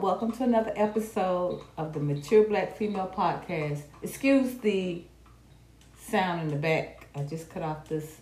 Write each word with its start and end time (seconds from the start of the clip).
welcome 0.00 0.30
to 0.30 0.44
another 0.44 0.72
episode 0.76 1.60
of 1.76 1.92
the 1.92 1.98
Mature 1.98 2.44
Black 2.44 2.76
Female 2.76 3.12
Podcast. 3.12 3.80
Excuse 4.00 4.54
the 4.58 5.02
sound 5.98 6.42
in 6.42 6.48
the 6.48 6.56
back. 6.56 7.08
I 7.16 7.22
just 7.22 7.50
cut 7.50 7.64
off 7.64 7.88
this 7.88 8.18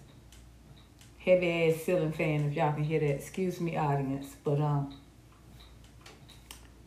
heavy 1.18 1.68
ass 1.68 1.82
ceiling 1.82 2.12
fan 2.12 2.44
if 2.44 2.54
y'all 2.54 2.72
can 2.72 2.82
hear 2.82 3.00
that. 3.00 3.16
Excuse 3.16 3.60
me, 3.60 3.76
audience, 3.76 4.36
but 4.42 4.58
um, 4.58 4.94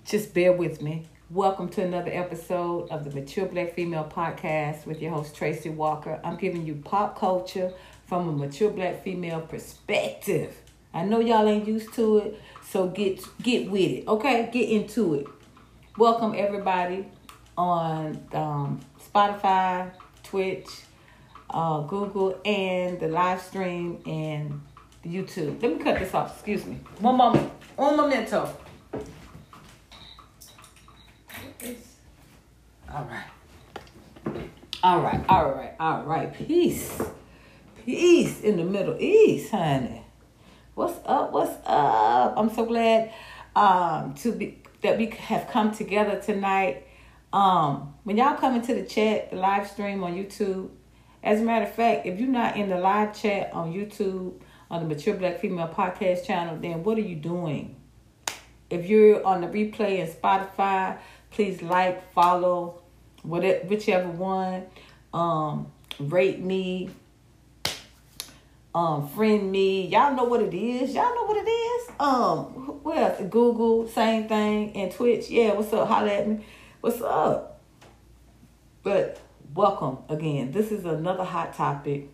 just 0.05 0.33
bear 0.33 0.53
with 0.53 0.81
me. 0.81 1.05
Welcome 1.29 1.69
to 1.69 1.83
another 1.83 2.11
episode 2.11 2.89
of 2.89 3.03
the 3.03 3.11
Mature 3.11 3.45
Black 3.45 3.75
Female 3.75 4.11
Podcast 4.11 4.87
with 4.87 5.03
your 5.03 5.11
host 5.11 5.35
Tracy 5.35 5.69
Walker. 5.69 6.19
I'm 6.23 6.37
giving 6.37 6.65
you 6.65 6.73
pop 6.73 7.19
culture 7.19 7.73
from 8.07 8.27
a 8.27 8.31
mature 8.31 8.71
black 8.71 9.03
female 9.03 9.41
perspective. 9.41 10.55
I 10.95 11.03
know 11.03 11.19
y'all 11.19 11.47
ain't 11.47 11.67
used 11.67 11.93
to 11.93 12.17
it, 12.17 12.41
so 12.71 12.87
get 12.87 13.21
get 13.41 13.69
with 13.69 13.91
it. 13.91 14.07
Okay, 14.07 14.49
get 14.51 14.69
into 14.69 15.15
it. 15.15 15.27
Welcome 15.97 16.35
everybody 16.37 17.07
on 17.57 18.23
um, 18.33 18.79
Spotify, 19.01 19.91
Twitch, 20.23 20.67
uh, 21.49 21.81
Google, 21.81 22.39
and 22.45 22.99
the 22.99 23.07
live 23.07 23.41
stream 23.41 23.99
and 24.05 24.61
YouTube. 25.03 25.61
Let 25.61 25.77
me 25.77 25.83
cut 25.83 25.99
this 25.99 26.13
off. 26.13 26.35
Excuse 26.35 26.65
me. 26.65 26.79
One 26.99 27.17
moment. 27.17 27.51
Un 27.77 27.97
momento. 27.97 28.55
All 32.91 33.05
right. 33.05 33.25
All 34.83 35.01
right. 35.01 35.25
All 35.27 35.51
right. 35.51 35.73
All 35.79 36.03
right. 36.03 36.33
Peace. 36.33 37.01
Peace 37.85 38.41
in 38.41 38.57
the 38.57 38.63
Middle 38.63 38.95
East, 38.99 39.51
honey. 39.51 40.03
What's 40.79 40.97
up? 41.05 41.33
What's 41.33 41.57
up? 41.65 42.35
I'm 42.37 42.49
so 42.49 42.65
glad 42.65 43.11
um, 43.53 44.13
to 44.13 44.31
be 44.31 44.61
that 44.81 44.97
we 44.97 45.07
have 45.07 45.49
come 45.49 45.73
together 45.73 46.21
tonight. 46.21 46.87
Um, 47.33 47.95
when 48.05 48.15
y'all 48.15 48.37
come 48.37 48.55
into 48.55 48.73
the 48.73 48.83
chat, 48.83 49.29
the 49.29 49.35
live 49.35 49.69
stream 49.69 50.01
on 50.05 50.13
YouTube. 50.13 50.69
As 51.21 51.41
a 51.41 51.43
matter 51.43 51.65
of 51.65 51.75
fact, 51.75 52.05
if 52.05 52.17
you're 52.17 52.29
not 52.29 52.55
in 52.55 52.69
the 52.69 52.77
live 52.77 53.13
chat 53.13 53.51
on 53.51 53.73
YouTube 53.73 54.39
on 54.71 54.87
the 54.87 54.95
Mature 54.95 55.15
Black 55.15 55.41
Female 55.41 55.67
Podcast 55.67 56.25
channel, 56.25 56.55
then 56.55 56.81
what 56.81 56.97
are 56.97 57.01
you 57.01 57.17
doing? 57.17 57.75
If 58.69 58.85
you're 58.85 59.21
on 59.27 59.41
the 59.41 59.47
replay 59.47 59.99
in 59.99 60.07
Spotify, 60.07 60.97
please 61.29 61.61
like, 61.61 62.13
follow, 62.13 62.83
whatever, 63.23 63.65
whichever 63.65 64.07
one. 64.07 64.67
Um, 65.13 65.73
rate 65.99 66.39
me, 66.39 66.89
um, 68.73 69.07
friend 69.09 69.51
me. 69.51 69.87
Y'all 69.87 70.15
know 70.15 70.25
what 70.25 70.41
it 70.41 70.53
is. 70.53 70.93
Y'all 70.93 71.13
know 71.15 71.25
what 71.25 71.37
it 71.37 71.49
is. 71.49 71.89
Um, 71.99 72.81
else? 72.85 73.21
Google, 73.29 73.87
same 73.87 74.27
thing, 74.27 74.75
and 74.75 74.91
Twitch. 74.91 75.29
Yeah, 75.29 75.53
what's 75.53 75.73
up? 75.73 75.87
Holla 75.87 76.11
at 76.11 76.27
me. 76.27 76.45
What's 76.81 77.01
up? 77.01 77.61
But 78.83 79.19
welcome 79.53 79.99
again. 80.07 80.51
This 80.51 80.71
is 80.71 80.85
another 80.85 81.23
hot 81.23 81.53
topic 81.53 82.09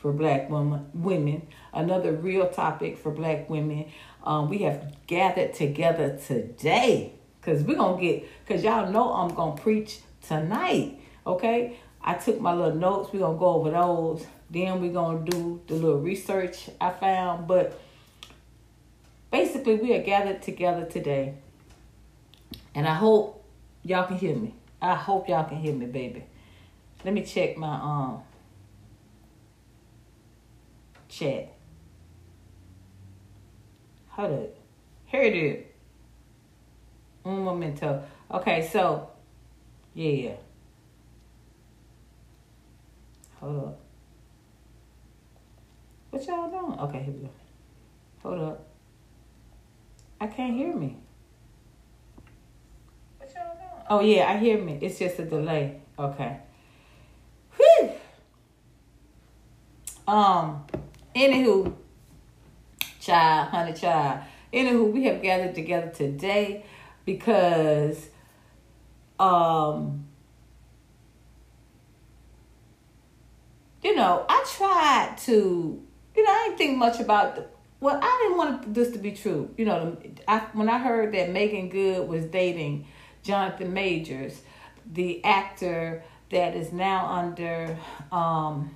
for 0.00 0.12
black 0.12 0.48
women 0.48 0.86
women 0.94 1.46
another 1.74 2.12
real 2.12 2.48
topic 2.48 2.96
for 2.96 3.10
black 3.10 3.50
women 3.50 3.84
um, 4.24 4.48
we 4.48 4.58
have 4.58 4.94
gathered 5.06 5.52
together 5.52 6.18
today 6.26 7.12
because 7.38 7.62
we're 7.62 7.76
gonna 7.76 8.00
get 8.00 8.26
because 8.46 8.64
y'all 8.64 8.90
know 8.90 9.12
i'm 9.12 9.34
gonna 9.34 9.60
preach 9.60 10.00
tonight 10.26 10.98
okay 11.26 11.78
i 12.02 12.14
took 12.14 12.40
my 12.40 12.52
little 12.52 12.74
notes 12.74 13.12
we're 13.12 13.20
gonna 13.20 13.38
go 13.38 13.46
over 13.46 13.70
those 13.70 14.26
then 14.50 14.80
we're 14.80 14.92
going 14.92 15.24
to 15.24 15.30
do 15.30 15.60
the 15.68 15.74
little 15.74 16.00
research 16.00 16.68
I 16.80 16.90
found. 16.90 17.46
But 17.46 17.80
basically, 19.30 19.76
we 19.76 19.94
are 19.94 20.02
gathered 20.02 20.42
together 20.42 20.84
today. 20.84 21.34
And 22.74 22.86
I 22.86 22.94
hope 22.94 23.44
y'all 23.84 24.06
can 24.06 24.18
hear 24.18 24.34
me. 24.34 24.54
I 24.82 24.96
hope 24.96 25.28
y'all 25.28 25.44
can 25.44 25.58
hear 25.58 25.72
me, 25.72 25.86
baby. 25.86 26.24
Let 27.04 27.14
me 27.14 27.24
check 27.24 27.56
my 27.56 27.74
um 27.74 28.22
chat. 31.08 31.52
Hold 34.08 34.32
up. 34.32 34.56
Here 35.06 35.22
it 35.22 35.34
is. 35.34 35.64
Un 37.24 37.44
momento. 37.44 38.02
Okay, 38.30 38.68
so 38.68 39.10
yeah. 39.94 40.32
Hold 43.40 43.68
up. 43.68 43.80
What 46.10 46.26
y'all 46.26 46.50
doing? 46.50 46.78
Okay, 46.80 47.02
here 47.02 47.14
we 47.14 47.20
go. 47.20 47.30
Hold 48.22 48.40
up. 48.40 48.66
I 50.20 50.26
can't 50.26 50.54
hear 50.54 50.74
me. 50.74 50.98
What 53.16 53.32
y'all 53.34 53.54
doing? 53.54 53.86
Oh 53.88 54.00
yeah, 54.00 54.30
I 54.30 54.36
hear 54.36 54.62
me. 54.62 54.78
It's 54.82 54.98
just 54.98 55.18
a 55.18 55.24
delay. 55.24 55.80
Okay. 55.98 56.36
Whew. 57.56 57.90
Um. 60.06 60.66
Anywho, 61.14 61.74
child, 63.00 63.48
honey, 63.48 63.72
child. 63.72 64.20
Anywho, 64.52 64.92
we 64.92 65.04
have 65.04 65.22
gathered 65.22 65.54
together 65.54 65.90
today 65.90 66.64
because 67.06 68.10
um 69.18 70.06
you 73.82 73.94
know, 73.96 74.24
I 74.28 74.44
tried 74.46 75.16
to 75.24 75.82
you 76.16 76.24
know, 76.24 76.30
I 76.30 76.46
didn't 76.48 76.58
think 76.58 76.76
much 76.76 77.00
about 77.00 77.36
the, 77.36 77.46
well, 77.80 77.98
I 78.02 78.18
didn't 78.22 78.36
want 78.36 78.74
this 78.74 78.90
to 78.92 78.98
be 78.98 79.12
true. 79.12 79.50
You 79.56 79.64
know, 79.64 79.96
I, 80.28 80.40
when 80.52 80.68
I 80.68 80.78
heard 80.78 81.14
that 81.14 81.30
Meagan 81.30 81.68
Good 81.68 82.08
was 82.08 82.24
dating 82.26 82.86
Jonathan 83.22 83.72
Majors, 83.72 84.42
the 84.92 85.24
actor 85.24 86.02
that 86.30 86.54
is 86.54 86.72
now 86.72 87.06
under 87.06 87.76
um, 88.12 88.74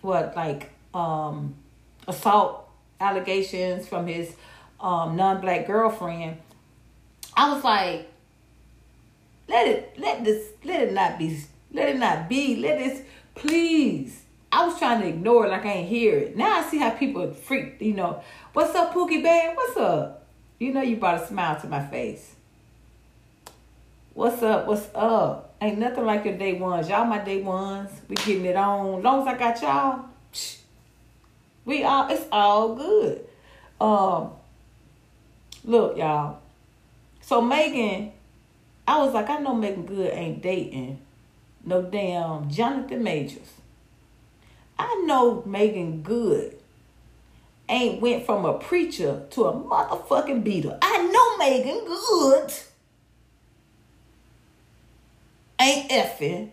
what 0.00 0.34
like 0.34 0.70
um, 0.92 1.54
assault 2.08 2.68
allegations 3.00 3.86
from 3.86 4.06
his 4.06 4.34
um, 4.80 5.14
non-black 5.14 5.66
girlfriend, 5.66 6.38
I 7.36 7.54
was 7.54 7.62
like, 7.62 8.08
let 9.48 9.68
it 9.68 9.94
let 9.98 10.24
this 10.24 10.48
let 10.64 10.82
it 10.82 10.92
not 10.92 11.18
be 11.18 11.44
let 11.72 11.88
it 11.88 11.98
not 11.98 12.28
be 12.28 12.56
let 12.56 12.78
this 12.78 13.02
please 13.34 14.21
I 14.52 14.66
was 14.66 14.78
trying 14.78 15.00
to 15.00 15.08
ignore 15.08 15.46
it 15.46 15.48
like 15.48 15.64
I 15.64 15.72
ain't 15.72 15.88
hear 15.88 16.18
it. 16.18 16.36
Now 16.36 16.58
I 16.58 16.62
see 16.62 16.76
how 16.76 16.90
people 16.90 17.32
freak, 17.32 17.80
you 17.80 17.94
know, 17.94 18.22
what's 18.52 18.74
up, 18.74 18.92
Pookie 18.92 19.22
Bear? 19.22 19.54
What's 19.54 19.78
up? 19.78 20.26
You 20.58 20.74
know 20.74 20.82
you 20.82 20.96
brought 20.96 21.22
a 21.22 21.26
smile 21.26 21.58
to 21.60 21.66
my 21.66 21.84
face. 21.86 22.34
What's 24.12 24.42
up? 24.42 24.66
What's 24.66 24.88
up? 24.94 25.54
Ain't 25.62 25.78
nothing 25.78 26.04
like 26.04 26.26
your 26.26 26.36
day 26.36 26.52
ones. 26.52 26.88
Y'all 26.90 27.06
my 27.06 27.18
day 27.18 27.40
ones. 27.40 27.90
We 28.08 28.16
getting 28.16 28.44
it 28.44 28.56
on. 28.56 28.98
As 28.98 29.04
long 29.04 29.22
as 29.22 29.34
I 29.34 29.38
got 29.38 29.62
y'all, 29.62 30.04
we 31.64 31.82
all 31.82 32.10
it's 32.10 32.26
all 32.30 32.74
good. 32.74 33.26
Um 33.80 34.32
look, 35.64 35.96
y'all. 35.96 36.40
So 37.22 37.40
Meagan, 37.40 38.12
I 38.86 38.98
was 38.98 39.14
like, 39.14 39.30
I 39.30 39.38
know 39.38 39.54
Meagan 39.54 39.86
Good 39.86 40.12
ain't 40.12 40.42
dating 40.42 41.00
no 41.64 41.80
damn 41.80 42.50
Jonathan 42.50 43.02
Majors. 43.02 43.61
I 44.82 45.04
know 45.06 45.44
Meagan 45.46 46.02
Good 46.02 46.58
ain't 47.68 48.02
went 48.02 48.26
from 48.26 48.44
a 48.44 48.58
preacher 48.58 49.24
to 49.30 49.44
a 49.44 49.52
motherfucking 49.52 50.42
beater. 50.42 50.76
I 50.82 51.02
know 51.06 51.36
Meagan 51.38 51.84
Good 51.84 52.52
ain't 55.60 55.90
effing 55.90 56.50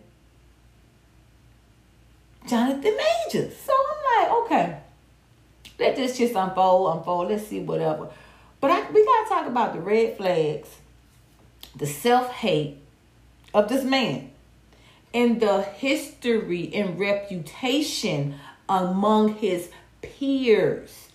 Jonathan 2.48 2.96
Majors. 2.96 3.56
So 3.56 3.72
I'm 3.72 4.22
like, 4.22 4.44
okay, 4.44 4.78
let 5.80 5.96
this 5.96 6.16
just 6.16 6.34
unfold, 6.36 6.98
unfold. 6.98 7.28
Let's 7.30 7.48
see 7.48 7.60
whatever. 7.60 8.10
But 8.60 8.70
I, 8.70 8.90
we 8.90 9.04
gotta 9.04 9.28
talk 9.28 9.46
about 9.48 9.72
the 9.72 9.80
red 9.80 10.16
flags, 10.16 10.68
the 11.74 11.86
self 11.86 12.30
hate 12.30 12.78
of 13.52 13.68
this 13.68 13.82
man 13.82 14.29
in 15.12 15.38
the 15.38 15.62
history 15.62 16.70
and 16.74 16.98
reputation 16.98 18.36
among 18.68 19.34
his 19.36 19.70
peers. 20.02 21.08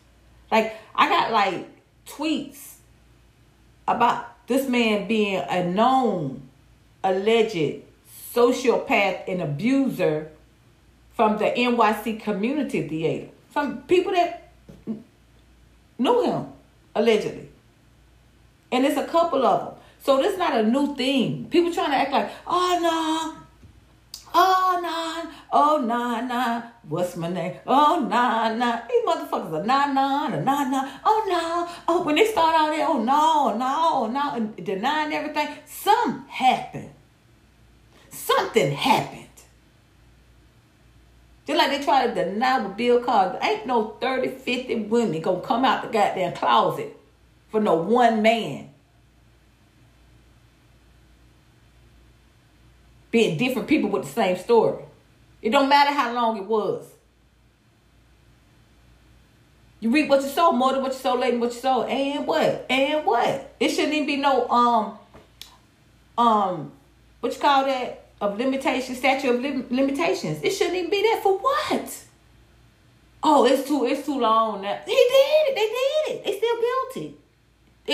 Like 0.51 0.75
I 0.93 1.09
got 1.09 1.31
like 1.31 1.67
tweets 2.07 2.75
about 3.87 4.47
this 4.47 4.67
man 4.67 5.07
being 5.07 5.43
a 5.49 5.63
known 5.63 6.41
alleged 7.03 7.83
sociopath 8.33 9.23
and 9.27 9.41
abuser 9.41 10.29
from 11.13 11.37
the 11.37 11.45
NYC 11.45 12.21
community 12.21 12.87
theater. 12.87 13.29
From 13.51 13.83
people 13.83 14.11
that 14.11 14.51
knew 15.97 16.23
him 16.25 16.47
allegedly. 16.93 17.49
And 18.71 18.85
it's 18.85 18.97
a 18.97 19.07
couple 19.07 19.45
of 19.45 19.65
them. 19.65 19.73
So 20.03 20.17
this 20.17 20.33
is 20.33 20.37
not 20.37 20.55
a 20.55 20.63
new 20.63 20.95
thing. 20.95 21.45
People 21.49 21.73
trying 21.73 21.91
to 21.91 21.95
act 21.95 22.11
like, 22.11 22.31
oh 22.45 22.79
no, 22.81 23.44
oh 24.35 24.79
no, 24.83 25.31
Oh, 25.57 25.77
nah, 25.77 26.19
nah. 26.19 26.63
What's 26.89 27.15
my 27.15 27.29
name? 27.29 27.55
Oh, 27.65 28.05
nah, 28.09 28.53
nah. 28.53 28.81
These 28.89 29.05
motherfuckers 29.05 29.53
are 29.53 29.65
nah, 29.65 29.85
nah, 29.85 30.27
a 30.27 30.41
nah, 30.41 30.63
nah. 30.65 30.89
Oh, 31.05 31.25
no. 31.29 31.73
Oh, 31.87 32.03
when 32.03 32.15
they 32.15 32.25
start 32.25 32.53
out 32.53 32.75
there, 32.75 32.85
oh, 32.85 33.01
no, 33.01 33.55
no, 33.55 34.07
no, 34.07 34.53
denying 34.61 35.13
everything, 35.13 35.47
something 35.65 36.27
happened. 36.27 36.89
Something 38.09 38.73
happened. 38.73 39.21
Just 41.47 41.57
like 41.57 41.69
they 41.69 41.85
try 41.85 42.07
to 42.07 42.13
deny 42.13 42.59
with 42.59 42.75
Bill 42.75 43.01
Cosby. 43.01 43.37
Ain't 43.41 43.65
no 43.65 43.95
30, 44.01 44.27
50 44.27 44.75
women 44.87 45.21
gonna 45.21 45.39
come 45.39 45.63
out 45.63 45.83
the 45.83 45.87
goddamn 45.87 46.33
closet 46.33 46.97
for 47.49 47.61
no 47.61 47.75
one 47.75 48.21
man. 48.21 48.71
Being 53.15 53.37
different 53.37 53.69
people 53.69 53.89
with 53.89 54.03
the 54.03 54.09
same 54.09 54.35
story. 54.35 54.83
It 55.41 55.51
don't 55.51 55.69
matter 55.69 55.93
how 55.93 56.11
long 56.11 56.35
it 56.35 56.43
was. 56.43 56.85
You 59.79 59.89
reap 59.89 60.09
what 60.09 60.21
you 60.21 60.27
sow, 60.27 60.51
more 60.51 60.73
than 60.73 60.81
what 60.81 60.91
you 60.91 60.99
sow, 60.99 61.15
later 61.15 61.37
what 61.37 61.53
you 61.53 61.59
sow. 61.61 61.83
And 61.83 62.27
what? 62.27 62.65
And 62.69 63.05
what? 63.05 63.55
It 63.57 63.69
shouldn't 63.69 63.93
even 63.93 64.05
be 64.05 64.17
no 64.17 64.49
um 64.49 64.99
um 66.17 66.73
what 67.21 67.33
you 67.33 67.39
call 67.39 67.63
that? 67.63 68.05
Of 68.19 68.37
limitation, 68.37 68.95
statute 68.95 69.33
of 69.33 69.39
lim- 69.39 69.67
limitations. 69.69 70.43
It 70.43 70.49
shouldn't 70.49 70.75
even 70.75 70.91
be 70.91 71.01
there 71.01 71.21
for 71.21 71.37
what? 71.37 72.03
Oh, 73.23 73.45
it's 73.45 73.65
too 73.65 73.85
it's 73.85 74.05
too 74.05 74.19
long 74.19 74.61
now. 74.61 74.77
He 74.85 74.91
did 74.91 74.97
it. 74.97 75.55
They 75.55 75.61
did 75.61 76.17
it. 76.17 76.25
They 76.25 76.37
still 76.37 76.57
guilty. 76.59 77.15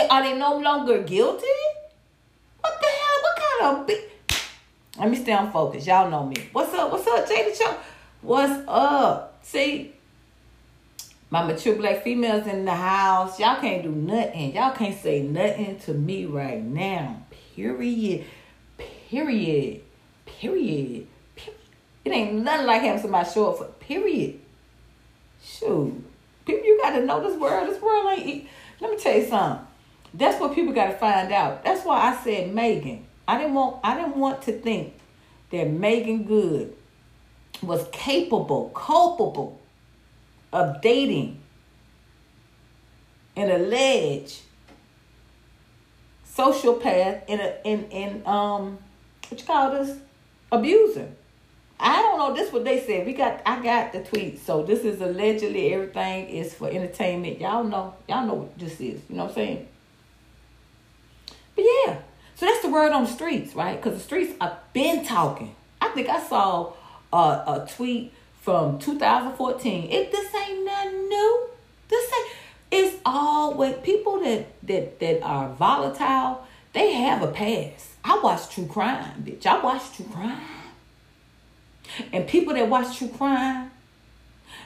Are 0.09 0.24
they 0.24 0.35
no 0.35 0.57
longer 0.57 1.03
guilty? 1.03 1.45
What 2.62 2.81
the 2.81 2.88
hell? 2.88 3.21
What 3.21 3.35
kind 3.38 3.81
of 3.81 3.85
big 3.85 4.11
let 4.97 5.09
me 5.09 5.15
stay 5.15 5.33
on 5.33 5.51
focus. 5.51 5.88
Y'all 5.88 6.09
know 6.09 6.25
me. 6.25 6.35
What's 6.51 6.73
up? 6.73 6.91
What's 6.91 7.07
up, 7.07 7.27
Jada 7.27 7.57
Cho? 7.57 7.77
What's 8.21 8.67
up? 8.67 9.39
See, 9.41 9.93
my 11.29 11.43
mature 11.43 11.75
black 11.75 12.03
females 12.03 12.45
in 12.45 12.65
the 12.65 12.75
house. 12.75 13.39
Y'all 13.39 13.59
can't 13.59 13.83
do 13.83 13.91
nothing. 13.91 14.53
Y'all 14.53 14.75
can't 14.75 14.99
say 14.99 15.21
nothing 15.21 15.79
to 15.79 15.93
me 15.93 16.25
right 16.25 16.61
now. 16.61 17.23
Period. 17.55 18.25
Period. 18.77 19.81
Period. 20.25 21.07
Period. 21.35 21.57
It 22.03 22.11
ain't 22.11 22.33
nothing 22.43 22.67
like 22.67 22.81
having 22.81 23.01
somebody 23.01 23.29
show 23.29 23.51
up 23.51 23.59
for 23.59 23.65
period. 23.65 24.41
Shoot. 25.41 26.03
People, 26.45 26.65
you 26.65 26.79
gotta 26.81 27.05
know 27.05 27.21
this 27.27 27.39
world. 27.39 27.69
This 27.69 27.81
world 27.81 28.19
ain't. 28.19 28.47
Let 28.81 28.91
me 28.91 28.97
tell 28.97 29.15
you 29.15 29.25
something. 29.25 29.65
That's 30.13 30.39
what 30.41 30.53
people 30.53 30.73
gotta 30.73 30.97
find 30.97 31.31
out. 31.31 31.63
That's 31.63 31.85
why 31.85 32.11
I 32.11 32.23
said 32.23 32.53
Meagan. 32.53 33.05
I 33.31 33.38
didn't 33.38 33.54
want 33.54 33.80
I 33.81 33.95
didn't 33.95 34.18
want 34.18 34.42
to 34.42 34.51
think 34.51 34.94
that 35.51 35.69
Meagan 35.69 36.25
Good 36.25 36.75
was 37.63 37.88
capable, 37.94 38.68
culpable 38.75 39.57
of 40.51 40.81
dating 40.81 41.42
an 43.38 43.50
alleged 43.50 44.42
sociopath 46.28 47.22
in 47.30 47.39
a 47.39 47.56
in 47.63 47.86
in 47.86 48.28
um 48.28 48.80
what 49.30 49.39
you 49.39 49.48
call 49.48 49.72
this 49.72 49.98
abuser. 50.51 51.07
I 51.80 52.01
don't 52.01 52.18
know. 52.18 52.36
This 52.36 52.51
what 52.51 52.66
they 52.66 52.81
said. 52.81 53.06
We 53.06 53.13
got 53.13 53.42
I 53.45 53.63
got 53.63 53.94
the 53.94 54.04
tweet. 54.04 54.45
So 54.45 54.62
this 54.63 54.81
is 54.81 55.00
allegedly 55.00 55.74
everything 55.74 56.27
is 56.27 56.54
for 56.54 56.68
entertainment. 56.69 57.39
Y'all 57.39 57.63
know. 57.63 57.94
Y'all 58.10 58.27
know 58.27 58.34
what 58.34 58.60
this 58.60 58.74
is. 58.74 59.00
You 59.10 59.16
know 59.16 59.24
what 59.24 59.30
I'm 59.30 59.36
saying? 59.36 59.68
But 61.56 61.63
yeah. 61.86 62.01
So 62.41 62.47
that's 62.47 62.63
the 62.63 62.69
word 62.69 62.91
on 62.91 63.03
the 63.03 63.09
streets, 63.11 63.53
right? 63.53 63.79
Because 63.79 63.99
the 63.99 64.03
streets 64.03 64.33
have 64.41 64.57
been 64.73 65.05
talking. 65.05 65.55
I 65.79 65.89
think 65.89 66.09
I 66.09 66.19
saw 66.19 66.73
a, 67.13 67.15
a 67.15 67.67
tweet 67.71 68.13
from 68.39 68.79
2014. 68.79 69.91
It 69.91 70.11
this 70.11 70.33
ain't 70.33 70.65
nothing 70.65 71.07
new. 71.07 71.49
This 71.88 72.11
ain't. 72.11 72.29
It's 72.71 72.97
always 73.05 73.75
people 73.83 74.21
that 74.21 74.47
that 74.63 74.99
that 74.99 75.21
are 75.21 75.49
volatile. 75.49 76.47
They 76.73 76.93
have 76.93 77.21
a 77.21 77.27
past. 77.27 77.89
I 78.03 78.19
watch 78.23 78.49
true 78.49 78.65
crime, 78.65 79.21
bitch. 79.21 79.45
I 79.45 79.63
watch 79.63 79.95
true 79.95 80.07
crime. 80.11 80.41
And 82.11 82.27
people 82.27 82.55
that 82.55 82.67
watch 82.67 82.97
true 82.97 83.09
crime 83.09 83.69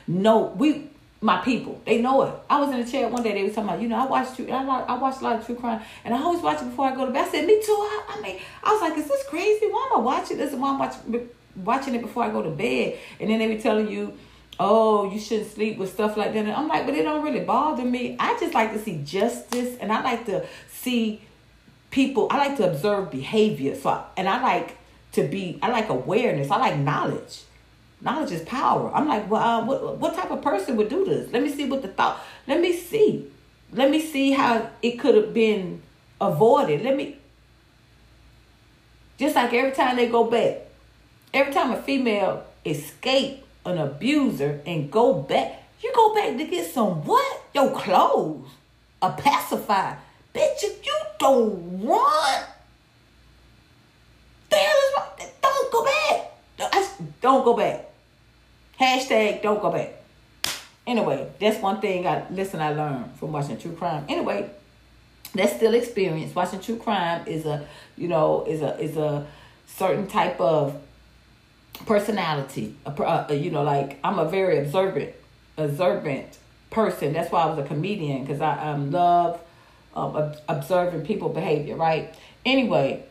know 0.07 0.53
we 0.55 0.91
my 1.25 1.37
people. 1.37 1.81
They 1.87 1.99
know 2.03 2.21
it. 2.21 2.35
I 2.47 2.59
was 2.59 2.69
in 2.69 2.79
a 2.79 2.85
chair 2.85 3.09
one 3.09 3.23
day. 3.23 3.33
They 3.33 3.43
was 3.43 3.55
talking 3.55 3.69
about, 3.69 3.81
you 3.81 3.87
know, 3.87 3.97
I 3.97 4.05
watch 4.05 4.35
true. 4.35 4.47
I, 4.47 4.63
I 4.63 4.95
watch 4.95 5.21
a 5.21 5.23
lot 5.23 5.39
of 5.39 5.45
true 5.45 5.55
crime, 5.55 5.81
and 6.03 6.13
I 6.13 6.21
always 6.21 6.43
watch 6.43 6.61
it 6.61 6.65
before 6.65 6.85
I 6.85 6.93
go 6.93 7.07
to 7.07 7.11
bed. 7.11 7.27
I 7.27 7.31
said, 7.31 7.47
me 7.47 7.59
too. 7.65 7.71
I, 7.71 8.05
I 8.09 8.21
mean, 8.21 8.39
I 8.63 8.71
was 8.71 8.81
like, 8.81 8.95
is 8.95 9.07
this 9.07 9.23
crazy? 9.27 9.65
Why 9.65 9.89
am 9.91 10.01
I 10.01 10.03
watching 10.03 10.37
this? 10.37 10.53
Why 10.53 10.69
am 10.69 10.75
I 10.75 10.85
watching 10.85 11.29
watching 11.55 11.95
it 11.95 12.03
before 12.03 12.23
I 12.25 12.29
go 12.29 12.43
to 12.43 12.51
bed? 12.51 12.99
And 13.19 13.31
then 13.31 13.39
they 13.39 13.47
be 13.47 13.59
telling 13.59 13.89
you, 13.89 14.13
oh, 14.59 15.11
you 15.11 15.19
shouldn't 15.19 15.49
sleep 15.49 15.79
with 15.79 15.91
stuff 15.91 16.15
like 16.15 16.33
that. 16.33 16.45
And 16.45 16.51
I'm 16.51 16.67
like, 16.67 16.85
but 16.85 16.93
it 16.93 17.01
don't 17.01 17.23
really 17.23 17.43
bother 17.43 17.83
me. 17.83 18.15
I 18.19 18.37
just 18.39 18.53
like 18.53 18.71
to 18.73 18.79
see 18.79 19.01
justice, 19.03 19.77
and 19.79 19.91
I 19.91 20.03
like 20.03 20.27
to 20.27 20.45
see 20.69 21.23
people. 21.89 22.27
I 22.29 22.37
like 22.37 22.57
to 22.57 22.69
observe 22.69 23.09
behavior. 23.09 23.73
So, 23.73 24.03
and 24.15 24.29
I 24.29 24.43
like 24.43 24.77
to 25.13 25.27
be. 25.27 25.57
I 25.63 25.71
like 25.71 25.89
awareness. 25.89 26.51
I 26.51 26.57
like 26.57 26.77
knowledge. 26.77 27.41
Knowledge 28.01 28.31
is 28.31 28.41
power. 28.43 28.91
I'm 28.93 29.07
like, 29.07 29.29
well, 29.29 29.41
uh, 29.41 29.65
what, 29.65 29.97
what 29.97 30.15
type 30.15 30.31
of 30.31 30.41
person 30.41 30.75
would 30.75 30.89
do 30.89 31.05
this? 31.05 31.31
Let 31.31 31.41
me 31.41 31.49
see 31.49 31.65
what 31.65 31.81
the 31.81 31.87
thought. 31.87 32.21
Let 32.47 32.59
me 32.59 32.73
see. 32.73 33.31
Let 33.71 33.89
me 33.89 33.99
see 33.99 34.31
how 34.31 34.69
it 34.81 34.99
could 34.99 35.15
have 35.15 35.33
been 35.33 35.81
avoided. 36.21 36.81
Let 36.83 36.95
me. 36.95 37.17
Just 39.17 39.35
like 39.35 39.53
every 39.53 39.71
time 39.71 39.95
they 39.95 40.07
go 40.07 40.25
back, 40.25 40.67
every 41.33 41.53
time 41.53 41.71
a 41.71 41.81
female 41.81 42.45
escape 42.65 43.43
an 43.65 43.77
abuser 43.77 44.61
and 44.65 44.91
go 44.91 45.13
back, 45.13 45.63
you 45.81 45.91
go 45.95 46.13
back 46.13 46.37
to 46.37 46.45
get 46.45 46.71
some 46.71 47.03
what? 47.05 47.43
Your 47.53 47.71
clothes, 47.71 48.47
a 49.01 49.11
pacifier. 49.11 49.97
Bitch, 50.33 50.63
if 50.63 50.85
you 50.85 50.97
don't 51.17 51.53
want, 51.79 52.45
the 54.49 54.55
hell 54.55 54.75
is 54.75 54.93
wrong? 54.95 55.29
Don't 55.41 55.71
go 55.71 55.85
back. 55.85 56.34
Don't 56.57 57.43
go 57.43 57.55
back. 57.55 57.85
Hashtag 58.79 59.41
don't 59.41 59.61
go 59.61 59.71
back. 59.71 59.93
Anyway, 60.87 61.27
that's 61.39 61.59
one 61.61 61.81
thing 61.81 62.05
I 62.05 62.29
listen 62.29 62.61
I 62.61 62.73
learned 62.73 63.15
from 63.17 63.31
watching 63.31 63.57
true 63.57 63.73
crime. 63.73 64.05
Anyway, 64.07 64.49
that's 65.33 65.55
still 65.55 65.73
experience. 65.73 66.35
Watching 66.35 66.59
true 66.59 66.77
crime 66.77 67.27
is 67.27 67.45
a 67.45 67.67
you 67.97 68.07
know 68.07 68.45
is 68.47 68.61
a 68.61 68.79
is 68.79 68.97
a 68.97 69.25
certain 69.67 70.07
type 70.07 70.39
of 70.39 70.79
personality. 71.85 72.75
A, 72.85 73.25
a, 73.29 73.35
you 73.35 73.51
know, 73.51 73.63
like 73.63 73.97
I'm 74.03 74.19
a 74.19 74.29
very 74.29 74.59
observant 74.59 75.13
observant 75.57 76.37
person. 76.69 77.13
That's 77.13 77.31
why 77.31 77.43
I 77.43 77.45
was 77.47 77.57
a 77.57 77.63
comedian 77.63 78.23
because 78.23 78.41
I 78.41 78.71
um, 78.71 78.91
love 78.91 79.41
um, 79.95 80.33
observing 80.47 81.05
people 81.05 81.29
behavior. 81.29 81.75
Right. 81.75 82.13
Anyway, 82.45 83.03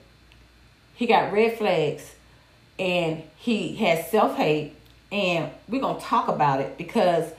he 0.95 1.07
got 1.07 1.33
red 1.33 1.59
flags 1.59 2.15
and 2.79 3.23
he 3.37 3.77
has 3.77 4.11
self 4.11 4.37
hate 4.37 4.75
and 5.13 5.51
we're 5.69 5.81
going 5.81 5.97
to 5.97 6.03
talk 6.03 6.29
about 6.29 6.61
it 6.61 6.77
because 6.77 7.33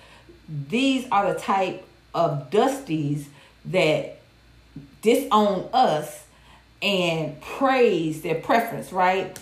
these 0.69 1.07
are 1.11 1.33
the 1.33 1.39
type 1.39 1.83
of 2.13 2.49
dusties 2.49 3.25
that 3.65 4.19
disown 5.01 5.69
us 5.73 6.23
and 6.81 7.39
praise 7.41 8.21
their 8.21 8.35
preference, 8.35 8.91
right? 8.91 9.37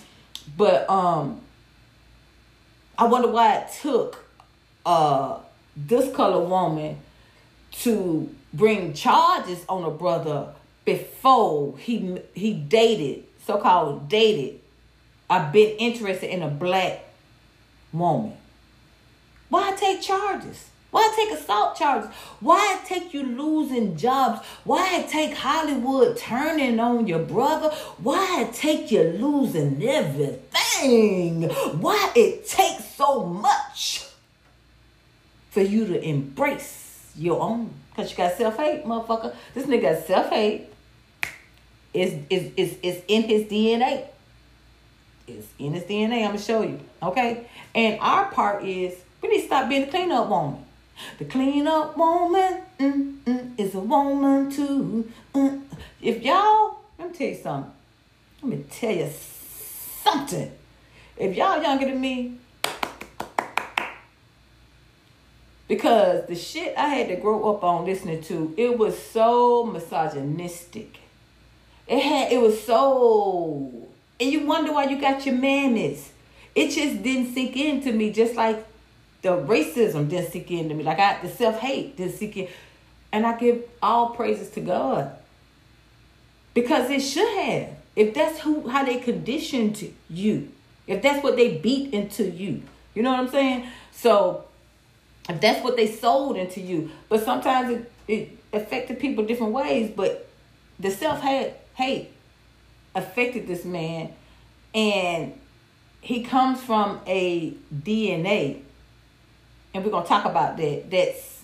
But 0.57 0.89
um 0.89 1.41
I 2.97 3.05
wonder 3.05 3.27
why 3.27 3.57
it 3.57 3.71
took 3.81 4.25
uh 4.85 5.39
this 5.75 6.13
color 6.15 6.43
woman 6.45 6.97
to 7.71 8.33
bring 8.53 8.93
charges 8.93 9.65
on 9.67 9.83
a 9.83 9.91
brother 9.91 10.53
before 10.85 11.77
he 11.77 12.19
he 12.33 12.53
dated, 12.53 13.23
so-called 13.45 14.09
dated. 14.09 14.59
I've 15.29 15.51
been 15.51 15.75
interested 15.77 16.29
in 16.29 16.41
a 16.41 16.49
black 16.49 17.05
woman. 17.91 18.37
Why 19.49 19.73
take 19.75 20.01
charges? 20.01 20.69
Why 20.93 21.11
take 21.15 21.31
assault 21.31 21.75
charges? 21.75 22.09
Why 22.39 22.79
take 22.85 23.15
you 23.15 23.23
losing 23.23 23.97
jobs? 23.97 24.45
Why 24.63 25.05
take 25.09 25.33
Hollywood 25.33 26.17
turning 26.17 26.79
on 26.79 27.07
your 27.07 27.19
brother? 27.19 27.69
Why 27.97 28.47
take 28.53 28.91
you 28.91 29.01
losing 29.01 29.83
everything? 29.83 31.49
Why 31.81 32.11
it 32.15 32.47
takes 32.47 32.85
so 32.93 33.25
much 33.25 34.05
for 35.49 35.61
you 35.61 35.87
to 35.87 36.03
embrace 36.03 37.11
your 37.15 37.41
own? 37.41 37.71
Because 37.89 38.11
you 38.11 38.17
got 38.17 38.37
self-hate, 38.37 38.85
motherfucker. 38.85 39.35
This 39.55 39.65
nigga 39.65 39.81
got 39.81 40.05
self-hate. 40.05 40.67
It's, 41.93 42.15
it's, 42.29 42.53
it's, 42.55 42.75
it's 42.83 43.05
in 43.07 43.23
his 43.23 43.43
DNA. 43.43 44.05
It's 45.27 45.47
in 45.57 45.73
his 45.73 45.83
DNA. 45.83 46.25
I'm 46.25 46.35
to 46.35 46.41
show 46.41 46.61
you. 46.61 46.79
Okay? 47.01 47.47
And 47.73 47.99
our 47.99 48.25
part 48.31 48.63
is 48.63 48.95
we 49.21 49.29
need 49.29 49.41
to 49.41 49.47
stop 49.47 49.69
being 49.69 49.85
the 49.85 49.91
cleanup 49.91 50.29
woman. 50.29 50.63
The 51.17 51.25
cleanup 51.25 51.97
woman 51.97 52.61
mm, 52.79 53.17
mm, 53.23 53.59
is 53.59 53.73
a 53.75 53.79
woman 53.79 54.51
too. 54.51 55.11
Mm. 55.33 55.63
If 56.01 56.21
y'all, 56.21 56.77
let 56.99 57.11
me 57.11 57.17
tell 57.17 57.27
you 57.27 57.35
something. 57.35 57.71
Let 58.41 58.51
me 58.51 58.65
tell 58.69 58.95
you 58.95 59.09
something. 60.03 60.51
If 61.17 61.35
y'all 61.35 61.61
younger 61.61 61.85
than 61.85 62.01
me, 62.01 62.37
because 65.67 66.27
the 66.27 66.35
shit 66.35 66.77
I 66.77 66.89
had 66.89 67.07
to 67.07 67.15
grow 67.15 67.53
up 67.53 67.63
on 67.63 67.85
listening 67.85 68.21
to, 68.23 68.53
it 68.57 68.77
was 68.77 68.97
so 69.01 69.63
misogynistic. 69.63 70.97
It 71.87 72.01
had 72.01 72.31
it 72.31 72.41
was 72.41 72.61
so 72.63 73.87
and 74.23 74.31
you 74.31 74.45
wonder 74.45 74.71
why 74.71 74.85
you 74.85 75.01
got 75.01 75.25
your 75.25 75.35
mammies. 75.35 76.07
It 76.55 76.69
just 76.69 77.03
didn't 77.03 77.33
sink 77.33 77.57
into 77.57 77.91
me 77.91 78.09
just 78.09 78.35
like 78.35 78.65
the 79.21 79.31
racism 79.31 80.09
didn't 80.09 80.31
sink 80.31 80.49
into 80.49 80.73
me. 80.75 80.83
Like 80.85 80.97
I 80.97 81.19
the 81.21 81.27
self-hate 81.27 81.97
didn't 81.97 82.13
sink 82.13 82.37
in. 82.37 82.47
And 83.11 83.25
I 83.25 83.37
give 83.37 83.65
all 83.81 84.11
praises 84.11 84.49
to 84.51 84.61
God. 84.61 85.13
Because 86.53 86.89
it 86.89 87.01
should 87.01 87.27
have. 87.37 87.71
If 87.97 88.13
that's 88.13 88.39
who 88.39 88.69
how 88.69 88.85
they 88.85 88.99
conditioned 88.99 89.93
you. 90.09 90.49
If 90.87 91.01
that's 91.01 91.21
what 91.21 91.35
they 91.35 91.57
beat 91.57 91.93
into 91.93 92.23
you. 92.23 92.63
You 92.95 93.03
know 93.03 93.11
what 93.11 93.19
I'm 93.19 93.29
saying? 93.29 93.67
So 93.91 94.45
if 95.27 95.41
that's 95.41 95.61
what 95.61 95.75
they 95.75 95.87
sold 95.87 96.37
into 96.37 96.61
you. 96.61 96.91
But 97.09 97.25
sometimes 97.25 97.71
it, 97.71 97.91
it 98.07 98.37
affected 98.53 99.01
people 99.01 99.25
different 99.25 99.51
ways. 99.51 99.91
But 99.93 100.29
the 100.79 100.91
self 100.91 101.19
hate 101.19 101.55
hate 101.73 102.13
affected 102.95 103.47
this 103.47 103.65
man 103.65 104.13
and 104.73 105.33
he 106.01 106.23
comes 106.23 106.61
from 106.61 106.99
a 107.07 107.53
DNA 107.73 108.61
and 109.73 109.83
we're 109.83 109.91
gonna 109.91 110.05
talk 110.05 110.25
about 110.25 110.57
that. 110.57 110.91
That's 110.91 111.43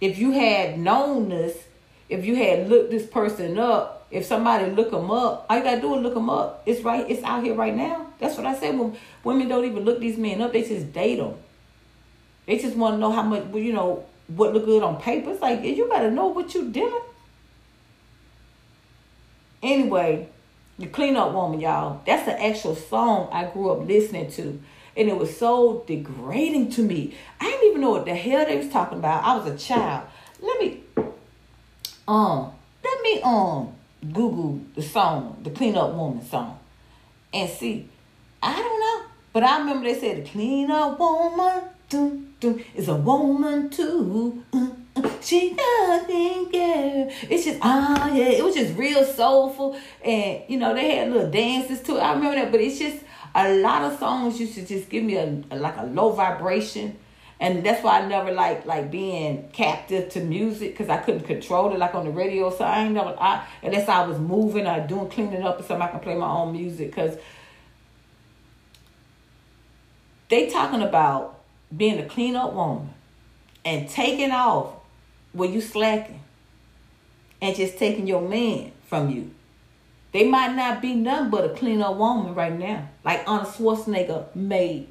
if 0.00 0.18
you 0.18 0.32
had 0.32 0.78
known 0.78 1.28
this, 1.28 1.56
if 2.08 2.24
you 2.24 2.34
had 2.36 2.68
looked 2.68 2.90
this 2.90 3.06
person 3.06 3.58
up, 3.58 4.06
if 4.10 4.26
somebody 4.26 4.70
look 4.70 4.90
them 4.90 5.10
up, 5.10 5.46
all 5.48 5.56
you 5.56 5.62
gotta 5.62 5.80
do 5.80 5.94
is 5.94 6.02
look 6.02 6.14
them 6.14 6.28
up. 6.28 6.62
It's 6.66 6.82
right. 6.82 7.08
It's 7.08 7.22
out 7.22 7.44
here 7.44 7.54
right 7.54 7.74
now. 7.74 8.08
That's 8.18 8.36
what 8.36 8.46
I 8.46 8.58
said. 8.58 8.76
When 8.76 8.96
women 9.22 9.48
don't 9.48 9.64
even 9.64 9.84
look 9.84 10.00
these 10.00 10.18
men 10.18 10.42
up, 10.42 10.52
they 10.52 10.62
just 10.62 10.92
date 10.92 11.16
them. 11.16 11.34
They 12.46 12.58
just 12.58 12.76
want 12.76 12.94
to 12.94 12.98
know 12.98 13.12
how 13.12 13.22
much, 13.22 13.44
you 13.54 13.72
know, 13.72 14.04
what 14.26 14.52
look 14.52 14.64
good 14.64 14.82
on 14.82 15.00
paper. 15.00 15.30
It's 15.30 15.40
like 15.40 15.62
you 15.62 15.88
gotta 15.88 16.10
know 16.10 16.26
what 16.26 16.52
you're 16.54 16.64
doing. 16.64 17.02
Anyway, 19.62 20.28
the 20.78 20.86
clean 20.86 21.16
up 21.16 21.32
woman, 21.32 21.60
y'all. 21.60 22.00
That's 22.06 22.26
the 22.26 22.42
actual 22.42 22.74
song 22.74 23.28
I 23.32 23.44
grew 23.44 23.70
up 23.70 23.86
listening 23.86 24.30
to. 24.32 24.60
And 24.96 25.08
it 25.08 25.16
was 25.16 25.36
so 25.36 25.84
degrading 25.86 26.70
to 26.72 26.82
me. 26.82 27.14
I 27.40 27.44
didn't 27.44 27.68
even 27.68 27.80
know 27.80 27.90
what 27.90 28.04
the 28.04 28.14
hell 28.14 28.44
they 28.44 28.56
was 28.56 28.68
talking 28.68 28.98
about. 28.98 29.24
I 29.24 29.36
was 29.36 29.46
a 29.46 29.56
child. 29.56 30.08
Let 30.40 30.60
me 30.60 30.80
um 32.08 32.52
let 32.82 33.02
me 33.02 33.20
um 33.22 33.74
Google 34.12 34.60
the 34.74 34.82
song, 34.82 35.38
the 35.42 35.50
clean 35.50 35.76
up 35.76 35.94
woman 35.94 36.24
song. 36.24 36.58
And 37.32 37.48
see. 37.48 37.88
I 38.42 38.54
don't 38.54 38.80
know. 38.80 39.10
But 39.32 39.44
I 39.44 39.58
remember 39.58 39.84
they 39.84 39.98
said 39.98 40.24
the 40.24 40.28
clean 40.28 40.70
up 40.70 40.98
woman 40.98 41.62
dun, 41.88 42.34
dun, 42.40 42.64
is 42.74 42.88
a 42.88 42.96
woman 42.96 43.68
too. 43.68 44.42
Uh, 44.52 44.70
she 45.22 45.52
nothing 45.52 46.50
girl. 46.50 47.10
It's 47.28 47.44
just 47.44 47.58
ah 47.62 48.12
yeah, 48.12 48.30
it 48.30 48.44
was 48.44 48.54
just 48.54 48.76
real 48.76 49.04
soulful, 49.04 49.78
and 50.04 50.42
you 50.48 50.58
know 50.58 50.74
they 50.74 50.96
had 50.96 51.12
little 51.12 51.30
dances 51.30 51.82
too. 51.82 51.98
I 51.98 52.14
remember 52.14 52.36
that, 52.36 52.50
but 52.50 52.60
it's 52.60 52.78
just 52.78 53.04
a 53.34 53.56
lot 53.58 53.82
of 53.82 53.98
songs 53.98 54.40
used 54.40 54.54
to 54.54 54.66
just 54.66 54.88
give 54.88 55.04
me 55.04 55.16
a, 55.16 55.42
a 55.50 55.56
like 55.56 55.76
a 55.76 55.84
low 55.84 56.10
vibration, 56.12 56.96
and 57.38 57.64
that's 57.64 57.82
why 57.84 58.00
I 58.00 58.08
never 58.08 58.32
like 58.32 58.66
like 58.66 58.90
being 58.90 59.48
captive 59.52 60.08
to 60.10 60.20
music 60.20 60.72
because 60.72 60.88
I 60.88 60.96
couldn't 60.98 61.22
control 61.22 61.72
it 61.72 61.78
like 61.78 61.94
on 61.94 62.04
the 62.04 62.10
radio. 62.10 62.50
So 62.50 62.64
I 62.64 62.84
ain't 62.84 62.94
never 62.94 63.14
I 63.18 63.46
unless 63.62 63.88
I 63.88 64.06
was 64.06 64.18
moving 64.18 64.66
or 64.66 64.86
doing 64.86 65.08
cleaning 65.08 65.42
up 65.42 65.60
or 65.60 65.62
something, 65.62 65.86
I 65.86 65.90
can 65.90 66.00
play 66.00 66.16
my 66.16 66.28
own 66.28 66.52
music 66.52 66.88
because 66.90 67.16
they 70.28 70.48
talking 70.48 70.82
about 70.82 71.40
being 71.76 71.98
a 71.98 72.06
clean 72.06 72.36
up 72.36 72.52
woman 72.52 72.90
and 73.64 73.88
taking 73.88 74.30
off 74.30 74.79
where 75.32 75.48
you 75.48 75.60
slacking 75.60 76.20
and 77.40 77.56
just 77.56 77.78
taking 77.78 78.06
your 78.06 78.22
man 78.22 78.72
from 78.86 79.10
you. 79.10 79.30
They 80.12 80.24
might 80.24 80.54
not 80.54 80.82
be 80.82 80.94
nothing 80.94 81.30
but 81.30 81.44
a 81.44 81.48
clean 81.50 81.82
up 81.82 81.96
woman 81.96 82.34
right 82.34 82.56
now. 82.56 82.88
Like 83.04 83.22
Arnold 83.28 83.54
Schwarzenegger 83.54 84.34
maid. 84.34 84.88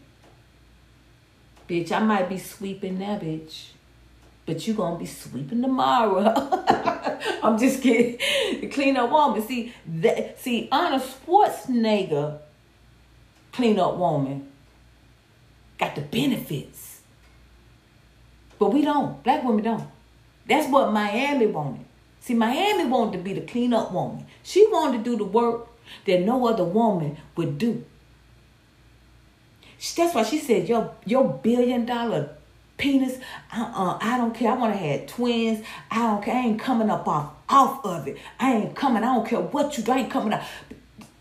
Bitch, 1.68 1.92
I 1.92 2.00
might 2.00 2.30
be 2.30 2.38
sweeping 2.38 3.00
that 3.00 3.22
bitch. 3.22 3.68
But 4.46 4.66
you 4.66 4.74
gonna 4.74 4.98
be 4.98 5.06
sweeping 5.06 5.62
tomorrow. 5.62 6.34
I'm 7.44 7.60
just 7.60 7.84
kidding. 7.84 8.18
The 8.62 8.68
clean 8.72 8.98
up 8.98 9.12
woman. 9.12 9.46
See 9.46 9.74
that 9.86 10.40
see 10.40 10.70
Arnold 10.72 11.04
Schwarzenegger 11.04 12.40
clean 13.52 13.78
up 13.78 13.98
woman 13.98 14.50
got 15.78 15.96
the 15.96 16.02
benefits. 16.02 17.02
But 18.58 18.74
we 18.74 18.82
don't. 18.82 19.22
Black 19.24 19.44
women 19.44 19.64
don't. 19.64 19.88
That's 20.50 20.68
what 20.68 20.92
Miami 20.92 21.46
wanted. 21.46 21.86
See, 22.22 22.34
Miami 22.34 22.86
wanted 22.86 23.18
to 23.18 23.24
be 23.24 23.34
the 23.34 23.42
cleanup 23.42 23.94
woman. 23.94 24.26
She 24.44 24.68
wanted 24.68 24.98
to 24.98 25.04
do 25.04 25.16
the 25.16 25.24
work 25.24 25.70
that 26.06 26.22
no 26.22 26.48
other 26.48 26.64
woman 26.64 27.18
would 27.36 27.58
do. 27.58 27.86
That's 29.96 30.14
why 30.14 30.24
she 30.24 30.40
said, 30.40 30.68
your, 30.68 30.94
your 31.06 31.40
billion 31.42 31.86
dollar 31.86 32.36
penis, 32.78 33.18
uh-uh, 33.54 34.00
I 34.02 34.18
don't 34.18 34.34
care. 34.34 34.52
I 34.52 34.56
want 34.56 34.74
to 34.74 34.80
have 34.80 35.08
twins. 35.08 35.66
I 35.92 36.00
don't 36.00 36.24
care. 36.24 36.36
I 36.36 36.40
ain't 36.40 36.60
coming 36.60 36.90
up 36.90 37.08
off, 37.08 37.32
off 37.48 37.86
of 37.86 38.08
it. 38.08 38.18
I 38.40 38.54
ain't 38.54 38.76
coming. 38.76 39.04
I 39.04 39.14
don't 39.14 39.28
care 39.28 39.40
what 39.40 39.78
you 39.78 39.84
do. 39.84 39.92
I 39.92 40.00
ain't 40.00 40.12
coming 40.12 40.34
up. 40.34 40.44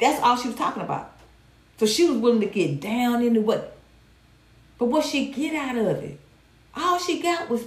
That's 0.01 0.21
all 0.23 0.37
she 0.37 0.49
was 0.49 0.57
talking 0.57 0.83
about. 0.83 1.13
So 1.79 1.87
she 1.87 2.09
was 2.09 2.19
willing 2.19 2.41
to 2.41 2.47
get 2.47 2.81
down 2.81 3.23
into 3.23 3.41
what. 3.41 3.77
But 4.79 4.87
what 4.87 5.05
she 5.05 5.31
get 5.31 5.55
out 5.55 5.77
of 5.77 6.03
it? 6.03 6.19
All 6.75 6.99
she 6.99 7.21
got 7.21 7.51
was 7.51 7.65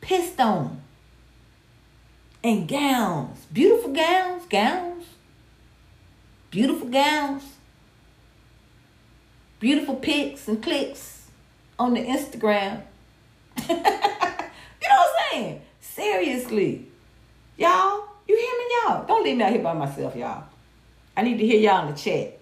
pissed 0.00 0.40
on 0.40 0.82
and 2.46 2.68
gowns, 2.68 3.44
beautiful 3.52 3.92
gowns, 3.92 4.46
gowns, 4.46 5.04
beautiful 6.52 6.86
gowns, 6.86 7.42
beautiful 9.58 9.96
pics 9.96 10.46
and 10.46 10.62
clicks 10.62 11.26
on 11.76 11.94
the 11.94 12.00
Instagram. 12.00 12.82
you 13.68 13.74
know 13.74 13.82
what 13.82 14.50
I'm 14.88 15.32
saying? 15.32 15.60
Seriously. 15.80 16.86
Y'all, 17.56 18.04
you 18.28 18.36
hear 18.36 18.58
me, 18.58 18.64
y'all? 18.84 19.04
Don't 19.06 19.24
leave 19.24 19.36
me 19.36 19.42
out 19.42 19.50
here 19.50 19.62
by 19.62 19.72
myself, 19.72 20.14
y'all. 20.14 20.44
I 21.16 21.22
need 21.22 21.38
to 21.38 21.46
hear 21.46 21.58
y'all 21.58 21.88
in 21.88 21.94
the 21.94 21.98
chat. 21.98 22.38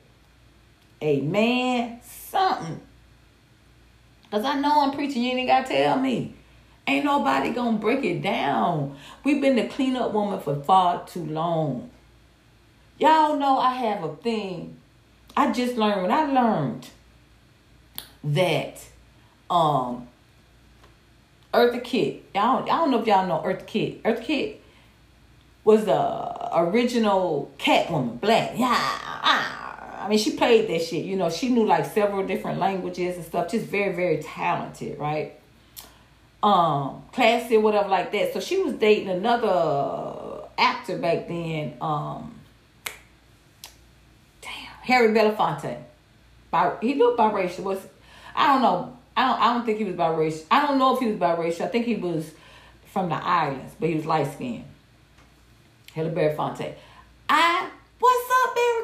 Amen. 1.03 2.01
Something. 2.03 2.79
Because 4.25 4.45
I 4.45 4.61
know 4.61 4.83
I'm 4.83 4.91
preaching, 4.91 5.23
you 5.23 5.31
ain't 5.31 5.49
got 5.49 5.67
to 5.67 5.73
tell 5.73 5.99
me. 5.99 6.35
Ain't 6.87 7.05
nobody 7.05 7.51
gonna 7.51 7.79
break 7.79 8.05
it 8.05 8.21
down. 8.21 8.97
We've 9.25 9.41
been 9.41 9.57
the 9.57 9.67
cleanup 9.67 10.13
woman 10.13 10.41
for 10.41 10.57
far 10.57 11.07
too 11.07 11.25
long. 11.25 11.91
Y'all 12.99 13.37
know 13.37 13.59
I 13.59 13.75
have 13.75 14.05
a 14.05 14.15
thing. 14.17 14.77
I 15.37 15.51
just 15.51 15.77
learned 15.77 16.03
when 16.03 16.13
I 16.13 16.25
learned 16.27 16.89
that 18.23 18.85
um 19.49 20.09
Eartha 21.53 21.83
Kitt. 21.83 22.25
Y'all, 22.35 22.65
I 22.65 22.67
don't 22.67 22.91
know 22.91 23.01
if 23.01 23.07
y'all 23.07 23.27
know 23.27 23.43
Eartha 23.45 23.67
Kitt. 23.67 24.03
Eartha 24.03 24.23
Kitt 24.23 24.61
was 25.65 25.87
the 25.87 26.59
original 26.59 27.51
Catwoman, 27.59 28.21
black. 28.21 28.53
Yeah. 28.57 29.01
I 30.05 30.07
mean, 30.09 30.19
she 30.19 30.33
played 30.37 30.69
that 30.69 30.83
shit. 30.83 31.07
You 31.07 31.17
know, 31.17 31.31
she 31.31 31.49
knew 31.49 31.65
like 31.65 31.87
several 31.87 32.27
different 32.27 32.59
languages 32.59 33.17
and 33.17 33.25
stuff. 33.25 33.51
Just 33.51 33.67
very, 33.67 33.95
very 33.95 34.19
talented, 34.23 34.99
right? 34.99 35.41
Um 36.45 37.03
classy 37.11 37.57
or 37.57 37.61
whatever 37.61 37.89
like 37.89 38.13
that. 38.13 38.35
So 38.35 38.41
she 38.41 38.63
was 38.63 38.75
dating 38.75 39.09
another 39.09 40.47
actor 40.59 40.99
back 40.99 41.27
then. 41.27 41.75
Um 41.81 42.35
damn, 44.43 44.53
Harry 44.83 45.09
Belafonte. 45.09 45.79
He 46.83 46.95
looked 46.95 47.19
biracial. 47.19 47.61
Was 47.61 47.81
I 48.37 48.53
don't 48.53 48.63
know. 48.63 48.97
I 49.17 49.27
don't 49.27 49.41
I 49.41 49.55
don't 49.55 49.65
think 49.65 49.79
he 49.79 49.85
was 49.85 49.95
biracial. 49.95 50.45
I 50.51 50.67
don't 50.67 50.79
know 50.79 50.95
if 50.95 51.01
he 51.01 51.07
was 51.07 51.17
biracial. 51.17 51.63
I 51.63 51.69
think 51.69 51.87
he 51.87 51.97
was 51.97 52.31
from 52.85 53.09
the 53.09 53.17
islands, 53.17 53.75
but 53.81 53.89
he 53.89 53.95
was 53.95 54.05
light 54.05 54.33
skinned. 54.33 54.65
Harry 55.95 56.11
Belafonte. 56.11 56.75
I 57.29 57.71
what's 57.99 58.31
up, 58.31 58.55
Barry 58.55 58.81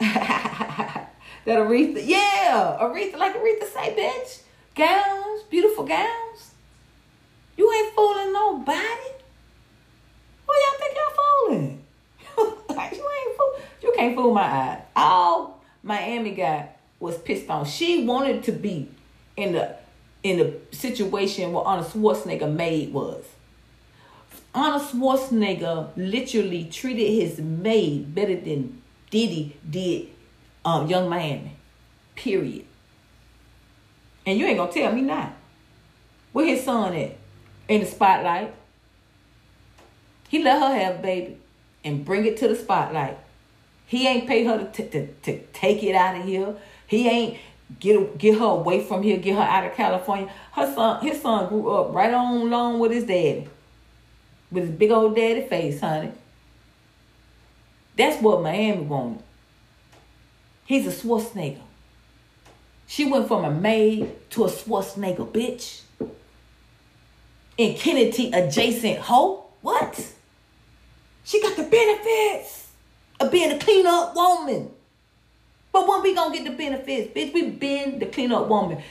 that 1.44 1.58
Aretha, 1.58 2.00
yeah, 2.02 2.78
Aretha, 2.80 3.16
like 3.18 3.34
Aretha 3.34 3.64
say, 3.64 3.94
bitch 3.94 4.40
gowns, 4.74 5.42
beautiful 5.50 5.84
gowns. 5.84 6.54
You 7.56 7.70
ain't 7.72 7.94
fooling 7.94 8.32
nobody. 8.32 9.10
Who 10.46 10.54
y'all 10.54 10.78
think 10.78 10.96
y'all 10.96 11.48
fooling? 11.48 11.84
you 12.96 13.10
ain't 13.10 13.36
fool. 13.36 13.52
You 13.82 13.92
can't 13.96 14.14
fool 14.14 14.34
my 14.34 14.42
eye. 14.42 14.82
All 14.96 15.60
Miami 15.82 16.32
got 16.32 16.70
was 16.98 17.18
pissed 17.18 17.48
on. 17.50 17.64
She 17.64 18.04
wanted 18.04 18.44
to 18.44 18.52
be 18.52 18.88
in 19.36 19.52
the 19.52 19.76
in 20.22 20.38
the 20.38 20.76
situation 20.76 21.52
where 21.52 21.64
Arnold 21.64 21.88
Schwarzenegger 21.88 22.52
maid 22.52 22.92
was. 22.92 23.24
Arnold 24.54 24.82
Schwarzenegger 24.82 25.88
literally 25.96 26.64
treated 26.64 27.10
his 27.10 27.38
maid 27.38 28.14
better 28.14 28.36
than 28.36 28.82
Diddy 29.10 29.56
did 29.68 30.08
um, 30.64 30.88
Yung 30.88 31.08
Miami. 31.08 31.52
Period. 32.14 32.66
And 34.30 34.38
you 34.38 34.46
ain't 34.46 34.58
gonna 34.58 34.70
tell 34.70 34.92
me 34.92 35.00
not. 35.00 35.32
Where 36.32 36.46
his 36.46 36.62
son 36.62 36.94
at? 36.94 37.16
In 37.68 37.80
the 37.80 37.86
spotlight. 37.86 38.54
He 40.28 40.40
let 40.40 40.60
her 40.60 40.72
have 40.72 41.02
baby 41.02 41.36
and 41.84 42.04
bring 42.04 42.24
it 42.24 42.36
to 42.36 42.46
the 42.46 42.54
spotlight. 42.54 43.18
He 43.86 44.06
ain't 44.06 44.28
pay 44.28 44.44
her 44.44 44.58
to, 44.58 44.70
t- 44.70 44.88
to, 44.88 45.08
to 45.08 45.42
take 45.52 45.82
it 45.82 45.96
out 45.96 46.16
of 46.16 46.24
here. 46.24 46.54
He 46.86 47.08
ain't 47.08 47.38
get 47.80 48.18
get 48.18 48.38
her 48.38 48.44
away 48.44 48.84
from 48.84 49.02
here, 49.02 49.16
get 49.16 49.34
her 49.34 49.42
out 49.42 49.66
of 49.66 49.74
California. 49.74 50.32
Her 50.52 50.72
son, 50.72 51.04
his 51.04 51.20
son 51.20 51.48
grew 51.48 51.68
up 51.70 51.92
right 51.92 52.14
on 52.14 52.42
along 52.42 52.78
with 52.78 52.92
his 52.92 53.02
daddy. 53.02 53.48
With 54.52 54.68
his 54.68 54.72
big 54.76 54.92
old 54.92 55.16
daddy 55.16 55.42
face, 55.42 55.80
honey. 55.80 56.12
That's 57.96 58.22
what 58.22 58.42
Miami 58.42 58.82
wanted. 58.82 59.24
He's 60.66 60.86
a 60.86 60.92
Schwarzenegger. 60.92 61.62
She 62.90 63.04
went 63.04 63.28
from 63.28 63.44
a 63.44 63.52
maid 63.52 64.28
to 64.30 64.46
a 64.46 64.48
Schwarzenegger 64.48 65.30
bitch. 65.30 65.82
In 67.56 67.76
Kennedy 67.76 68.32
adjacent 68.32 68.98
hoe? 68.98 69.44
What? 69.62 70.12
She 71.22 71.40
got 71.40 71.56
the 71.56 71.62
benefits 71.62 72.66
of 73.20 73.30
being 73.30 73.52
a 73.52 73.60
clean 73.60 73.86
up 73.86 74.16
woman. 74.16 74.72
But 75.70 75.86
when 75.86 76.02
we 76.02 76.16
gonna 76.16 76.34
get 76.34 76.42
the 76.42 76.56
benefits, 76.56 77.14
bitch, 77.14 77.32
we 77.32 77.50
been 77.50 78.00
the 78.00 78.06
clean 78.06 78.32
up 78.32 78.48
woman. 78.48 78.82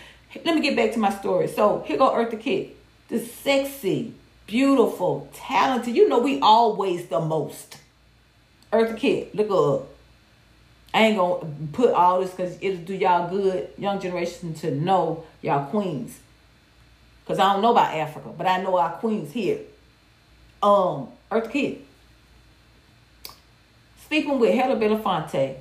Let 0.46 0.56
me 0.56 0.62
get 0.62 0.78
back 0.78 0.94
to 0.94 1.00
my 1.00 1.12
story. 1.12 1.50
So 1.50 1.84
here 1.86 1.98
go 1.98 2.10
Eartha 2.12 2.40
Kitt, 2.40 2.78
the 3.10 3.20
sexy, 3.20 4.14
beautiful, 4.48 5.28
talented. 5.34 5.94
You 5.94 6.08
know 6.08 6.20
we 6.20 6.40
always 6.40 7.08
the 7.08 7.20
most. 7.20 7.76
Eartha 8.72 8.96
Kitt, 8.96 9.36
look 9.36 9.52
up. 9.52 9.99
I 10.94 11.04
ain't 11.04 11.18
gonna 11.18 11.46
put 11.72 11.92
all 11.92 12.22
this 12.22 12.32
because 12.32 12.58
it'll 12.62 12.84
do 12.84 12.96
y'all 12.96 13.30
good, 13.30 13.70
young 13.78 14.00
generation, 14.00 14.54
to 14.56 14.72
know 14.72 15.24
y'all 15.42 15.70
queens. 15.70 16.20
Cause 17.28 17.38
I 17.38 17.54
don't 17.54 17.62
know 17.62 17.72
about 17.72 17.94
Africa, 17.94 18.30
but 18.36 18.48
I 18.48 18.62
know 18.64 18.78
our 18.78 18.94
queens 18.94 19.32
here. 19.32 19.60
Um, 20.64 21.10
Eartha 21.32 21.52
Kitt. 21.52 21.86
Speaking 24.04 24.40
with 24.40 24.56
Heather 24.56 24.76
Belafonte, 24.76 25.58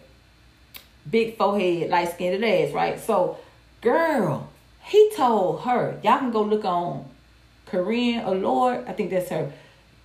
big 1.10 1.36
forehead, 1.36 1.90
light 1.90 2.10
skinned 2.10 2.42
ass, 2.42 2.72
right? 2.72 2.98
So, 2.98 3.36
girl, 3.82 4.48
he 4.82 5.12
told 5.14 5.60
her, 5.60 6.00
y'all 6.02 6.18
can 6.18 6.30
go 6.30 6.42
look 6.42 6.64
on 6.64 7.04
Korean 7.66 8.24
Allure. 8.24 8.82
I 8.88 8.92
think 8.92 9.10
that's 9.10 9.28
her 9.28 9.52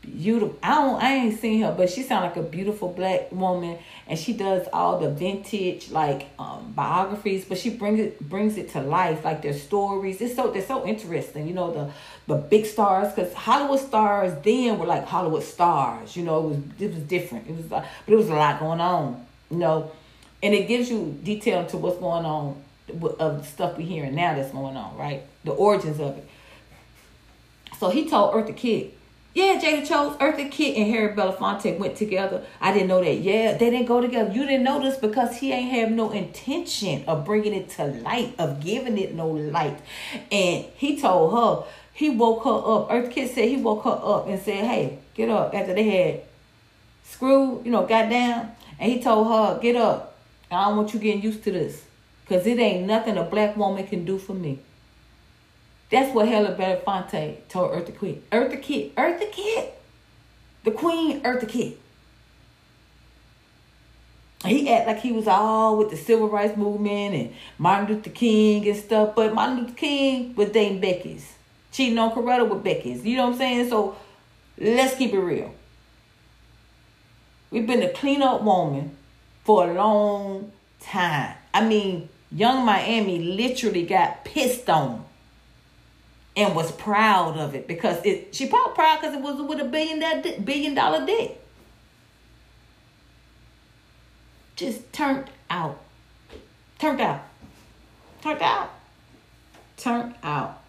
beautiful. 0.04 0.58
I 0.62 0.76
don't. 0.76 1.02
I 1.02 1.14
ain't 1.16 1.40
seen 1.40 1.62
her, 1.62 1.74
but 1.76 1.90
she 1.90 2.04
sound 2.04 2.26
like 2.26 2.38
a 2.38 2.42
beautiful 2.42 2.90
black 2.90 3.32
woman, 3.32 3.78
and 4.08 4.18
she 4.18 4.34
does 4.34 4.68
all 4.72 5.00
the 5.00 5.10
vintage 5.10 5.90
like 5.90 6.28
um, 6.38 6.74
biographies. 6.76 7.46
But 7.46 7.58
she 7.58 7.70
brings 7.70 8.00
it 8.00 8.20
brings 8.20 8.58
it 8.58 8.70
to 8.72 8.82
life, 8.82 9.24
like 9.24 9.42
their 9.42 9.54
stories. 9.54 10.22
It's 10.22 10.36
so 10.36 10.52
they're 10.52 10.62
so 10.62 10.86
interesting. 10.86 11.48
You 11.48 11.54
know 11.54 11.74
the 11.74 11.92
the 12.34 12.40
big 12.40 12.66
stars, 12.66 13.14
because 13.14 13.34
Hollywood 13.34 13.80
stars 13.80 14.34
then 14.44 14.78
were 14.80 14.86
like 14.86 15.06
Hollywood 15.06 15.44
stars. 15.44 16.16
You 16.16 16.24
know 16.24 16.40
it 16.40 16.48
was 16.48 16.58
it 16.80 16.94
was 16.94 17.04
different. 17.04 17.50
It 17.50 17.56
was 17.56 17.72
uh, 17.72 17.86
but 18.06 18.14
it 18.14 18.18
was 18.18 18.30
a 18.30 18.36
lot 18.36 18.60
going 18.60 18.82
on. 18.82 19.26
You 19.50 19.58
know, 19.58 19.92
and 20.42 20.54
it 20.54 20.68
gives 20.68 20.90
you 20.90 21.18
detail 21.24 21.62
into 21.62 21.78
what's 21.78 21.98
going 21.98 22.26
on 22.26 22.62
of 23.20 23.42
the 23.42 23.44
stuff 23.44 23.78
we're 23.78 23.88
hearing 23.88 24.16
now 24.16 24.36
that's 24.36 24.52
going 24.52 24.76
on, 24.76 24.98
right? 24.98 25.24
The 25.46 25.52
origins 25.52 26.00
of 26.00 26.18
it. 26.18 26.28
So 27.80 27.90
he 27.90 28.10
told 28.10 28.34
Eartha 28.34 28.56
Kitt 28.56 28.98
yeah, 29.34 29.60
Jada 29.60 29.88
Chose, 29.88 30.16
Eartha 30.18 30.50
Kitt, 30.52 30.78
and 30.78 30.92
Harry 30.94 31.16
Belafonte 31.16 31.80
went 31.80 31.96
together. 31.96 32.44
I 32.62 32.72
didn't 32.72 32.88
know 32.88 33.04
that. 33.04 33.16
Yeah, 33.16 33.58
they 33.58 33.72
didn't 33.72 33.88
go 33.88 34.00
together. 34.00 34.32
You 34.32 34.46
didn't 34.46 34.64
this 34.82 34.98
because 34.98 35.38
he 35.38 35.52
ain't 35.52 35.72
have 35.72 35.92
no 35.92 36.12
intention 36.12 37.04
of 37.08 37.26
bringing 37.26 37.54
it 37.54 37.70
to 37.72 37.86
light, 37.86 38.36
of 38.38 38.60
giving 38.60 38.98
it 38.98 39.16
no 39.16 39.28
light. 39.30 39.80
And 40.32 40.66
he 40.76 41.00
told 41.02 41.34
her, 41.34 41.68
he 41.94 42.10
woke 42.10 42.44
her 42.44 42.52
up. 42.52 42.90
Eartha 42.90 43.12
Kitt 43.12 43.32
said 43.34 43.50
he 43.50 43.58
woke 43.58 43.84
her 43.86 44.00
up 44.04 44.28
and 44.28 44.40
said, 44.40 44.66
hey, 44.66 45.00
get 45.16 45.30
up. 45.30 45.54
After 45.56 45.74
they 45.74 45.84
had 45.84 46.22
screwed, 47.04 47.66
you 47.66 47.72
know, 47.72 47.88
got 47.88 48.10
down. 48.10 48.52
And 48.80 48.92
he 48.92 49.02
told 49.02 49.28
her, 49.28 49.60
get 49.60 49.76
up. 49.76 50.16
I 50.52 50.66
don't 50.66 50.78
want 50.78 50.94
you 50.94 51.00
getting 51.00 51.24
used 51.24 51.44
to 51.46 51.52
this. 51.52 51.84
Because 52.24 52.46
it 52.46 52.60
ain't 52.60 52.86
nothing 52.86 53.18
a 53.18 53.24
black 53.24 53.58
woman 53.58 53.86
can 53.88 54.06
do 54.06 54.20
for 54.20 54.34
me. 54.34 54.60
That's 55.90 56.14
what 56.14 56.28
Helen 56.28 56.56
Belafonte 56.58 57.38
told 57.50 57.72
Eartha 57.72 57.98
Kitt. 57.98 58.30
Eartha 58.32 58.62
Kitt. 58.62 58.96
Eartha 58.96 59.32
Kitt. 59.32 59.74
The 60.64 60.72
queen 60.72 61.22
Eartha 61.22 61.48
Kitt. 61.48 61.80
He 64.46 64.70
act 64.70 64.88
like 64.88 65.00
he 65.00 65.12
was 65.12 65.28
all 65.28 65.78
with 65.78 65.90
the 65.90 65.96
civil 65.96 66.28
rights 66.28 66.58
movement 66.58 67.16
and 67.16 67.34
Martin 67.58 67.96
Luther 67.96 68.10
King 68.10 68.68
and 68.68 68.78
stuff, 68.78 69.16
but 69.16 69.34
Martin 69.34 69.60
Luther 69.60 69.76
King 69.76 70.36
was 70.36 70.50
dating 70.50 70.82
Becky's. 70.82 71.34
Cheating 71.72 71.98
on 71.98 72.12
Coretta 72.12 72.48
with 72.48 72.64
Becky's. 72.64 73.06
You 73.06 73.18
know 73.18 73.26
what 73.26 73.34
I'm 73.34 73.38
saying? 73.38 73.70
So 73.70 73.96
let's 74.58 74.96
keep 74.96 75.14
it 75.14 75.20
real. 75.20 75.54
We've 77.52 77.66
been 77.66 77.84
a 77.84 77.90
clean 77.90 78.22
up 78.22 78.42
woman 78.42 78.98
for 79.46 79.70
a 79.70 79.74
long 79.74 80.52
time. 80.82 81.36
I 81.54 81.66
mean, 81.66 82.10
Yung 82.36 82.66
Miami 82.66 83.20
literally 83.20 83.86
got 83.86 84.26
pissed 84.26 84.68
on 84.68 85.06
and 86.36 86.56
was 86.56 86.72
proud 86.72 87.38
of 87.38 87.54
it 87.56 87.68
because 87.68 88.04
it 88.04 88.34
she 88.34 88.48
probably 88.48 88.74
proud 88.74 89.00
because 89.00 89.16
it 89.16 89.22
was 89.22 89.42
with 89.42 89.60
a 89.60 89.66
billion 89.66 90.00
that 90.00 90.46
billion 90.46 90.74
dollar 90.74 91.06
debt. 91.06 91.40
Just 94.56 94.92
turned 94.94 95.30
out. 95.50 95.80
Turned 96.80 97.02
out. 97.02 97.22
Turned 98.22 98.42
out. 98.42 98.70
Turned 99.78 100.16
out. 100.24 100.62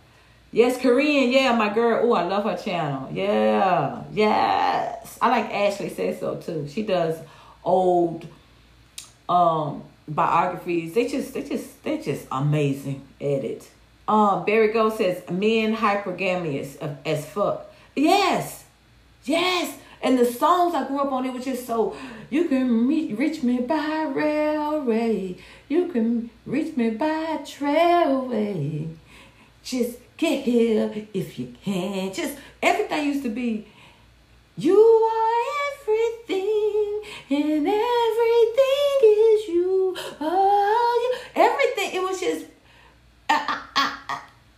Yes, 0.52 0.80
Korean. 0.80 1.30
Yeah, 1.30 1.54
my 1.56 1.72
girl. 1.72 2.00
Oh, 2.04 2.14
I 2.14 2.24
love 2.24 2.44
her 2.44 2.56
channel. 2.56 3.10
Yeah. 3.12 4.04
Yes. 4.12 5.18
I 5.20 5.28
like 5.28 5.50
Ashley 5.52 5.88
says 5.88 6.20
so 6.20 6.36
too. 6.36 6.68
She 6.68 6.82
does 6.82 7.18
old 7.62 8.26
um 9.28 9.82
biographies. 10.06 10.94
They 10.94 11.08
just 11.08 11.34
they 11.34 11.42
just 11.42 11.82
they're 11.82 12.02
just 12.02 12.26
amazing 12.30 13.06
at 13.20 13.44
it. 13.44 13.68
Um, 14.06 14.44
Barry 14.44 14.68
Gold 14.72 14.94
says 14.94 15.22
men 15.30 15.74
hypergamous 15.76 16.76
as 17.06 17.24
fuck. 17.26 17.70
Yes, 17.96 18.64
yes. 19.24 19.78
And 20.02 20.18
the 20.18 20.26
songs 20.26 20.74
I 20.74 20.86
grew 20.86 20.98
up 20.98 21.12
on, 21.12 21.24
it 21.24 21.32
was 21.32 21.46
just 21.46 21.66
so. 21.66 21.96
You 22.28 22.46
can 22.48 22.86
reach 22.86 23.42
me 23.42 23.60
by 23.60 24.02
railway. 24.14 25.36
You 25.68 25.88
can 25.88 26.28
reach 26.44 26.76
me 26.76 26.90
by 26.90 27.38
trailway. 27.42 28.94
Just 29.62 29.98
get 30.18 30.44
here 30.44 31.06
if 31.14 31.38
you 31.38 31.54
can. 31.64 32.12
Just 32.12 32.36
everything 32.62 33.06
used 33.06 33.22
to 33.22 33.30
be. 33.30 33.66
You 34.58 34.78
are 34.78 35.34
everything, 35.72 37.02
and 37.30 37.66
everything 37.66 39.00
is 39.02 39.48
you. 39.48 39.96
Oh, 40.20 41.00
you. 41.02 41.42
Everything. 41.42 41.94
It 41.94 42.02
was 42.02 42.20
just 42.20 42.46
I, 43.28 43.34
I, 43.48 43.62
I, 43.74 43.93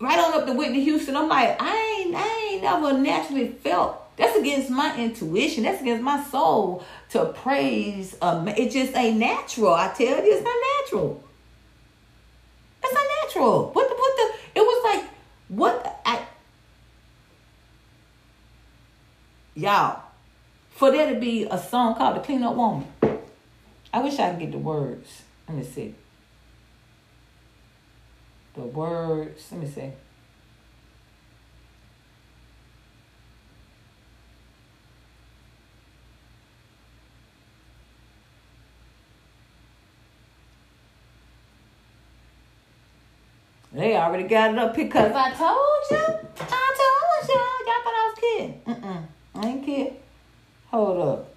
right 0.00 0.18
on 0.18 0.34
up 0.34 0.46
to 0.46 0.52
Whitney 0.52 0.84
Houston. 0.84 1.16
I'm 1.16 1.28
like, 1.28 1.56
I 1.60 2.00
ain't, 2.00 2.14
I 2.14 2.50
ain't 2.52 2.62
never 2.62 2.92
naturally 2.98 3.48
felt. 3.48 4.02
That's 4.16 4.36
against 4.36 4.70
my 4.70 4.96
intuition. 4.98 5.64
That's 5.64 5.80
against 5.80 6.02
my 6.02 6.22
soul 6.24 6.84
to 7.10 7.26
praise. 7.26 8.16
Um, 8.22 8.48
it 8.48 8.70
just 8.70 8.96
ain't 8.96 9.18
natural. 9.18 9.74
I 9.74 9.88
tell 9.88 10.24
you, 10.24 10.32
it's 10.32 10.44
not 10.44 10.56
natural. 10.80 11.22
It's 12.82 12.94
not 12.94 13.04
natural. 13.22 13.70
What 13.72 13.88
the, 13.88 13.94
what 13.94 14.16
the? 14.16 14.60
It 14.60 14.64
was 14.64 14.94
like, 14.94 15.10
what? 15.48 16.00
I, 16.06 16.24
y'all, 19.54 20.02
for 20.70 20.90
there 20.90 21.12
to 21.12 21.20
be 21.20 21.46
a 21.50 21.58
song 21.58 21.94
called 21.96 22.16
"The 22.16 22.20
Clean 22.20 22.42
Up 22.42 22.54
Woman." 22.54 22.86
I 23.92 24.00
wish 24.00 24.18
I 24.18 24.30
could 24.30 24.40
get 24.40 24.52
the 24.52 24.58
words. 24.58 25.22
Let 25.48 25.58
me 25.58 25.64
see 25.64 25.94
the 28.56 28.62
words. 28.62 29.48
Let 29.52 29.60
me 29.60 29.68
see. 29.68 29.92
They 43.72 43.94
already 43.94 44.24
got 44.24 44.52
it 44.52 44.58
up 44.58 44.74
because 44.74 45.12
I 45.14 45.32
told 45.32 45.50
you. 45.90 45.96
I 46.40 46.74
told 46.80 47.28
you. 47.28 47.34
Y'all 47.66 47.82
thought 47.84 47.94
I 47.94 48.08
was 48.08 48.18
kidding. 48.18 48.60
Mm-mm. 48.66 49.04
I 49.34 49.46
ain't 49.46 49.66
kidding. 49.66 49.96
Hold 50.68 51.08
up. 51.08 51.34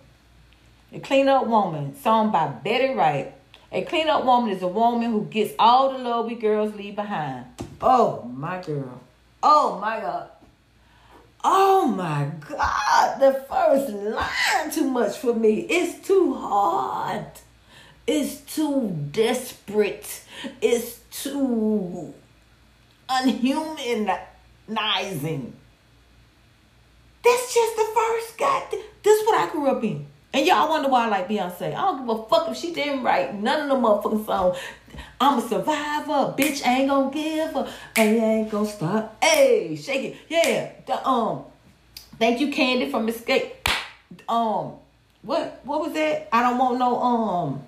The 0.93 0.99
Clean 0.99 1.27
Up 1.27 1.47
Woman, 1.47 1.95
song 1.95 2.31
by 2.31 2.47
Betty 2.47 2.93
Wright. 2.93 3.33
A 3.71 3.83
clean 3.83 4.09
up 4.09 4.25
woman 4.25 4.49
is 4.49 4.63
a 4.63 4.67
woman 4.67 5.11
who 5.11 5.25
gets 5.25 5.53
all 5.59 5.91
the 5.91 5.99
love 5.99 6.25
we 6.25 6.33
girls 6.35 6.73
leave 6.75 6.95
behind. 6.95 7.45
Oh, 7.81 8.23
my 8.23 8.59
girl. 8.61 8.99
Oh, 9.43 9.77
my 9.79 9.99
God. 9.99 10.29
Oh, 11.43 11.85
my 11.87 12.31
God. 12.47 13.19
The 13.19 13.45
first 13.47 13.89
line 13.89 14.71
too 14.71 14.89
much 14.89 15.17
for 15.17 15.35
me. 15.35 15.67
It's 15.69 15.99
too 16.05 16.33
hard. 16.33 17.27
It's 18.07 18.37
too 18.41 18.89
desperate. 19.11 20.23
It's 20.61 20.99
too 21.11 22.13
unhumanizing. 23.07 25.53
That's 27.23 27.53
just 27.53 27.75
the 27.75 27.85
first 27.93 28.35
God. 28.37 28.63
This 29.03 29.19
is 29.19 29.27
what 29.27 29.35
I 29.35 29.47
grew 29.51 29.67
up 29.67 29.83
in. 29.83 30.07
And 30.31 30.45
y'all 30.45 30.69
wonder 30.69 30.89
why 30.89 31.05
I 31.05 31.09
like 31.09 31.27
Beyonce. 31.27 31.73
I 31.73 31.81
don't 31.81 32.05
give 32.05 32.09
a 32.09 32.23
fuck 32.27 32.49
if 32.49 32.57
she 32.57 32.71
didn't 32.73 33.03
write 33.03 33.33
none 33.33 33.69
of 33.69 33.69
the 33.69 33.75
motherfucking 33.75 34.25
songs. 34.25 34.57
I'm 35.19 35.39
a 35.39 35.41
survivor, 35.41 36.33
bitch. 36.37 36.65
Ain't 36.65 36.89
gonna 36.89 37.11
give 37.11 37.53
her, 37.53 37.67
and 37.95 38.17
ain't 38.17 38.51
gonna 38.51 38.67
stop. 38.67 39.23
Hey, 39.23 39.75
shake 39.75 40.13
it, 40.13 40.17
yeah. 40.27 40.71
The, 40.85 41.07
um, 41.07 41.45
thank 42.19 42.39
you, 42.39 42.51
Candy 42.51 42.91
from 42.91 43.09
Escape. 43.09 43.67
Um, 44.27 44.73
what 45.21 45.61
what 45.63 45.81
was 45.81 45.93
that? 45.93 46.29
I 46.31 46.43
don't 46.43 46.57
want 46.57 46.79
no 46.79 47.01
um 47.01 47.63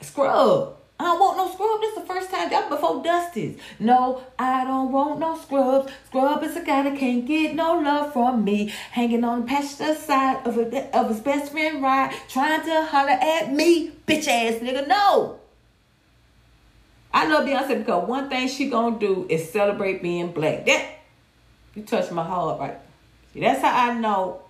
scrub. 0.00 0.76
I 1.00 1.04
don't 1.04 1.18
want 1.18 1.38
no 1.38 1.50
scrub. 1.50 1.80
This 1.80 1.96
is 1.96 2.02
the 2.02 2.06
first 2.06 2.30
time 2.30 2.50
that 2.50 2.68
before 2.68 3.02
Dusty's. 3.02 3.58
No, 3.78 4.20
I 4.38 4.64
don't 4.64 4.92
want 4.92 5.18
no 5.18 5.34
scrubs. 5.34 5.90
Scrub 6.04 6.42
is 6.42 6.54
a 6.56 6.62
guy 6.62 6.82
that 6.82 6.98
can't 6.98 7.24
get 7.26 7.54
no 7.54 7.78
love 7.78 8.12
from 8.12 8.44
me. 8.44 8.66
Hanging 8.90 9.24
on 9.24 9.40
the 9.40 9.46
passenger 9.46 9.94
side 9.94 10.46
of, 10.46 10.58
a, 10.58 10.94
of 10.94 11.08
his 11.08 11.20
best 11.20 11.52
friend 11.52 11.82
ride, 11.82 12.14
trying 12.28 12.62
to 12.66 12.84
holler 12.84 13.12
at 13.12 13.50
me. 13.50 13.92
Bitch 14.06 14.28
ass 14.28 14.60
nigga, 14.60 14.86
no. 14.86 15.40
I 17.14 17.26
love 17.26 17.46
Beyonce 17.46 17.78
because 17.78 18.06
one 18.06 18.28
thing 18.28 18.46
she 18.46 18.68
gonna 18.68 18.98
do 18.98 19.26
is 19.30 19.50
celebrate 19.50 20.02
being 20.02 20.32
black. 20.32 20.66
That 20.66 20.86
you 21.74 21.82
touch 21.82 22.10
my 22.10 22.24
heart 22.24 22.60
right. 22.60 22.76
See, 23.32 23.40
that's 23.40 23.62
how 23.62 23.90
I 23.90 23.94
know 23.98 24.42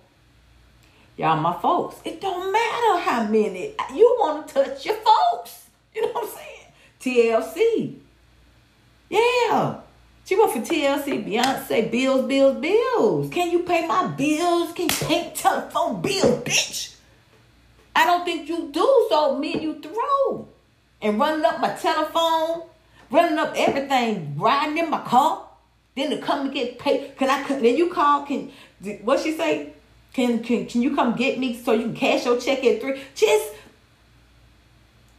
y'all 1.15 1.39
my 1.39 1.57
folks. 1.61 1.95
It 2.03 2.19
don't 2.19 2.51
matter 2.51 2.99
how 3.09 3.23
many 3.23 3.73
you 3.95 4.17
want 4.19 4.49
to 4.49 4.53
touch 4.53 4.85
your 4.85 4.95
folks. 4.95 5.61
You 5.95 6.01
know 6.03 6.13
what 6.13 6.23
I'm 6.23 6.29
saying? 6.29 7.43
TLC. 7.53 7.95
Yeah. 9.09 9.81
She 10.23 10.37
went 10.37 10.51
for 10.53 10.59
TLC, 10.59 11.25
Beyonce, 11.27 11.91
bills, 11.91 12.25
bills, 12.25 12.61
bills. 12.61 13.29
Can 13.33 13.51
you 13.51 13.63
pay 13.63 13.85
my 13.85 14.07
bills? 14.07 14.71
Can 14.71 14.87
you 14.87 14.95
pay 14.95 15.31
telephone 15.35 16.01
bills, 16.01 16.43
bitch? 16.43 16.95
I 17.93 18.05
don't 18.05 18.23
think 18.23 18.47
you 18.47 18.69
do, 18.71 19.07
so 19.09 19.37
me 19.37 19.53
and 19.53 19.61
you 19.61 19.81
throw. 19.81 20.47
And 21.01 21.19
running 21.19 21.43
up 21.43 21.59
my 21.59 21.73
telephone, 21.73 22.63
running 23.09 23.37
up 23.37 23.53
everything, 23.57 24.35
riding 24.37 24.77
in 24.77 24.89
my 24.89 25.01
car. 25.01 25.47
Then 25.95 26.11
to 26.11 26.19
come 26.19 26.45
and 26.45 26.53
get 26.53 26.79
paid. 26.79 27.17
Can 27.17 27.29
I 27.29 27.43
then 27.45 27.75
you 27.75 27.89
call, 27.89 28.25
can 28.25 28.51
what 29.01 29.19
she 29.19 29.35
say? 29.35 29.73
Can 30.13 30.41
can 30.41 30.65
can 30.65 30.81
you 30.81 30.95
come 30.95 31.15
get 31.17 31.37
me 31.37 31.59
so 31.61 31.73
you 31.73 31.87
can 31.87 31.95
cash 31.95 32.25
your 32.25 32.39
check 32.39 32.63
at 32.63 32.79
three? 32.79 33.01
Just 33.13 33.53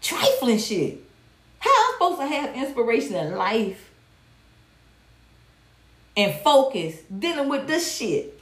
trifling 0.02 0.58
shit. 0.58 0.98
How 1.58 1.70
I'm 1.70 1.92
supposed 1.94 2.20
to 2.20 2.26
have 2.26 2.56
inspiration 2.56 3.14
in 3.14 3.36
life 3.36 3.90
and 6.16 6.34
focus 6.42 6.96
dealing 7.16 7.48
with 7.48 7.66
this 7.66 7.96
shit? 7.96 8.38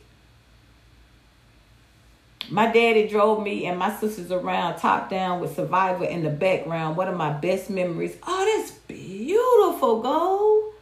My 2.49 2.67
daddy 2.73 3.07
drove 3.07 3.45
me 3.45 3.67
and 3.67 3.79
my 3.79 3.95
sisters 3.95 4.33
around 4.33 4.79
top 4.79 5.09
down 5.09 5.41
with 5.41 5.55
Survivor 5.55 6.05
in 6.05 6.25
the 6.25 6.31
background. 6.31 6.97
One 6.97 7.07
of 7.07 7.17
my 7.17 7.31
best 7.31 7.71
memories. 7.71 8.17
Oh, 8.27 8.59
that's 8.59 8.73
beautiful, 8.89 10.03
go. 10.03 10.73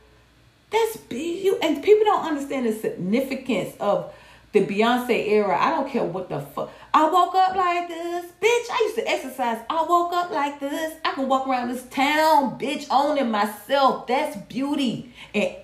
That's 0.70 0.96
beautiful. 0.96 1.58
And 1.62 1.82
people 1.82 2.04
don't 2.04 2.24
understand 2.24 2.66
the 2.66 2.72
significance 2.72 3.74
of 3.80 4.14
the 4.52 4.64
Beyonce 4.64 5.28
era. 5.28 5.56
I 5.58 5.70
don't 5.70 5.90
care 5.90 6.04
what 6.04 6.28
the 6.28 6.40
fuck. 6.40 6.70
I 6.94 7.08
woke 7.08 7.34
up 7.34 7.54
like 7.54 7.88
this. 7.88 8.24
Bitch, 8.40 8.70
I 8.70 8.82
used 8.84 8.96
to 8.96 9.08
exercise. 9.08 9.58
I 9.68 9.82
woke 9.82 10.12
up 10.12 10.30
like 10.30 10.58
this. 10.58 10.94
I 11.04 11.12
can 11.12 11.28
walk 11.28 11.46
around 11.46 11.68
this 11.68 11.84
town, 11.88 12.58
bitch, 12.58 12.87
owning 12.90 13.30
myself. 13.30 14.06
That's 14.06 14.37
beauty. 14.48 15.12
And 15.34 15.54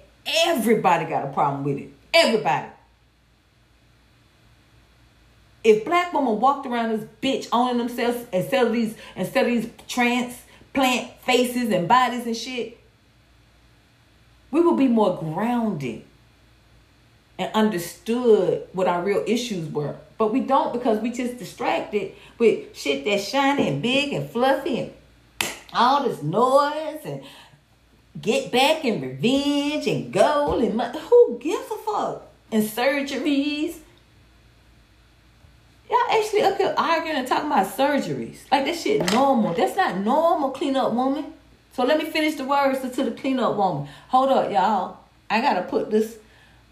everybody 0.46 1.06
got 1.06 1.26
a 1.26 1.32
problem 1.32 1.64
with 1.64 1.78
it. 1.78 1.90
Everybody. 2.12 2.68
If 5.64 5.86
black 5.86 6.12
women 6.12 6.40
walked 6.40 6.66
around 6.66 6.90
this 6.90 7.08
bitch 7.22 7.48
owning 7.50 7.78
themselves 7.78 8.26
instead 8.32 8.66
of 8.66 8.72
these 8.74 8.94
instead 9.16 9.46
of 9.46 9.52
these 9.52 9.70
transplant 9.88 11.10
faces 11.22 11.70
and 11.70 11.88
bodies 11.88 12.26
and 12.26 12.36
shit, 12.36 12.78
we 14.50 14.60
would 14.60 14.76
be 14.76 14.88
more 14.88 15.16
grounded 15.16 16.04
and 17.38 17.50
understood 17.54 18.66
what 18.72 18.86
our 18.86 19.02
real 19.02 19.24
issues 19.26 19.68
were. 19.70 19.96
But 20.18 20.32
we 20.32 20.40
don't 20.40 20.72
because 20.72 21.00
we 21.00 21.10
just 21.10 21.38
distracted 21.38 22.12
with 22.38 22.76
shit 22.76 23.04
that's 23.04 23.28
shiny 23.28 23.68
and 23.68 23.82
big 23.82 24.12
and 24.12 24.30
fluffy 24.30 24.78
and 24.78 24.92
all 25.72 26.04
this 26.04 26.22
noise 26.22 27.00
and 27.04 27.22
get 28.20 28.52
back 28.52 28.84
and 28.84 29.02
revenge 29.02 29.86
and 29.86 30.12
gold 30.12 30.62
and 30.62 30.76
money. 30.76 30.98
Who 30.98 31.38
gives 31.40 31.70
a 31.70 31.76
fuck? 31.76 32.22
And 32.52 32.62
surgeries. 32.62 33.78
Y'all 35.90 35.98
actually 36.10 36.42
up 36.42 36.56
here 36.56 36.74
arguing 36.78 37.16
and 37.16 37.26
talking 37.26 37.50
about 37.50 37.66
surgeries. 37.66 38.38
Like 38.50 38.64
that 38.66 38.76
shit 38.76 39.12
normal. 39.12 39.54
That's 39.54 39.76
not 39.76 39.98
normal, 39.98 40.50
clean 40.50 40.76
up 40.76 40.92
woman. 40.92 41.32
So 41.72 41.84
let 41.84 41.98
me 41.98 42.04
finish 42.04 42.36
the 42.36 42.44
words 42.44 42.80
to 42.80 43.04
the 43.04 43.10
clean 43.10 43.40
up 43.40 43.56
woman. 43.56 43.88
Hold 44.08 44.30
up, 44.30 44.52
y'all. 44.52 44.98
I 45.28 45.40
gotta 45.40 45.62
put 45.62 45.90
this 45.90 46.18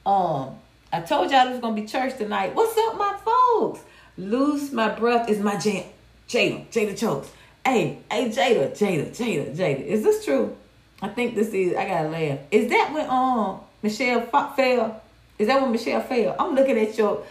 um, 0.05 0.59
I 0.93 1.01
told 1.01 1.31
y'all 1.31 1.47
it 1.47 1.53
was 1.53 1.61
gonna 1.61 1.75
be 1.75 1.87
church 1.87 2.17
tonight. 2.19 2.55
What's 2.55 2.77
up, 2.77 2.99
my 2.99 3.17
folks? 3.25 3.81
Lose 4.19 4.73
my 4.73 4.89
breath 4.89 5.29
is 5.29 5.39
my 5.39 5.57
jam. 5.59 5.85
Jada, 6.29 6.67
Jada 6.69 6.99
Chokes. 6.99 7.31
Hey, 7.65 7.99
hey, 8.11 8.29
Jada, 8.29 8.71
Jada, 8.73 9.11
Jada, 9.11 9.57
Jada. 9.57 9.85
Is 9.85 10.03
this 10.03 10.25
true? 10.25 10.57
I 11.01 11.09
think 11.09 11.35
this 11.35 11.49
is. 11.49 11.77
I 11.77 11.87
gotta 11.87 12.09
laugh. 12.09 12.39
Is 12.51 12.71
that 12.71 12.93
when 12.93 13.09
um 13.09 13.61
Michelle 13.83 14.23
fell? 14.23 15.03
Is 15.39 15.49
that 15.49 15.61
when 15.61 15.73
Michelle 15.73 16.01
fell? 16.01 16.37
I'm 16.39 16.55
looking 16.55 16.79
at 16.79 16.97
your 16.97 17.25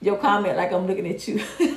your 0.00 0.16
comment 0.16 0.56
like 0.56 0.72
I'm 0.72 0.86
looking 0.86 1.08
at 1.08 1.26
you. 1.26 1.42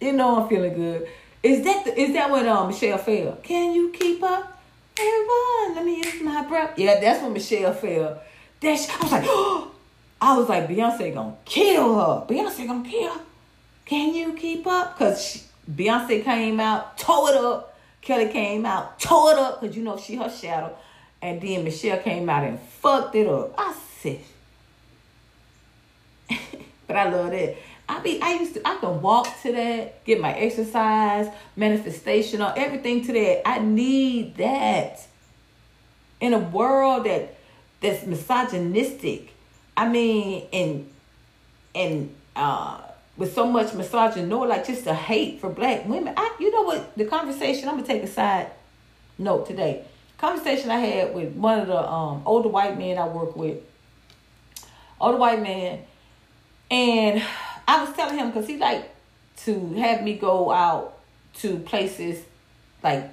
you 0.00 0.12
know 0.12 0.42
I'm 0.42 0.48
feeling 0.48 0.74
good. 0.74 1.08
Is 1.42 1.64
that 1.64 1.84
the, 1.84 2.00
is 2.00 2.12
that 2.14 2.30
when 2.30 2.48
um 2.48 2.68
Michelle 2.68 2.98
fell? 2.98 3.38
Can 3.42 3.74
you 3.74 3.90
keep 3.90 4.22
up? 4.22 4.53
Everyone, 4.98 5.74
let 5.74 5.84
me 5.84 5.96
use 5.96 6.22
my 6.22 6.46
breath. 6.46 6.78
Yeah, 6.78 7.00
that's 7.00 7.22
when 7.22 7.32
Michelle 7.32 7.72
fell. 7.72 8.20
That 8.60 8.96
I 9.00 9.02
was 9.02 9.12
like, 9.12 9.24
oh, 9.26 9.70
I 10.20 10.38
was 10.38 10.48
like, 10.48 10.68
Beyonce 10.68 11.12
gonna 11.12 11.36
kill 11.44 11.94
her. 11.94 12.26
Beyonce 12.26 12.66
gonna 12.66 12.88
kill 12.88 13.12
her. 13.12 13.20
Can 13.84 14.14
you 14.14 14.34
keep 14.34 14.66
up? 14.66 14.96
Cause 14.96 15.46
Beyonce 15.70 16.22
came 16.22 16.60
out, 16.60 16.96
tore 16.96 17.30
it 17.30 17.36
up. 17.36 17.78
Kelly 18.00 18.28
came 18.28 18.64
out, 18.66 19.00
tore 19.00 19.32
it 19.32 19.38
up, 19.38 19.60
cause 19.60 19.76
you 19.76 19.82
know 19.82 19.96
she 19.96 20.16
her 20.16 20.30
shadow. 20.30 20.76
And 21.20 21.40
then 21.40 21.64
Michelle 21.64 21.98
came 21.98 22.28
out 22.28 22.44
and 22.44 22.60
fucked 22.60 23.14
it 23.14 23.26
up. 23.26 23.54
I 23.58 23.74
said, 24.00 24.20
but 26.86 26.96
I 26.96 27.08
love 27.10 27.30
that. 27.30 27.56
I 27.88 28.00
be 28.00 28.20
I 28.20 28.34
used 28.34 28.54
to 28.54 28.66
I 28.66 28.76
can 28.76 29.02
walk 29.02 29.28
to 29.42 29.52
that, 29.52 30.04
get 30.04 30.20
my 30.20 30.32
exercise, 30.32 31.28
manifestation, 31.56 32.40
or 32.40 32.52
everything 32.56 33.04
to 33.06 33.12
that. 33.12 33.46
I 33.46 33.58
need 33.58 34.36
that. 34.36 35.06
In 36.20 36.32
a 36.32 36.38
world 36.38 37.04
that 37.04 37.34
that's 37.80 38.06
misogynistic. 38.06 39.30
I 39.76 39.88
mean, 39.88 40.46
and 40.52 40.90
and 41.74 42.14
uh 42.34 42.80
with 43.16 43.34
so 43.34 43.46
much 43.46 43.74
misogyny, 43.74 44.26
like 44.26 44.66
just 44.66 44.86
a 44.86 44.94
hate 44.94 45.40
for 45.40 45.50
black 45.50 45.86
women. 45.86 46.14
I 46.16 46.34
you 46.40 46.50
know 46.50 46.62
what 46.62 46.96
the 46.96 47.04
conversation 47.04 47.68
I'm 47.68 47.76
gonna 47.76 47.86
take 47.86 48.02
a 48.02 48.08
side 48.08 48.50
note 49.18 49.46
today. 49.46 49.84
Conversation 50.16 50.70
I 50.70 50.78
had 50.78 51.14
with 51.14 51.34
one 51.34 51.60
of 51.60 51.66
the 51.66 51.78
um 51.90 52.22
older 52.24 52.48
white 52.48 52.78
men 52.78 52.96
I 52.96 53.06
work 53.06 53.36
with. 53.36 53.58
Older 55.00 55.18
white 55.18 55.42
man 55.42 55.80
and 56.70 57.22
I 57.66 57.84
was 57.84 57.94
telling 57.94 58.18
him 58.18 58.28
because 58.28 58.46
he 58.46 58.56
like 58.58 58.90
to 59.38 59.74
have 59.74 60.02
me 60.02 60.14
go 60.14 60.50
out 60.50 60.98
to 61.40 61.58
places 61.58 62.22
like 62.82 63.10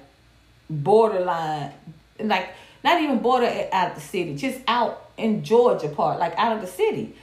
borderline, 0.68 1.72
like 2.20 2.50
not 2.84 3.00
even 3.00 3.18
border 3.18 3.46
out 3.72 3.90
of 3.90 3.94
the 3.96 4.00
city, 4.00 4.36
just 4.36 4.60
out 4.68 5.10
in 5.16 5.44
Georgia 5.44 5.88
part, 5.88 6.18
like 6.18 6.36
out 6.36 6.56
of 6.56 6.60
the 6.60 6.66
city. 6.66 7.14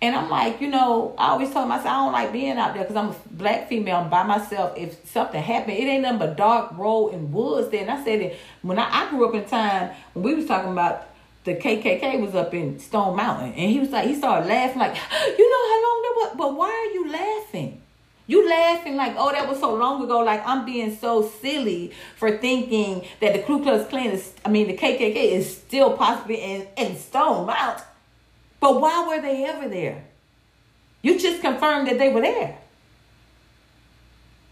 And 0.00 0.14
I'm 0.14 0.30
like, 0.30 0.60
you 0.60 0.68
know, 0.68 1.14
I 1.18 1.30
always 1.30 1.52
told 1.52 1.68
myself 1.68 1.86
I 1.86 2.04
don't 2.04 2.12
like 2.12 2.32
being 2.32 2.56
out 2.56 2.74
there 2.74 2.84
because 2.84 2.94
I'm 2.94 3.10
a 3.10 3.16
black 3.32 3.68
female. 3.68 3.96
I'm 3.96 4.08
by 4.08 4.22
myself. 4.22 4.78
If 4.78 5.10
something 5.10 5.42
happened, 5.42 5.76
it 5.76 5.82
ain't 5.82 6.02
nothing 6.02 6.20
but 6.20 6.36
dark 6.36 6.78
road 6.78 7.14
and 7.14 7.32
woods 7.32 7.70
Then 7.70 7.90
I 7.90 8.04
said 8.04 8.20
that 8.20 8.36
when 8.62 8.78
I, 8.78 8.88
I 8.88 9.10
grew 9.10 9.28
up 9.28 9.34
in 9.34 9.44
time 9.44 9.90
when 10.14 10.24
we 10.24 10.34
was 10.34 10.46
talking 10.46 10.70
about 10.70 11.07
the 11.48 11.56
KKK 11.56 12.20
was 12.20 12.34
up 12.34 12.52
in 12.54 12.78
Stone 12.78 13.16
Mountain, 13.16 13.54
and 13.54 13.70
he 13.70 13.80
was 13.80 13.90
like, 13.90 14.06
he 14.06 14.14
started 14.14 14.46
laughing, 14.46 14.78
like, 14.78 14.94
you 15.38 15.50
know 15.50 15.64
how 15.70 15.82
long 15.82 16.02
that 16.02 16.14
was, 16.16 16.34
but 16.36 16.56
why 16.56 16.68
are 16.70 16.92
you 16.92 17.10
laughing? 17.10 17.82
You 18.28 18.46
laughing 18.46 18.96
like, 18.96 19.14
oh, 19.16 19.32
that 19.32 19.48
was 19.48 19.58
so 19.58 19.74
long 19.74 20.04
ago. 20.04 20.18
Like 20.18 20.46
I'm 20.46 20.66
being 20.66 20.94
so 20.94 21.26
silly 21.26 21.92
for 22.16 22.36
thinking 22.36 23.06
that 23.20 23.32
the 23.32 23.38
Ku 23.38 23.62
Klux 23.62 23.88
Klan 23.88 24.10
is, 24.10 24.34
I 24.44 24.50
mean, 24.50 24.66
the 24.66 24.76
KKK 24.76 25.16
is 25.16 25.56
still 25.56 25.96
possibly 25.96 26.36
in, 26.36 26.66
in 26.76 26.96
Stone 26.98 27.46
Mountain. 27.46 27.84
But 28.60 28.82
why 28.82 29.08
were 29.08 29.22
they 29.22 29.46
ever 29.46 29.66
there? 29.66 30.04
You 31.00 31.18
just 31.18 31.40
confirmed 31.40 31.88
that 31.88 31.98
they 31.98 32.12
were 32.12 32.20
there. 32.20 32.58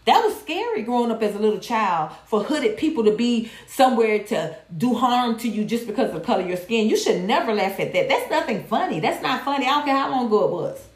That 0.07 0.23
was 0.23 0.39
scary 0.39 0.83
growing 0.83 1.11
up 1.11 1.21
as 1.21 1.35
a 1.35 1.39
little 1.39 1.59
child 1.59 2.13
for 2.27 2.41
hooded 2.41 2.77
people 2.77 3.03
to 3.03 3.11
be 3.11 3.51
somewhere 3.67 4.23
to 4.23 4.55
do 4.77 4.93
harm 4.93 5.37
to 5.39 5.49
you 5.49 5.65
just 5.65 5.85
because 5.85 6.07
of 6.07 6.13
the 6.15 6.21
color 6.21 6.43
of 6.43 6.47
your 6.47 6.55
skin. 6.55 6.87
You 6.87 6.95
should 6.95 7.23
never 7.23 7.53
laugh 7.53 7.77
at 7.77 7.91
that. 7.91 8.07
That's 8.07 8.31
nothing 8.31 8.63
funny. 8.63 9.01
That's 9.01 9.21
not 9.21 9.43
funny. 9.43 9.65
I 9.65 9.71
don't 9.71 9.85
care 9.85 9.97
how 9.97 10.09
long 10.09 10.27
ago 10.27 10.45
it 10.45 10.51
was. 10.51 10.87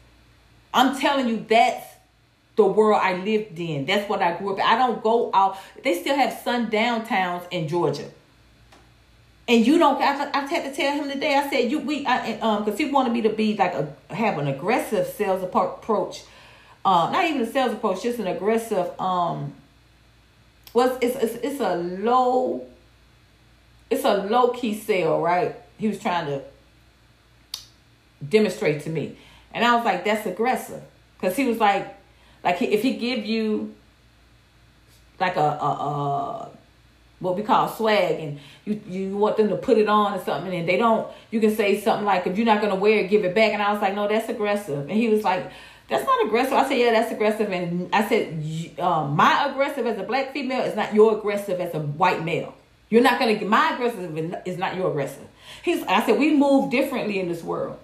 I'm 0.72 0.98
telling 0.98 1.28
you, 1.28 1.44
that's 1.46 1.86
the 2.56 2.64
world 2.64 3.02
I 3.02 3.16
lived 3.16 3.60
in. 3.60 3.84
That's 3.84 4.08
what 4.08 4.22
I 4.22 4.34
grew 4.38 4.54
up 4.54 4.58
in. 4.58 4.64
I 4.64 4.78
don't 4.78 5.02
go 5.02 5.30
out. 5.34 5.58
They 5.84 6.00
still 6.00 6.16
have 6.16 6.32
sundown 6.42 7.04
towns 7.04 7.44
in 7.50 7.68
Georgia. 7.68 8.08
And 9.46 9.66
you 9.66 9.76
don't. 9.76 10.00
I, 10.00 10.30
I 10.32 10.46
had 10.46 10.64
to 10.64 10.74
tell 10.74 10.94
him 10.94 11.10
today. 11.10 11.36
I 11.36 11.50
said 11.50 11.70
you 11.70 11.80
we 11.80 12.06
I, 12.06 12.38
um 12.38 12.64
because 12.64 12.78
he 12.78 12.86
wanted 12.86 13.12
me 13.12 13.20
to 13.22 13.28
be 13.28 13.58
like 13.58 13.74
a 13.74 13.94
have 14.08 14.38
an 14.38 14.46
aggressive 14.46 15.06
sales 15.06 15.42
approach 15.42 16.22
uh, 16.84 17.10
not 17.12 17.24
even 17.24 17.42
a 17.42 17.46
sales 17.46 17.72
approach, 17.72 18.02
just 18.02 18.18
an 18.18 18.26
aggressive. 18.26 18.98
Um, 19.00 19.54
was 20.72 20.96
it's, 21.00 21.16
it's 21.16 21.34
it's 21.44 21.60
a 21.60 21.76
low, 21.76 22.66
it's 23.90 24.04
a 24.04 24.24
low 24.24 24.50
key 24.50 24.74
sale, 24.74 25.20
right? 25.20 25.54
He 25.78 25.88
was 25.88 26.00
trying 26.00 26.26
to 26.26 26.42
demonstrate 28.26 28.82
to 28.82 28.90
me, 28.90 29.16
and 29.52 29.64
I 29.64 29.76
was 29.76 29.84
like, 29.84 30.04
that's 30.04 30.26
aggressive, 30.26 30.82
because 31.20 31.36
he 31.36 31.44
was 31.44 31.58
like, 31.58 31.94
like 32.42 32.60
if 32.62 32.82
he 32.82 32.96
give 32.96 33.24
you 33.24 33.74
like 35.20 35.36
a, 35.36 35.40
a, 35.40 35.70
a 35.70 36.50
what 37.22 37.36
we 37.36 37.42
call 37.42 37.68
swag 37.68 38.18
and 38.18 38.40
you 38.64 38.80
you 38.86 39.16
want 39.16 39.36
them 39.36 39.48
to 39.48 39.56
put 39.56 39.78
it 39.78 39.88
on 39.88 40.12
or 40.12 40.24
something 40.24 40.52
and 40.52 40.68
they 40.68 40.76
don't 40.76 41.06
you 41.30 41.40
can 41.40 41.54
say 41.54 41.80
something 41.80 42.04
like 42.04 42.26
if 42.26 42.36
you're 42.36 42.44
not 42.44 42.60
to 42.60 42.74
wear 42.74 42.98
it 42.98 43.08
give 43.08 43.24
it 43.24 43.34
back 43.34 43.52
and 43.52 43.62
i 43.62 43.72
was 43.72 43.80
like 43.80 43.94
no 43.94 44.08
that's 44.08 44.28
aggressive 44.28 44.80
and 44.80 44.90
he 44.90 45.08
was 45.08 45.22
like 45.22 45.50
that's 45.92 46.06
not 46.06 46.26
aggressive. 46.26 46.54
I 46.54 46.68
said, 46.68 46.78
yeah, 46.78 46.92
that's 46.92 47.12
aggressive. 47.12 47.50
And 47.50 47.94
I 47.94 48.08
said, 48.08 48.80
um, 48.80 49.14
my 49.14 49.50
aggressive 49.50 49.86
as 49.86 49.98
a 49.98 50.02
black 50.02 50.32
female 50.32 50.62
is 50.62 50.74
not 50.74 50.94
your 50.94 51.18
aggressive 51.18 51.60
as 51.60 51.74
a 51.74 51.80
white 51.80 52.24
male. 52.24 52.54
You're 52.88 53.02
not 53.02 53.18
gonna 53.18 53.34
get 53.36 53.48
my 53.48 53.72
aggressive 53.74 54.18
is 54.46 54.58
not 54.58 54.76
your 54.76 54.90
aggressive. 54.90 55.26
He's. 55.62 55.82
I 55.84 56.04
said 56.04 56.18
we 56.18 56.36
move 56.36 56.70
differently 56.70 57.20
in 57.20 57.28
this 57.28 57.42
world. 57.42 57.78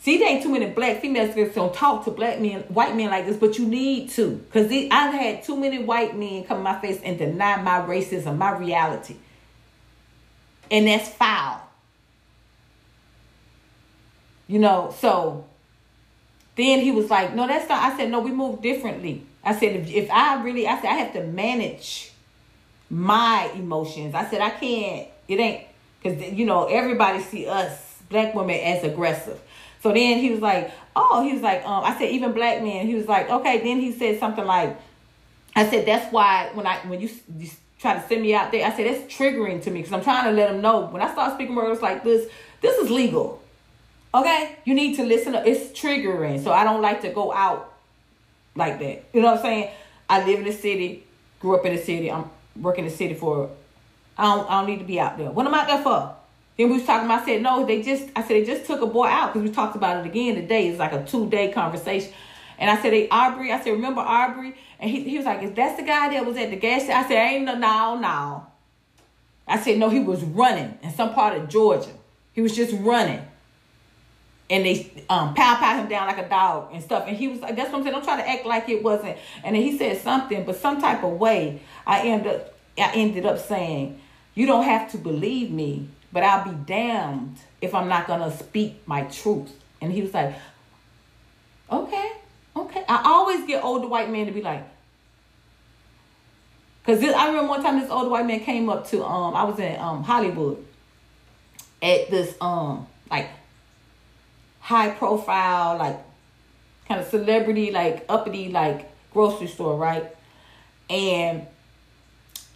See, 0.00 0.16
there 0.16 0.28
ain't 0.28 0.42
too 0.42 0.48
many 0.48 0.64
black 0.64 1.02
females 1.02 1.34
that 1.34 1.54
don't 1.54 1.74
talk 1.74 2.06
to 2.06 2.10
black 2.10 2.40
men, 2.40 2.62
white 2.68 2.96
men 2.96 3.10
like 3.10 3.26
this, 3.26 3.36
but 3.36 3.58
you 3.58 3.66
need 3.66 4.08
to, 4.10 4.42
cause 4.50 4.64
I've 4.72 5.12
had 5.12 5.42
too 5.42 5.58
many 5.58 5.82
white 5.82 6.16
men 6.16 6.44
come 6.44 6.56
in 6.56 6.62
my 6.62 6.80
face 6.80 6.98
and 7.04 7.18
deny 7.18 7.60
my 7.60 7.80
racism, 7.80 8.38
my 8.38 8.56
reality, 8.56 9.16
and 10.70 10.86
that's 10.86 11.10
foul. 11.10 11.60
You 14.46 14.58
know, 14.58 14.94
so 14.98 15.44
then 16.60 16.80
he 16.80 16.90
was 16.90 17.10
like, 17.10 17.34
no, 17.34 17.46
that's 17.46 17.68
not. 17.68 17.92
I 17.92 17.96
said, 17.96 18.10
no, 18.10 18.20
we 18.20 18.30
move 18.30 18.62
differently. 18.62 19.24
I 19.42 19.54
said, 19.54 19.76
if, 19.76 19.90
if 19.90 20.10
I 20.10 20.42
really, 20.42 20.66
I 20.66 20.80
said, 20.80 20.90
I 20.90 20.94
have 20.94 21.12
to 21.14 21.24
manage 21.24 22.12
my 22.90 23.50
emotions. 23.54 24.14
I 24.14 24.28
said, 24.28 24.40
I 24.40 24.50
can't, 24.50 25.08
it 25.28 25.38
ain't, 25.38 25.66
because, 26.02 26.32
you 26.32 26.44
know, 26.44 26.66
everybody 26.66 27.20
see 27.20 27.46
us, 27.46 28.02
black 28.08 28.34
women, 28.34 28.58
as 28.60 28.84
aggressive. 28.84 29.40
So 29.82 29.92
then 29.92 30.18
he 30.18 30.30
was 30.30 30.40
like, 30.40 30.72
oh, 30.94 31.22
he 31.22 31.32
was 31.32 31.42
like, 31.42 31.64
um, 31.64 31.84
I 31.84 31.96
said, 31.96 32.10
even 32.10 32.32
black 32.32 32.62
men. 32.62 32.86
He 32.86 32.94
was 32.94 33.06
like, 33.06 33.30
okay. 33.30 33.62
Then 33.62 33.80
he 33.80 33.92
said 33.92 34.18
something 34.18 34.44
like, 34.44 34.76
I 35.56 35.68
said, 35.68 35.86
that's 35.86 36.12
why 36.12 36.50
when 36.54 36.66
I, 36.66 36.76
when 36.86 37.00
you, 37.00 37.08
you 37.38 37.48
try 37.78 37.94
to 37.94 38.06
send 38.06 38.22
me 38.22 38.34
out 38.34 38.52
there, 38.52 38.66
I 38.66 38.76
said, 38.76 38.86
that's 38.86 39.12
triggering 39.12 39.62
to 39.62 39.70
me 39.70 39.80
because 39.80 39.92
I'm 39.92 40.02
trying 40.02 40.24
to 40.24 40.32
let 40.32 40.50
them 40.50 40.60
know 40.60 40.86
when 40.86 41.00
I 41.00 41.10
start 41.12 41.34
speaking 41.34 41.54
words 41.54 41.80
like 41.80 42.04
this, 42.04 42.30
this 42.60 42.76
is 42.78 42.90
legal. 42.90 43.39
Okay? 44.14 44.56
You 44.64 44.74
need 44.74 44.96
to 44.96 45.04
listen. 45.04 45.34
It's 45.34 45.78
triggering. 45.78 46.42
So 46.42 46.52
I 46.52 46.64
don't 46.64 46.82
like 46.82 47.02
to 47.02 47.10
go 47.10 47.32
out 47.32 47.72
like 48.54 48.78
that. 48.78 49.04
You 49.12 49.22
know 49.22 49.28
what 49.28 49.38
I'm 49.38 49.42
saying? 49.42 49.70
I 50.08 50.24
live 50.24 50.40
in 50.40 50.44
the 50.44 50.52
city, 50.52 51.04
grew 51.38 51.56
up 51.56 51.64
in 51.64 51.74
the 51.74 51.82
city. 51.82 52.10
I'm 52.10 52.28
working 52.60 52.84
in 52.84 52.90
the 52.90 52.96
city 52.96 53.14
for 53.14 53.50
I 54.18 54.24
don't 54.24 54.50
I 54.50 54.60
don't 54.60 54.70
need 54.70 54.80
to 54.80 54.84
be 54.84 54.98
out 54.98 55.16
there. 55.16 55.30
What 55.30 55.46
am 55.46 55.54
I 55.54 55.64
there 55.66 55.82
for? 55.82 56.16
Then 56.56 56.68
we 56.68 56.74
was 56.74 56.84
talking 56.84 57.06
about 57.06 57.22
I 57.22 57.24
said, 57.24 57.42
no, 57.42 57.64
they 57.64 57.80
just 57.82 58.08
I 58.16 58.22
said 58.22 58.30
they 58.30 58.44
just 58.44 58.66
took 58.66 58.82
a 58.82 58.86
boy 58.86 59.06
out 59.06 59.32
because 59.32 59.48
we 59.48 59.54
talked 59.54 59.76
about 59.76 60.04
it 60.04 60.06
again 60.08 60.34
today. 60.34 60.68
It's 60.68 60.78
like 60.78 60.92
a 60.92 61.04
two-day 61.04 61.52
conversation. 61.52 62.12
And 62.58 62.68
I 62.68 62.76
said, 62.82 62.92
hey, 62.92 63.08
Arbery, 63.08 63.52
I 63.52 63.60
said, 63.62 63.70
remember 63.70 64.02
Arbery? 64.02 64.54
And 64.78 64.90
he, 64.90 65.04
he 65.04 65.16
was 65.16 65.24
like, 65.24 65.42
is 65.42 65.52
that 65.52 65.78
the 65.78 65.82
guy 65.82 66.10
that 66.10 66.26
was 66.26 66.36
at 66.36 66.50
the 66.50 66.56
gas 66.56 66.82
station? 66.82 66.96
I 66.96 67.08
said, 67.08 67.16
ain't 67.16 67.44
no, 67.46 67.54
no, 67.54 67.98
no. 67.98 68.46
I 69.48 69.58
said, 69.58 69.78
no, 69.78 69.88
he 69.88 70.00
was 70.00 70.22
running 70.22 70.78
in 70.82 70.92
some 70.92 71.14
part 71.14 71.38
of 71.38 71.48
Georgia. 71.48 71.90
He 72.34 72.42
was 72.42 72.54
just 72.54 72.74
running 72.80 73.22
and 74.50 74.66
they 74.66 74.90
um 75.08 75.32
pow 75.34 75.54
pow 75.54 75.76
him 75.78 75.88
down 75.88 76.08
like 76.08 76.18
a 76.18 76.28
dog 76.28 76.70
and 76.72 76.82
stuff. 76.82 77.04
And 77.06 77.16
he 77.16 77.28
was 77.28 77.40
like, 77.40 77.56
that's 77.56 77.70
what 77.70 77.78
I'm 77.78 77.84
saying. 77.84 77.94
Don't 77.94 78.04
try 78.04 78.20
to 78.20 78.28
act 78.28 78.44
like 78.44 78.68
it 78.68 78.82
wasn't. 78.82 79.16
And 79.44 79.54
then 79.54 79.62
he 79.62 79.78
said 79.78 79.98
something, 80.02 80.44
but 80.44 80.56
some 80.56 80.80
type 80.80 81.04
of 81.04 81.12
way 81.12 81.62
I 81.86 82.02
ended 82.02 82.34
up 82.34 82.54
I 82.76 82.92
ended 82.94 83.24
up 83.24 83.38
saying, 83.38 84.00
You 84.34 84.46
don't 84.46 84.64
have 84.64 84.90
to 84.92 84.98
believe 84.98 85.50
me, 85.50 85.88
but 86.12 86.24
I'll 86.24 86.44
be 86.44 86.56
damned 86.66 87.36
if 87.60 87.74
I'm 87.74 87.88
not 87.88 88.06
gonna 88.06 88.36
speak 88.36 88.82
my 88.86 89.02
truth. 89.02 89.50
And 89.80 89.92
he 89.92 90.02
was 90.02 90.12
like, 90.12 90.34
Okay, 91.72 92.12
okay. 92.56 92.84
I 92.88 93.02
always 93.04 93.46
get 93.46 93.62
older 93.62 93.86
white 93.86 94.10
men 94.10 94.26
to 94.26 94.32
be 94.32 94.42
like, 94.42 94.64
Cause 96.84 97.02
I 97.04 97.28
remember 97.28 97.50
one 97.50 97.62
time 97.62 97.78
this 97.78 97.90
older 97.90 98.10
white 98.10 98.26
man 98.26 98.40
came 98.40 98.68
up 98.68 98.88
to 98.88 99.04
um 99.04 99.34
I 99.36 99.44
was 99.44 99.60
in 99.60 99.78
um 99.78 100.02
Hollywood 100.02 100.64
at 101.82 102.10
this 102.10 102.34
um 102.40 102.88
like 103.10 103.28
high 104.70 104.90
profile, 104.90 105.76
like 105.76 105.98
kind 106.86 107.00
of 107.00 107.08
celebrity, 107.08 107.72
like 107.72 108.04
uppity, 108.08 108.50
like 108.50 108.88
grocery 109.12 109.48
store, 109.48 109.76
right? 109.76 110.06
And 110.88 111.46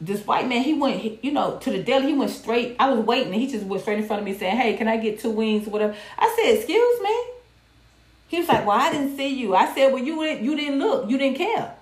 this 0.00 0.24
white 0.24 0.48
man, 0.48 0.62
he 0.62 0.74
went, 0.74 1.24
you 1.24 1.32
know, 1.32 1.58
to 1.58 1.70
the 1.72 1.82
deli. 1.82 2.06
He 2.06 2.12
went 2.14 2.30
straight. 2.30 2.76
I 2.78 2.88
was 2.90 3.04
waiting, 3.04 3.32
and 3.32 3.42
he 3.42 3.50
just 3.50 3.66
went 3.66 3.82
straight 3.82 3.98
in 3.98 4.06
front 4.06 4.20
of 4.20 4.26
me, 4.26 4.34
saying, 4.34 4.56
"Hey, 4.56 4.76
can 4.76 4.86
I 4.86 4.96
get 4.96 5.18
two 5.18 5.30
wings 5.30 5.66
or 5.66 5.70
whatever?" 5.70 5.96
I 6.16 6.32
said, 6.36 6.56
"Excuse 6.56 7.00
me." 7.02 7.16
He 8.28 8.38
was 8.38 8.48
like, 8.48 8.64
"Well, 8.64 8.78
I 8.78 8.92
didn't 8.92 9.16
see 9.16 9.28
you." 9.28 9.54
I 9.56 9.72
said, 9.74 9.92
"Well, 9.92 10.02
you 10.02 10.16
didn't, 10.24 10.44
you 10.44 10.54
didn't 10.56 10.78
look. 10.78 11.10
You 11.10 11.18
didn't 11.18 11.36
care." 11.36 11.74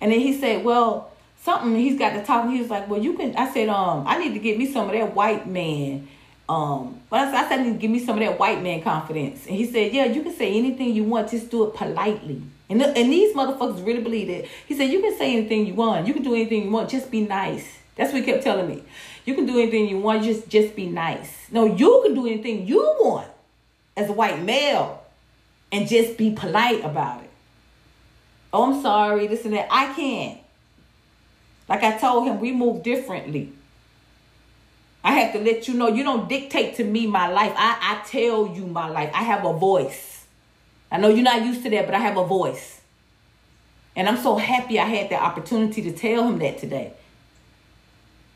And 0.00 0.10
then 0.10 0.20
he 0.20 0.38
said, 0.38 0.64
"Well, 0.64 1.10
something." 1.42 1.76
He's 1.76 1.98
got 1.98 2.14
to 2.14 2.24
talk. 2.24 2.48
He 2.48 2.60
was 2.60 2.70
like, 2.70 2.88
"Well, 2.88 3.02
you 3.02 3.12
can." 3.14 3.36
I 3.36 3.52
said, 3.52 3.68
"Um, 3.68 4.04
I 4.06 4.18
need 4.18 4.32
to 4.32 4.40
get 4.40 4.56
me 4.56 4.66
some 4.72 4.86
of 4.86 4.92
that 4.92 5.14
white 5.14 5.46
man." 5.46 6.08
Um, 6.48 7.00
but 7.08 7.20
I, 7.20 7.44
I 7.44 7.48
said, 7.48 7.78
give 7.78 7.90
me 7.90 7.98
some 7.98 8.18
of 8.18 8.24
that 8.24 8.38
white 8.38 8.62
man 8.62 8.82
confidence. 8.82 9.46
And 9.46 9.56
he 9.56 9.66
said, 9.66 9.92
yeah, 9.92 10.04
you 10.04 10.22
can 10.22 10.34
say 10.34 10.56
anything 10.56 10.94
you 10.94 11.04
want, 11.04 11.30
just 11.30 11.50
do 11.50 11.64
it 11.66 11.74
politely. 11.74 12.42
And, 12.68 12.80
the, 12.80 12.88
and 12.88 13.12
these 13.12 13.34
motherfuckers 13.34 13.84
really 13.86 14.02
believe 14.02 14.28
it. 14.28 14.48
He 14.66 14.76
said, 14.76 14.90
you 14.90 15.00
can 15.00 15.16
say 15.16 15.36
anything 15.36 15.66
you 15.66 15.74
want. 15.74 16.06
You 16.06 16.14
can 16.14 16.22
do 16.22 16.34
anything 16.34 16.64
you 16.64 16.70
want. 16.70 16.90
Just 16.90 17.10
be 17.10 17.22
nice. 17.22 17.78
That's 17.96 18.12
what 18.12 18.20
he 18.20 18.26
kept 18.26 18.42
telling 18.42 18.68
me. 18.68 18.82
You 19.24 19.34
can 19.34 19.46
do 19.46 19.58
anything 19.58 19.88
you 19.88 19.98
want. 19.98 20.24
Just, 20.24 20.48
just 20.48 20.74
be 20.74 20.86
nice. 20.86 21.46
No, 21.50 21.64
you 21.64 22.00
can 22.04 22.14
do 22.14 22.26
anything 22.26 22.66
you 22.66 22.80
want 23.00 23.28
as 23.96 24.08
a 24.08 24.12
white 24.12 24.42
male 24.42 25.02
and 25.70 25.88
just 25.88 26.16
be 26.16 26.32
polite 26.32 26.84
about 26.84 27.22
it. 27.22 27.30
Oh, 28.52 28.72
I'm 28.72 28.82
sorry, 28.82 29.26
this 29.26 29.44
and 29.44 29.54
that. 29.54 29.68
I 29.70 29.92
can't. 29.94 30.40
Like 31.68 31.82
I 31.82 31.98
told 31.98 32.26
him, 32.26 32.40
we 32.40 32.52
move 32.52 32.82
differently. 32.82 33.52
I 35.04 35.12
have 35.12 35.34
to 35.34 35.38
let 35.38 35.68
you 35.68 35.74
know 35.74 35.88
you 35.88 36.02
don't 36.02 36.28
dictate 36.28 36.76
to 36.76 36.84
me 36.84 37.06
my 37.06 37.28
life. 37.28 37.52
I, 37.56 37.76
I 37.78 38.08
tell 38.08 38.48
you 38.48 38.66
my 38.66 38.88
life. 38.88 39.10
I 39.14 39.22
have 39.22 39.44
a 39.44 39.52
voice. 39.52 40.24
I 40.90 40.96
know 40.96 41.08
you're 41.08 41.22
not 41.22 41.44
used 41.44 41.62
to 41.64 41.70
that, 41.70 41.84
but 41.84 41.94
I 41.94 41.98
have 41.98 42.16
a 42.16 42.24
voice. 42.24 42.80
And 43.94 44.08
I'm 44.08 44.16
so 44.16 44.36
happy 44.36 44.80
I 44.80 44.86
had 44.86 45.10
the 45.10 45.22
opportunity 45.22 45.82
to 45.82 45.92
tell 45.92 46.26
him 46.26 46.38
that 46.38 46.58
today. 46.58 46.94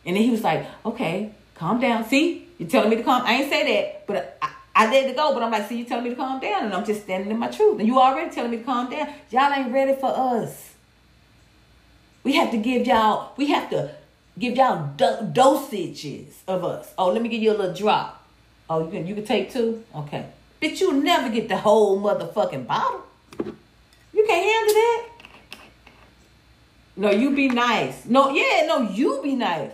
And 0.04 0.14
then 0.14 0.22
he 0.22 0.30
was 0.30 0.44
like, 0.44 0.66
okay, 0.84 1.32
calm 1.54 1.80
down. 1.80 2.04
See, 2.04 2.46
you're 2.58 2.68
telling 2.68 2.90
me 2.90 2.96
to 2.96 3.02
calm. 3.02 3.22
I 3.24 3.34
ain't 3.34 3.50
say 3.50 3.74
that, 3.74 4.06
but 4.06 4.38
I, 4.42 4.50
I 4.76 4.90
let 4.90 5.08
it 5.08 5.16
go. 5.16 5.32
But 5.32 5.42
I'm 5.42 5.50
like, 5.50 5.68
see, 5.68 5.78
you 5.78 5.84
telling 5.84 6.04
me 6.04 6.10
to 6.10 6.16
calm 6.16 6.38
down. 6.38 6.66
And 6.66 6.74
I'm 6.74 6.84
just 6.84 7.02
standing 7.02 7.30
in 7.30 7.38
my 7.38 7.48
truth. 7.48 7.78
And 7.78 7.88
you 7.88 7.98
already 7.98 8.30
telling 8.30 8.50
me 8.50 8.58
to 8.58 8.64
calm 8.64 8.90
down. 8.90 9.08
Y'all 9.30 9.52
ain't 9.52 9.72
ready 9.72 9.94
for 9.94 10.12
us. 10.14 10.74
We 12.24 12.34
have 12.34 12.50
to 12.50 12.58
give 12.58 12.86
y'all, 12.86 13.32
we 13.36 13.46
have 13.46 13.70
to 13.70 13.90
give 14.38 14.56
y'all 14.56 14.90
do- 14.96 15.32
dosages 15.32 16.26
of 16.46 16.64
us. 16.64 16.92
Oh, 16.96 17.10
let 17.10 17.22
me 17.22 17.28
give 17.28 17.42
you 17.42 17.52
a 17.52 17.56
little 17.56 17.74
drop. 17.74 18.26
Oh, 18.70 18.84
you 18.84 18.90
can 18.90 19.06
you 19.06 19.14
can 19.14 19.24
take 19.24 19.52
two? 19.52 19.84
Okay. 19.94 20.26
Bitch, 20.60 20.80
you'll 20.80 20.92
never 20.92 21.28
get 21.28 21.48
the 21.48 21.56
whole 21.56 22.00
motherfucking 22.00 22.66
bottle. 22.66 23.02
You 23.44 24.24
can't 24.26 24.44
handle 24.44 24.74
that. 24.74 25.04
No, 26.96 27.10
you 27.10 27.30
be 27.30 27.48
nice. 27.48 28.04
No, 28.06 28.30
yeah, 28.30 28.66
no, 28.66 28.90
you 28.90 29.20
be 29.22 29.36
nice. 29.36 29.70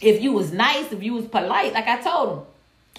If 0.00 0.20
you 0.20 0.32
was 0.32 0.52
nice, 0.52 0.92
if 0.92 1.02
you 1.02 1.14
was 1.14 1.26
polite, 1.26 1.72
like 1.72 1.86
I 1.86 2.00
told 2.02 2.38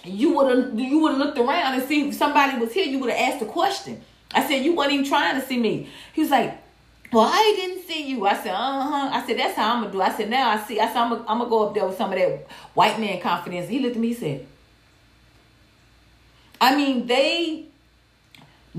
him, 0.04 0.14
you 0.18 0.34
would 0.34 0.58
have 0.58 0.80
you 0.80 1.00
would 1.00 1.12
have 1.12 1.20
looked 1.20 1.38
around 1.38 1.74
and 1.74 1.84
see 1.84 2.08
if 2.08 2.16
somebody 2.16 2.58
was 2.58 2.74
here, 2.74 2.86
you 2.86 3.00
would 3.00 3.12
have 3.12 3.34
asked 3.34 3.44
a 3.44 3.46
question. 3.46 4.02
I 4.34 4.48
said, 4.48 4.64
you 4.64 4.76
weren't 4.76 4.92
even 4.92 5.06
trying 5.06 5.40
to 5.40 5.46
see 5.46 5.58
me. 5.58 5.90
He 6.14 6.22
was 6.22 6.30
like, 6.30 6.58
well, 7.12 7.30
I 7.32 7.54
didn't 7.56 7.86
see 7.88 8.10
you. 8.10 8.26
I 8.26 8.36
said, 8.36 8.54
uh-huh. 8.54 9.10
I 9.14 9.26
said, 9.26 9.40
that's 9.40 9.56
how 9.56 9.76
I'm 9.76 9.82
gonna 9.82 9.94
do. 9.94 10.02
I 10.02 10.16
said, 10.16 10.30
now 10.30 10.50
I 10.50 10.58
see. 10.64 10.80
I 10.80 10.88
said, 10.88 10.98
I'm 10.98 11.10
gonna, 11.10 11.26
I'm 11.28 11.38
gonna 11.40 11.50
go 11.50 11.68
up 11.68 11.74
there 11.74 11.86
with 11.86 11.98
some 11.98 12.12
of 12.12 12.20
that 12.20 12.48
white 12.74 13.00
man 13.00 13.22
confidence. 13.22 13.70
He 13.70 13.80
looked 13.80 13.96
at 13.96 14.02
me, 14.02 14.10
he 14.10 14.14
said, 14.14 14.48
I 16.60 16.76
mean, 16.76 17.06
they 17.06 17.68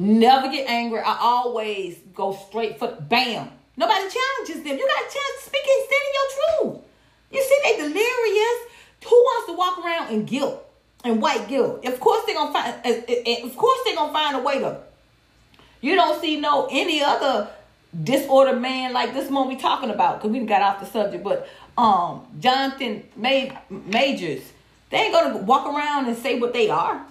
Never 0.00 0.48
get 0.48 0.70
angry. 0.70 1.00
I 1.00 1.18
always 1.20 1.98
go 2.14 2.32
straight 2.32 2.78
for 2.78 2.86
bam. 3.00 3.50
Nobody 3.76 4.04
challenges 4.08 4.62
them. 4.62 4.78
You 4.78 4.86
got 4.86 5.00
a 5.00 5.12
chance 5.12 5.42
to 5.42 5.46
speak 5.46 5.62
and 5.66 5.86
stand 5.86 6.04
in 6.06 6.14
your 6.14 6.30
truth. 6.38 6.84
You 7.32 7.42
see, 7.42 7.58
they 7.64 7.76
delirious. 7.78 8.58
Who 9.04 9.16
wants 9.16 9.46
to 9.48 9.56
walk 9.56 9.84
around 9.84 10.14
in 10.14 10.24
guilt 10.24 10.64
and 11.02 11.20
white 11.20 11.48
guilt? 11.48 11.84
Of 11.84 11.98
course 11.98 12.24
they're 12.26 12.36
gonna 12.36 12.52
find. 12.52 12.74
Eh, 12.84 13.00
eh, 13.08 13.22
eh, 13.26 13.44
of 13.44 13.56
course 13.56 13.80
they're 13.84 13.96
gonna 13.96 14.12
find 14.12 14.36
a 14.36 14.40
way 14.40 14.60
to. 14.60 14.82
You 15.80 15.96
don't 15.96 16.20
see 16.20 16.38
no 16.38 16.68
any 16.70 17.02
other 17.02 17.50
disordered 18.02 18.60
man 18.60 18.92
like 18.92 19.14
this 19.14 19.30
one 19.30 19.48
we 19.48 19.56
talking 19.56 19.90
about 19.90 20.18
because 20.18 20.30
we 20.30 20.40
got 20.40 20.62
off 20.62 20.80
the 20.80 20.86
subject. 20.86 21.24
But 21.24 21.48
um, 21.76 22.26
Jonathan 22.38 23.04
made 23.16 23.56
Majors, 23.70 24.42
they 24.90 24.98
ain't 24.98 25.12
gonna 25.12 25.38
walk 25.38 25.66
around 25.66 26.06
and 26.06 26.16
say 26.16 26.38
what 26.38 26.52
they 26.52 26.70
are. 26.70 27.04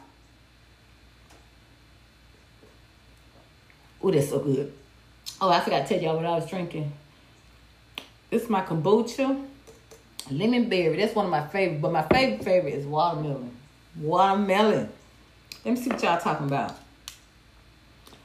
Oh, 4.02 4.12
that's 4.12 4.30
so 4.30 4.39
good. 4.39 4.71
Oh, 5.41 5.50
I 5.50 5.60
forgot 5.60 5.86
to 5.86 5.93
tell 5.93 6.04
y'all 6.04 6.15
what 6.15 6.26
I 6.26 6.32
was 6.32 6.50
drinking. 6.50 6.91
This 8.30 8.43
is 8.43 8.50
my 8.50 8.62
kombucha. 8.62 9.45
Lemon 10.30 10.69
berry. 10.69 10.97
That's 10.97 11.15
one 11.15 11.26
of 11.26 11.32
my 11.32 11.45
favorite. 11.47 11.82
But 11.82 11.91
my 11.91 12.04
favorite 12.04 12.43
favorite 12.43 12.73
is 12.73 12.86
watermelon. 12.86 13.52
Watermelon. 14.00 14.89
Let 15.63 15.73
me 15.73 15.82
see 15.82 15.89
what 15.89 16.02
y'all 16.04 16.19
talking 16.19 16.47
about. 16.47 16.76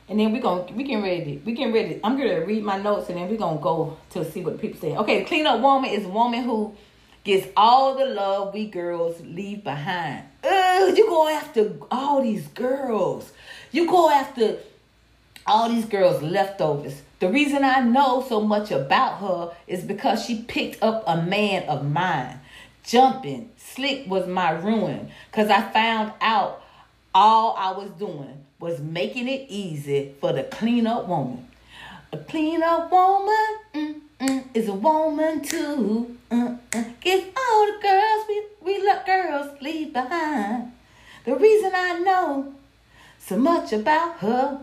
And 0.09 0.19
then 0.19 0.33
we 0.33 0.41
gonna 0.41 0.71
we 0.73 0.85
getting 0.85 1.03
ready. 1.03 1.41
We 1.45 1.53
getting 1.53 1.73
ready. 1.73 2.01
I'm 2.03 2.19
gonna 2.19 2.45
read 2.45 2.63
my 2.63 2.79
notes 2.79 3.09
and 3.09 3.19
then 3.19 3.29
we're 3.29 3.39
gonna 3.39 3.61
go 3.61 3.97
to 4.11 4.31
see 4.31 4.43
what 4.43 4.61
people 4.61 4.81
say. 4.81 4.97
Okay, 4.97 5.25
clean 5.25 5.47
up 5.47 5.61
woman 5.61 5.91
is 5.91 6.05
a 6.05 6.09
woman 6.09 6.43
who 6.43 6.75
gets 7.25 7.47
all 7.57 7.97
the 7.97 8.07
love 8.07 8.53
we 8.53 8.67
girls 8.67 9.21
leave 9.21 9.63
behind. 9.65 10.25
Ugh, 10.45 10.97
you 10.97 11.07
go 11.09 11.29
after 11.29 11.73
all 11.91 12.23
these 12.23 12.47
girls. 12.49 13.33
You 13.71 13.89
go 13.89 14.11
after 14.11 14.59
all 15.47 15.69
these 15.69 15.87
girls 15.87 16.23
leftovers. 16.23 17.03
The 17.21 17.29
reason 17.29 17.63
I 17.65 17.81
know 17.81 18.25
so 18.29 18.41
much 18.41 18.71
about 18.73 19.19
her 19.19 19.53
is 19.67 19.85
because 19.85 20.25
she 20.25 20.43
picked 20.43 20.83
up 20.83 21.05
a 21.07 21.23
man 21.23 21.69
of 21.69 21.89
mine. 21.89 22.41
Jumping, 22.85 23.51
slick 23.57 24.09
was 24.09 24.27
my 24.27 24.51
ruin 24.51 25.11
because 25.31 25.49
I 25.49 25.63
found 25.71 26.13
out 26.21 26.63
all 27.15 27.55
I 27.57 27.71
was 27.73 27.91
doing 27.91 28.42
was 28.63 28.79
making 28.79 29.27
it 29.27 29.45
easy 29.49 30.15
for 30.21 30.33
the 30.33 30.45
clean 30.45 30.87
up 30.87 31.09
woman. 31.09 31.49
A 32.13 32.17
clean 32.17 32.63
up 32.63 32.93
woman 32.93 34.03
is 34.55 34.69
a 34.69 34.73
woman 34.73 35.43
too. 35.43 36.17
Mm, 36.31 36.59
all 37.37 37.67
the 37.67 37.79
girls 37.83 38.25
we, 38.29 38.45
we 38.63 38.87
let 38.87 39.05
girls 39.05 39.61
leave 39.61 39.93
behind. 39.93 40.71
The 41.25 41.35
reason 41.35 41.73
I 41.75 41.99
know 41.99 42.55
so 43.19 43.37
much 43.37 43.73
about 43.73 44.19
her 44.19 44.61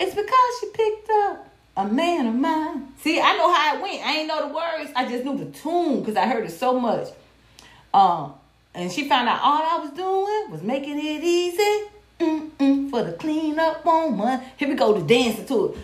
it's 0.00 0.14
because 0.14 0.60
she 0.60 0.70
picked 0.72 1.10
up 1.10 1.46
a 1.76 1.86
man 1.86 2.26
of 2.26 2.34
mine. 2.34 2.88
See, 3.02 3.20
I 3.20 3.36
know 3.36 3.52
how 3.52 3.76
it 3.76 3.82
went. 3.82 4.06
I 4.06 4.16
ain't 4.16 4.28
know 4.28 4.48
the 4.48 4.54
words. 4.54 4.92
I 4.96 5.06
just 5.10 5.24
knew 5.24 5.36
the 5.36 5.50
tune 5.50 6.00
because 6.00 6.16
I 6.16 6.26
heard 6.26 6.46
it 6.46 6.52
so 6.52 6.80
much. 6.80 7.08
Um, 7.92 8.32
and 8.74 8.90
she 8.90 9.06
found 9.06 9.28
out 9.28 9.40
all 9.42 9.62
I 9.62 9.84
was 9.84 9.90
doing 9.90 10.50
was 10.50 10.62
making 10.62 10.98
it 10.98 11.22
easy 11.22 11.95
Mm-mm, 12.20 12.90
for 12.90 13.04
the 13.04 13.12
clean 13.12 13.58
up 13.58 13.84
woman. 13.84 14.40
Here 14.56 14.68
we 14.68 14.74
go 14.74 14.98
to 14.98 15.06
dancing 15.06 15.46
to 15.46 15.72
it. 15.72 15.78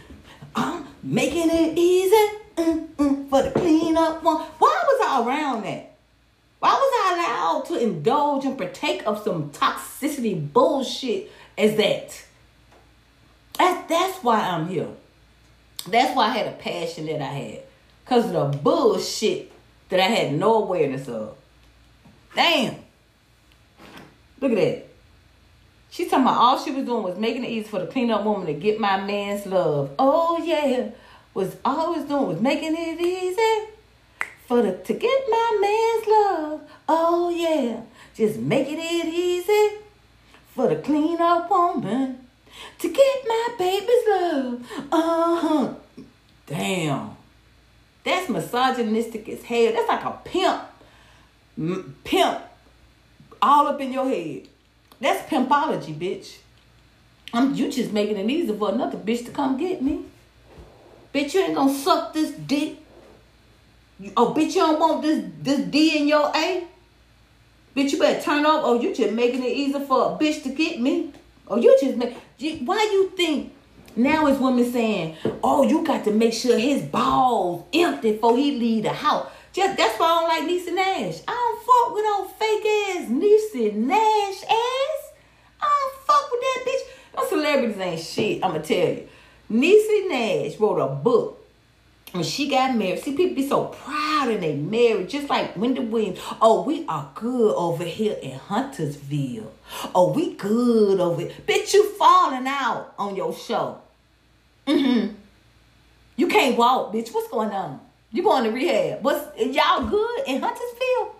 I'm 0.54 0.86
making 1.02 1.50
it 1.50 1.78
easy 1.78 2.38
Mm-mm, 2.56 3.28
for 3.28 3.42
the 3.42 3.50
clean 3.50 3.96
up 3.96 4.22
one. 4.22 4.42
Why 4.58 4.82
was 4.86 5.06
I 5.06 5.26
around 5.26 5.62
that? 5.64 5.94
Why 6.58 6.70
was 6.70 6.92
I 6.94 7.14
allowed 7.14 7.64
to 7.66 7.82
indulge 7.82 8.44
and 8.44 8.56
partake 8.56 9.02
of 9.04 9.22
some 9.22 9.50
toxicity 9.50 10.52
bullshit 10.52 11.30
as 11.58 11.76
that? 11.76 12.24
That's, 13.58 13.88
that's 13.88 14.18
why 14.22 14.40
I'm 14.40 14.68
here. 14.68 14.88
That's 15.88 16.14
why 16.16 16.26
I 16.26 16.30
had 16.30 16.46
a 16.46 16.52
passion 16.52 17.06
that 17.06 17.20
I 17.20 17.24
had. 17.24 17.60
Because 18.04 18.32
of 18.32 18.52
the 18.52 18.58
bullshit 18.58 19.50
that 19.88 20.00
I 20.00 20.04
had 20.04 20.32
no 20.34 20.62
awareness 20.62 21.08
of. 21.08 21.36
Damn. 22.34 22.76
Look 24.40 24.52
at 24.52 24.56
that. 24.56 24.91
She's 25.92 26.08
talking 26.08 26.24
about 26.24 26.38
all 26.38 26.58
she 26.58 26.70
was 26.70 26.86
doing 26.86 27.02
was 27.02 27.18
making 27.18 27.44
it 27.44 27.50
easy 27.50 27.68
for 27.68 27.80
the 27.80 27.86
cleanup 27.86 28.24
woman 28.24 28.46
to 28.46 28.54
get 28.54 28.80
my 28.80 28.98
man's 28.98 29.44
love. 29.44 29.90
Oh 29.98 30.42
yeah. 30.42 30.88
Was 31.34 31.54
all 31.66 31.94
I 31.94 31.98
was 31.98 32.08
doing 32.08 32.28
was 32.28 32.40
making 32.40 32.74
it 32.74 32.98
easy 32.98 33.68
for 34.46 34.62
the 34.62 34.72
to 34.72 34.94
get 34.94 35.24
my 35.28 35.58
man's 35.60 36.06
love. 36.08 36.60
Oh 36.88 37.28
yeah. 37.28 37.82
Just 38.14 38.38
making 38.38 38.78
it 38.78 39.06
easy 39.06 39.76
for 40.54 40.68
the 40.68 40.76
cleanup 40.76 41.50
woman 41.50 42.26
to 42.78 42.88
get 42.88 43.24
my 43.26 43.48
baby's 43.58 44.08
love. 44.08 44.86
Uh 44.90 45.40
huh. 45.40 45.74
Damn. 46.46 47.16
That's 48.02 48.30
misogynistic 48.30 49.28
as 49.28 49.42
hell. 49.42 49.72
That's 49.74 49.88
like 49.88 50.04
a 50.06 50.18
pimp. 50.24 51.94
Pimp. 52.02 52.40
All 53.42 53.66
up 53.66 53.78
in 53.78 53.92
your 53.92 54.08
head. 54.08 54.48
That's 55.02 55.28
pimpology, 55.28 55.92
bitch. 55.92 56.36
I'm 57.34 57.54
you 57.56 57.72
just 57.72 57.92
making 57.92 58.16
it 58.18 58.30
easy 58.30 58.56
for 58.56 58.70
another 58.70 58.96
bitch 58.96 59.24
to 59.26 59.32
come 59.32 59.56
get 59.56 59.82
me. 59.82 60.04
Bitch, 61.12 61.34
you 61.34 61.40
ain't 61.40 61.56
gonna 61.56 61.74
suck 61.74 62.14
this 62.14 62.30
dick. 62.30 62.76
oh, 64.16 64.32
bitch, 64.32 64.54
you 64.54 64.62
don't 64.62 64.78
want 64.78 65.02
this 65.02 65.24
this 65.42 65.60
D 65.66 65.98
in 65.98 66.06
your 66.06 66.30
A. 66.32 66.64
Bitch, 67.74 67.90
you 67.90 67.98
better 67.98 68.22
turn 68.22 68.46
off. 68.46 68.60
Oh, 68.64 68.80
you 68.80 68.94
just 68.94 69.12
making 69.12 69.42
it 69.42 69.48
easy 69.48 69.80
for 69.80 70.12
a 70.12 70.16
bitch 70.16 70.44
to 70.44 70.50
get 70.50 70.80
me. 70.80 71.12
Oh, 71.48 71.56
you 71.56 71.76
just 71.80 71.96
make. 71.96 72.14
Why 72.64 72.88
you 72.92 73.10
think 73.16 73.52
now 73.96 74.28
is 74.28 74.38
women 74.38 74.70
saying, 74.70 75.16
"Oh, 75.42 75.64
you 75.64 75.84
got 75.84 76.04
to 76.04 76.12
make 76.12 76.32
sure 76.32 76.56
his 76.56 76.82
balls 76.82 77.64
empty 77.74 78.12
before 78.12 78.36
he 78.36 78.56
leave 78.56 78.84
the 78.84 78.90
house." 78.90 79.26
Just 79.52 79.76
that's 79.76 79.98
why 79.98 80.06
I 80.06 80.20
don't 80.20 80.28
like 80.28 80.50
Niecy 80.50 80.74
Nash. 80.74 81.20
I 81.28 81.32
don't 81.32 81.62
fuck 81.66 81.94
with 81.94 82.06
old 82.06 82.32
fake 82.36 82.66
ass 82.66 83.08
Niecy 83.10 83.74
Nash 83.74 84.42
ass. 84.44 85.12
I 85.60 85.68
don't 85.68 86.06
fuck 86.06 86.30
with 86.30 86.40
that 86.40 86.64
bitch. 86.66 87.16
Those 87.16 87.28
celebrities 87.28 87.78
ain't 87.78 88.00
shit. 88.00 88.44
I'ma 88.44 88.58
tell 88.58 88.88
you. 88.88 89.08
Niecy 89.50 90.08
Nash 90.08 90.58
wrote 90.58 90.78
a 90.78 90.88
book 90.88 91.42
when 92.12 92.24
she 92.24 92.48
got 92.48 92.76
married, 92.76 92.98
see 93.00 93.16
people 93.16 93.34
be 93.34 93.48
so 93.48 93.64
proud 93.64 94.28
and 94.28 94.42
they 94.42 94.54
married, 94.54 95.08
just 95.08 95.30
like 95.30 95.56
Wendy 95.56 95.80
Williams. 95.80 96.18
Oh, 96.42 96.62
we 96.62 96.84
are 96.86 97.10
good 97.14 97.54
over 97.54 97.84
here 97.84 98.18
in 98.22 98.38
Huntersville. 98.38 99.50
Oh, 99.94 100.12
we 100.12 100.34
good 100.34 101.00
over 101.00 101.22
here. 101.22 101.30
Bitch, 101.46 101.72
you 101.72 101.88
falling 101.94 102.46
out 102.46 102.92
on 102.98 103.16
your 103.16 103.34
show. 103.34 103.80
Mm-hmm. 104.66 105.14
You 106.16 106.28
can't 106.28 106.58
walk, 106.58 106.92
bitch. 106.92 107.12
What's 107.14 107.28
going 107.28 107.50
on? 107.50 107.80
You 108.12 108.22
going 108.22 108.44
to 108.44 108.50
rehab. 108.50 109.02
What's 109.02 109.38
y'all 109.38 109.88
good 109.88 110.20
in 110.26 110.40
Huntersville? 110.40 111.16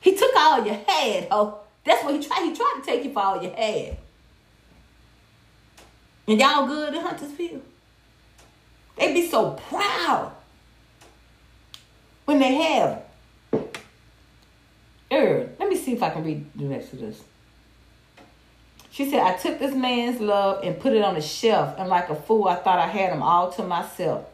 He 0.00 0.16
took 0.16 0.34
all 0.34 0.64
your 0.64 0.76
head, 0.76 1.28
oh. 1.30 1.60
That's 1.84 2.04
what 2.04 2.14
he 2.14 2.22
tried. 2.26 2.44
He 2.44 2.54
tried 2.54 2.80
to 2.80 2.86
take 2.86 3.04
you 3.04 3.12
for 3.12 3.20
all 3.20 3.42
your 3.42 3.52
head. 3.52 3.98
And 6.28 6.38
y'all 6.38 6.66
good 6.66 6.94
in 6.94 7.00
Huntersville? 7.00 7.62
They 8.96 9.14
be 9.14 9.28
so 9.28 9.52
proud 9.52 10.32
when 12.26 12.38
they 12.38 12.54
have. 12.54 13.02
Er, 15.12 15.48
let 15.58 15.68
me 15.68 15.76
see 15.76 15.92
if 15.92 16.02
I 16.02 16.10
can 16.10 16.22
read 16.22 16.46
the 16.54 16.66
rest 16.66 16.92
of 16.92 17.00
this. 17.00 17.22
She 18.90 19.10
said, 19.10 19.20
I 19.20 19.36
took 19.36 19.58
this 19.58 19.74
man's 19.74 20.20
love 20.20 20.62
and 20.62 20.78
put 20.78 20.92
it 20.92 21.02
on 21.02 21.16
a 21.16 21.22
shelf, 21.22 21.74
and 21.78 21.88
like 21.88 22.10
a 22.10 22.14
fool, 22.14 22.46
I 22.46 22.56
thought 22.56 22.78
I 22.78 22.86
had 22.86 23.12
him 23.12 23.22
all 23.22 23.50
to 23.52 23.62
myself. 23.62 24.26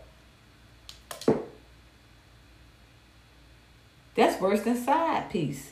That's 4.16 4.40
worse 4.40 4.62
than 4.62 4.76
side 4.76 5.30
piece. 5.30 5.70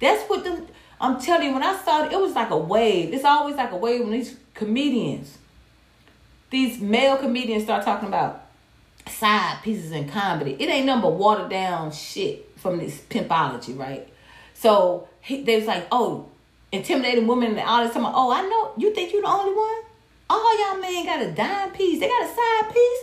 That's 0.00 0.28
what 0.28 0.44
the 0.44 0.66
I'm 1.00 1.20
telling 1.20 1.48
you, 1.48 1.54
when 1.54 1.62
I 1.62 1.76
saw 1.76 2.04
it, 2.04 2.12
it 2.12 2.20
was 2.20 2.34
like 2.34 2.50
a 2.50 2.58
wave. 2.58 3.12
It's 3.12 3.24
always 3.24 3.56
like 3.56 3.72
a 3.72 3.76
wave 3.76 4.00
when 4.00 4.12
these 4.12 4.36
comedians 4.54 5.38
these 6.54 6.80
male 6.80 7.16
comedians 7.16 7.64
start 7.64 7.84
talking 7.84 8.06
about 8.06 8.46
side 9.08 9.58
pieces 9.64 9.90
in 9.90 10.08
comedy. 10.08 10.56
It 10.58 10.68
ain't 10.68 10.86
but 11.02 11.14
watered 11.14 11.50
down 11.50 11.90
shit 11.90 12.48
from 12.56 12.78
this 12.78 13.00
pimpology, 13.00 13.76
right? 13.76 14.08
So 14.54 15.08
he, 15.20 15.42
they 15.42 15.56
was 15.56 15.66
like, 15.66 15.88
oh, 15.90 16.28
intimidating 16.70 17.26
women 17.26 17.58
and 17.58 17.68
all 17.68 17.82
this 17.82 17.92
time. 17.92 18.04
Oh, 18.06 18.30
I 18.30 18.42
know. 18.42 18.72
You 18.78 18.94
think 18.94 19.12
you 19.12 19.20
the 19.20 19.26
only 19.26 19.52
one? 19.52 19.82
All 20.30 20.72
y'all 20.72 20.80
men 20.80 21.04
got 21.04 21.22
a 21.22 21.32
dime 21.32 21.72
piece. 21.72 21.98
They 21.98 22.06
got 22.06 22.22
a 22.22 22.28
side 22.28 22.72
piece. 22.72 23.00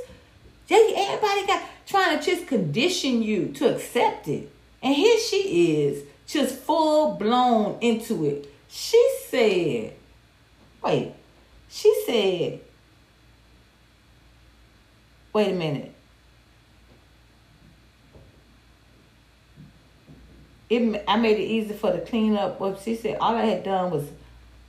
Yeah, 0.68 1.12
everybody 1.12 1.46
got 1.46 1.64
trying 1.86 2.18
to 2.18 2.26
just 2.26 2.48
condition 2.48 3.22
you 3.22 3.50
to 3.50 3.76
accept 3.76 4.30
it. 4.30 4.50
And 4.82 4.96
here 4.96 5.20
she 5.20 5.82
is, 5.84 6.04
just 6.28 6.56
full 6.56 7.16
blown 7.16 7.78
into 7.82 8.26
it. 8.26 8.52
She 8.70 9.18
said, 9.28 9.94
wait, 10.82 11.14
she 11.70 12.04
said, 12.06 12.60
Wait 15.34 15.50
a 15.50 15.54
minute. 15.54 15.94
It, 20.70 21.04
I 21.08 21.18
made 21.18 21.38
it 21.38 21.44
easy 21.44 21.74
for 21.74 21.92
the 21.92 22.00
cleanup. 22.00 22.60
What 22.60 22.82
she 22.82 22.96
said, 22.96 23.18
all 23.20 23.36
I 23.36 23.46
had 23.46 23.64
done 23.64 23.92
was 23.92 24.08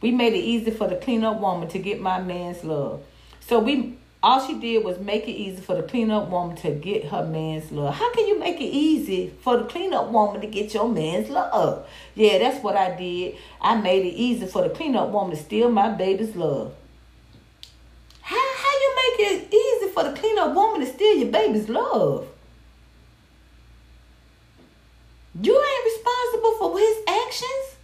We 0.00 0.10
made 0.10 0.34
it 0.34 0.38
easy 0.44 0.70
for 0.70 0.88
the 0.88 0.96
cleanup 0.96 1.40
woman 1.40 1.68
to 1.68 1.78
get 1.78 2.00
my 2.00 2.20
man's 2.20 2.64
love. 2.64 3.02
So 3.40 3.58
we 3.58 3.98
all 4.22 4.46
she 4.46 4.54
did 4.54 4.84
was 4.84 5.00
make 5.00 5.24
it 5.24 5.32
easy 5.32 5.60
for 5.60 5.74
the 5.74 5.82
cleanup 5.82 6.28
woman 6.30 6.54
to 6.58 6.70
get 6.70 7.06
her 7.06 7.26
man's 7.26 7.72
love. 7.72 7.94
How 7.94 8.12
can 8.12 8.28
you 8.28 8.38
make 8.38 8.60
it 8.60 8.72
easy 8.72 9.32
for 9.40 9.56
the 9.56 9.64
cleanup 9.64 10.10
woman 10.10 10.40
to 10.40 10.46
get 10.46 10.72
your 10.72 10.88
man's 10.88 11.28
love? 11.28 11.88
Yeah, 12.14 12.38
that's 12.38 12.62
what 12.62 12.76
I 12.76 12.96
did. 12.96 13.36
I 13.60 13.80
made 13.80 14.06
it 14.06 14.14
easy 14.14 14.46
for 14.46 14.62
the 14.62 14.70
cleanup 14.70 15.10
woman 15.10 15.36
to 15.36 15.42
steal 15.42 15.70
my 15.70 15.88
baby's 15.88 16.36
love. 16.36 16.72
How 18.20 18.36
how 18.36 18.70
you 18.70 18.96
make 18.96 19.28
it 19.28 19.54
easy 19.54 19.92
for 19.92 20.04
the 20.04 20.12
cleanup 20.12 20.54
woman 20.54 20.80
to 20.80 20.86
steal 20.86 21.16
your 21.16 21.32
baby's 21.32 21.68
love? 21.68 22.28
You 25.40 25.60
ain't 25.60 25.84
responsible 25.84 26.58
for 26.58 26.78
his 26.78 26.96
actions. 27.08 27.76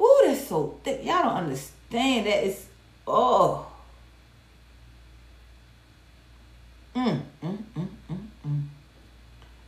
Ooh, 0.00 0.22
that's 0.24 0.48
so 0.48 0.80
thick. 0.82 1.04
Y'all 1.04 1.22
don't 1.22 1.36
understand 1.44 2.26
that. 2.26 2.44
It's 2.44 2.66
oh. 3.06 3.67
Mm, 6.98 7.20
mm, 7.44 7.58
mm, 7.76 7.88
mm, 8.10 8.26
mm. 8.44 8.62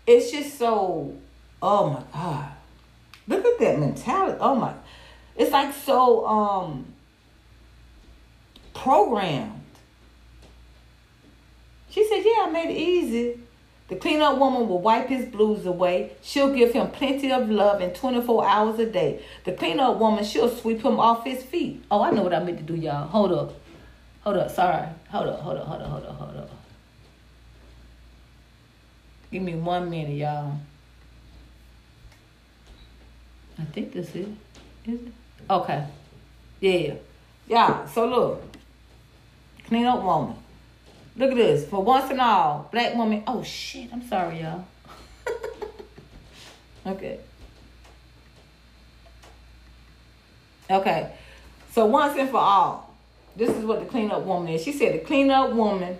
It's 0.05 0.33
just 0.33 0.59
so. 0.59 1.14
Oh 1.62 1.91
my 1.91 2.03
god. 2.12 2.51
Look 3.28 3.45
at 3.45 3.59
that 3.61 3.78
mentality. 3.78 4.37
Oh 4.41 4.57
my. 4.57 4.74
It's 5.37 5.53
like 5.53 5.72
so 5.72 6.26
um 6.26 6.87
programmed. 8.74 9.62
She 11.91 12.05
said, 12.09 12.22
"Yeah, 12.24 12.47
I 12.47 12.51
made 12.51 12.70
it 12.70 12.76
easy." 12.76 13.39
The 13.87 13.97
cleanup 13.97 14.39
woman 14.39 14.68
will 14.68 14.81
wipe 14.81 15.09
his 15.09 15.26
blues 15.26 15.66
away. 15.66 16.12
She'll 16.22 16.53
give 16.53 16.72
him 16.72 16.91
plenty 16.91 17.31
of 17.33 17.49
love 17.49 17.81
in 17.81 17.91
24 17.91 18.47
hours 18.47 18.78
a 18.78 18.87
day. 18.87 19.22
The 19.45 19.53
cleanup 19.53 19.99
woman, 19.99 20.22
she'll 20.24 20.49
sweep 20.49 20.83
him 20.85 21.01
off 21.01 21.24
his 21.24 21.43
feet. 21.43 21.83
Oh, 21.91 22.03
I 22.03 22.11
know 22.11 22.22
what 22.22 22.33
I 22.33 22.43
meant 22.43 22.59
to 22.59 22.64
do, 22.64 22.74
y'all. 22.76 23.09
Hold 23.09 23.33
up. 23.33 23.55
Hold 24.22 24.37
up. 24.37 24.51
Sorry. 24.51 24.87
Hold 25.11 25.28
up. 25.28 25.41
Hold 25.41 25.59
up. 25.59 25.66
Hold 25.66 25.83
up. 25.83 25.89
Hold 25.89 26.05
up. 26.05 26.16
Hold 26.18 26.37
up. 26.37 26.51
Give 29.31 29.43
me 29.43 29.55
one 29.55 29.89
minute, 29.89 30.16
y'all. 30.16 30.59
I 33.59 33.64
think 33.64 33.93
this 33.93 34.09
is. 34.14 34.26
Is 34.87 35.01
it? 35.01 35.12
Okay. 35.49 35.87
Yeah. 36.61 36.95
Yeah. 37.47 37.87
So 37.87 38.07
look. 38.07 38.43
Clean 39.66 39.87
up 39.87 40.03
woman. 40.03 40.37
Look 41.16 41.31
at 41.31 41.37
this. 41.37 41.68
For 41.68 41.83
once 41.83 42.11
and 42.11 42.20
all, 42.20 42.68
black 42.72 42.95
woman. 42.95 43.22
Oh 43.26 43.43
shit. 43.43 43.93
I'm 43.93 44.07
sorry, 44.09 44.41
y'all. 44.41 44.64
okay. 46.87 47.20
Okay. 50.70 51.12
So 51.72 51.87
once 51.87 52.18
and 52.18 52.31
for 52.31 52.39
all, 52.39 52.95
this 53.37 53.51
is 53.51 53.64
what 53.64 53.81
the 53.81 53.87
clean 53.87 54.11
up 54.11 54.22
woman 54.24 54.49
is. 54.49 54.62
She 54.62 54.72
said 54.72 54.95
the 54.95 54.99
clean 54.99 55.31
up 55.31 55.53
woman 55.53 55.99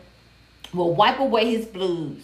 will 0.73 0.95
wipe 0.95 1.21
away 1.21 1.51
his 1.51 1.67
blues. 1.67 2.23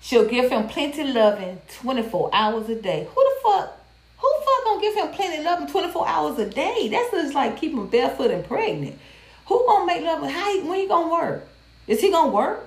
She'll 0.00 0.26
give 0.26 0.50
him 0.50 0.66
plenty 0.66 1.04
loving 1.04 1.60
24 1.80 2.30
hours 2.32 2.68
a 2.68 2.80
day. 2.80 3.06
Who 3.14 3.22
the 3.22 3.40
fuck? 3.42 3.76
Who 4.18 4.32
fuck 4.38 4.64
gonna 4.64 4.80
give 4.80 4.94
him 4.94 5.08
plenty 5.08 5.44
loving 5.44 5.68
24 5.68 6.08
hours 6.08 6.38
a 6.38 6.48
day? 6.48 6.88
That's 6.90 7.10
just 7.10 7.34
like 7.34 7.58
keep 7.58 7.72
him 7.72 7.86
barefoot 7.86 8.30
and 8.30 8.44
pregnant. 8.44 8.98
Who 9.46 9.64
gonna 9.66 9.86
make 9.86 10.02
love? 10.02 10.28
How? 10.28 10.60
When 10.64 10.80
you 10.80 10.88
gonna 10.88 11.12
work? 11.12 11.46
Is 11.86 12.00
he 12.00 12.10
gonna 12.10 12.30
work? 12.30 12.66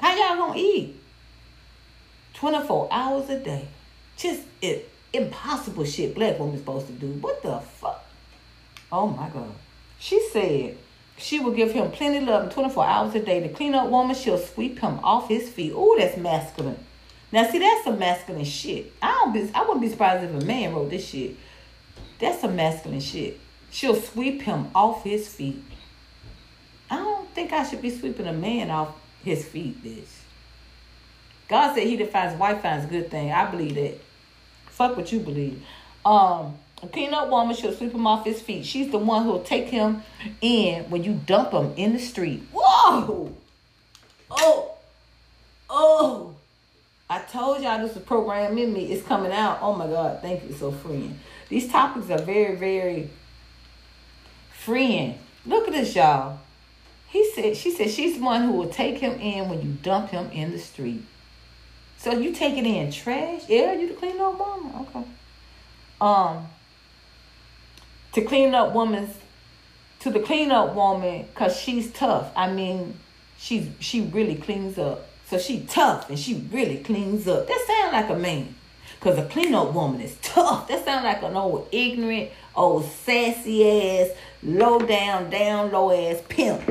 How 0.00 0.16
y'all 0.16 0.46
gonna 0.46 0.58
eat? 0.58 0.96
24 2.34 2.88
hours 2.90 3.30
a 3.30 3.38
day. 3.38 3.68
Just 4.16 4.42
it, 4.60 4.90
impossible 5.12 5.84
shit 5.84 6.14
black 6.14 6.38
woman 6.38 6.58
supposed 6.58 6.86
to 6.86 6.92
do. 6.92 7.06
What 7.20 7.42
the 7.42 7.60
fuck? 7.60 8.04
Oh 8.90 9.06
my 9.06 9.28
God. 9.28 9.52
She 9.98 10.20
said 10.32 10.76
she 11.18 11.40
will 11.40 11.52
give 11.52 11.72
him 11.72 11.90
plenty 11.90 12.20
love 12.20 12.52
24 12.52 12.84
hours 12.84 13.14
a 13.14 13.20
day. 13.20 13.40
The 13.40 13.48
cleanup 13.48 13.90
woman, 13.90 14.14
she'll 14.14 14.38
sweep 14.38 14.78
him 14.78 15.00
off 15.02 15.28
his 15.28 15.48
feet. 15.48 15.72
Oh, 15.74 15.96
that's 15.98 16.16
masculine. 16.16 16.78
Now, 17.30 17.48
see, 17.48 17.58
that's 17.58 17.84
some 17.84 17.98
masculine 17.98 18.44
shit. 18.44 18.92
I 19.02 19.08
don't 19.08 19.32
be, 19.32 19.50
I 19.54 19.62
wouldn't 19.62 19.80
be 19.80 19.88
surprised 19.88 20.24
if 20.24 20.42
a 20.42 20.46
man 20.46 20.74
wrote 20.74 20.90
this 20.90 21.08
shit. 21.08 21.36
That's 22.18 22.40
some 22.40 22.56
masculine 22.56 23.00
shit. 23.00 23.38
She'll 23.70 23.96
sweep 23.96 24.42
him 24.42 24.68
off 24.74 25.04
his 25.04 25.28
feet. 25.28 25.62
I 26.90 26.96
don't 26.96 27.28
think 27.34 27.52
I 27.52 27.64
should 27.64 27.82
be 27.82 27.90
sweeping 27.90 28.26
a 28.26 28.32
man 28.32 28.70
off 28.70 28.94
his 29.22 29.44
feet, 29.44 29.84
bitch. 29.84 30.06
God 31.48 31.74
said 31.74 31.86
he 31.86 32.02
finds 32.04 32.38
wife 32.38 32.62
finds 32.62 32.86
good 32.86 33.10
thing. 33.10 33.32
I 33.32 33.50
believe 33.50 33.74
that. 33.74 34.00
Fuck 34.66 34.96
what 34.96 35.10
you 35.10 35.20
believe. 35.20 35.62
Um, 36.04 36.56
a 36.82 36.86
clean-up 36.86 37.28
woman, 37.28 37.56
she'll 37.56 37.72
sweep 37.72 37.92
him 37.92 38.06
off 38.06 38.24
his 38.24 38.40
feet. 38.40 38.64
She's 38.64 38.90
the 38.90 38.98
one 38.98 39.24
who'll 39.24 39.42
take 39.42 39.68
him 39.68 40.02
in 40.40 40.84
when 40.90 41.02
you 41.02 41.14
dump 41.14 41.52
him 41.52 41.72
in 41.76 41.92
the 41.92 41.98
street. 41.98 42.42
Whoa! 42.52 43.34
Oh! 44.30 44.72
Oh! 45.68 46.34
I 47.10 47.20
told 47.20 47.62
y'all 47.62 47.80
this 47.80 47.96
is 47.96 48.02
program 48.02 48.58
in 48.58 48.72
me. 48.72 48.92
It's 48.92 49.06
coming 49.06 49.32
out. 49.32 49.58
Oh 49.62 49.74
my 49.74 49.86
God. 49.86 50.20
Thank 50.20 50.44
you. 50.44 50.52
So 50.52 50.70
freeing. 50.70 51.18
These 51.48 51.72
topics 51.72 52.10
are 52.10 52.18
very, 52.18 52.54
very 52.54 53.10
freeing. 54.52 55.18
Look 55.46 55.66
at 55.66 55.72
this, 55.72 55.96
y'all. 55.96 56.40
He 57.08 57.30
said, 57.32 57.56
she 57.56 57.70
said 57.70 57.90
she's 57.90 58.18
the 58.18 58.24
one 58.24 58.42
who 58.42 58.52
will 58.52 58.68
take 58.68 58.98
him 58.98 59.18
in 59.18 59.48
when 59.48 59.62
you 59.62 59.72
dump 59.82 60.10
him 60.10 60.30
in 60.30 60.52
the 60.52 60.58
street. 60.58 61.02
So 61.96 62.12
you 62.12 62.32
take 62.32 62.58
it 62.58 62.66
in 62.66 62.92
trash? 62.92 63.42
Yeah, 63.48 63.72
you 63.72 63.88
the 63.88 63.94
clean 63.94 64.20
up 64.20 64.38
woman. 64.38 64.86
Okay. 64.86 65.04
Um 66.00 66.46
to 68.18 68.26
clean 68.26 68.52
up 68.54 68.72
woman's 68.72 69.14
to 70.00 70.10
the 70.10 70.20
clean 70.20 70.50
up 70.50 70.74
woman 70.74 71.26
because 71.32 71.56
she's 71.56 71.92
tough. 71.92 72.30
I 72.36 72.50
mean, 72.50 72.98
she's 73.36 73.68
she 73.78 74.02
really 74.02 74.34
cleans 74.34 74.78
up. 74.78 75.06
So 75.26 75.38
she 75.38 75.60
tough 75.60 76.08
and 76.08 76.18
she 76.18 76.46
really 76.50 76.78
cleans 76.78 77.28
up. 77.28 77.46
That 77.46 77.64
sound 77.66 77.92
like 77.92 78.10
a 78.10 78.18
man. 78.18 78.54
Cause 79.00 79.16
a 79.18 79.26
clean 79.26 79.54
up 79.54 79.72
woman 79.72 80.00
is 80.00 80.16
tough. 80.22 80.66
That 80.66 80.84
sound 80.84 81.04
like 81.04 81.22
an 81.22 81.36
old 81.36 81.68
ignorant, 81.70 82.30
old 82.56 82.84
sassy 82.84 84.00
ass, 84.00 84.10
low 84.42 84.80
down, 84.80 85.30
down 85.30 85.70
low 85.70 85.92
ass 85.92 86.20
pimp. 86.28 86.66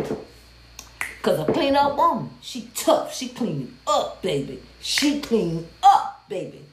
Cause 1.21 1.39
a 1.39 1.51
clean 1.53 1.77
up 1.77 1.95
woman, 1.95 2.29
she 2.41 2.69
tough. 2.75 3.15
She 3.15 3.29
clean 3.29 3.77
up, 3.85 4.21
baby. 4.21 4.61
She 4.81 5.21
clean 5.21 5.67
up, 5.81 6.25
baby. 6.27 6.63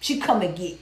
She 0.00 0.20
come 0.20 0.42
and 0.42 0.54
get 0.54 0.78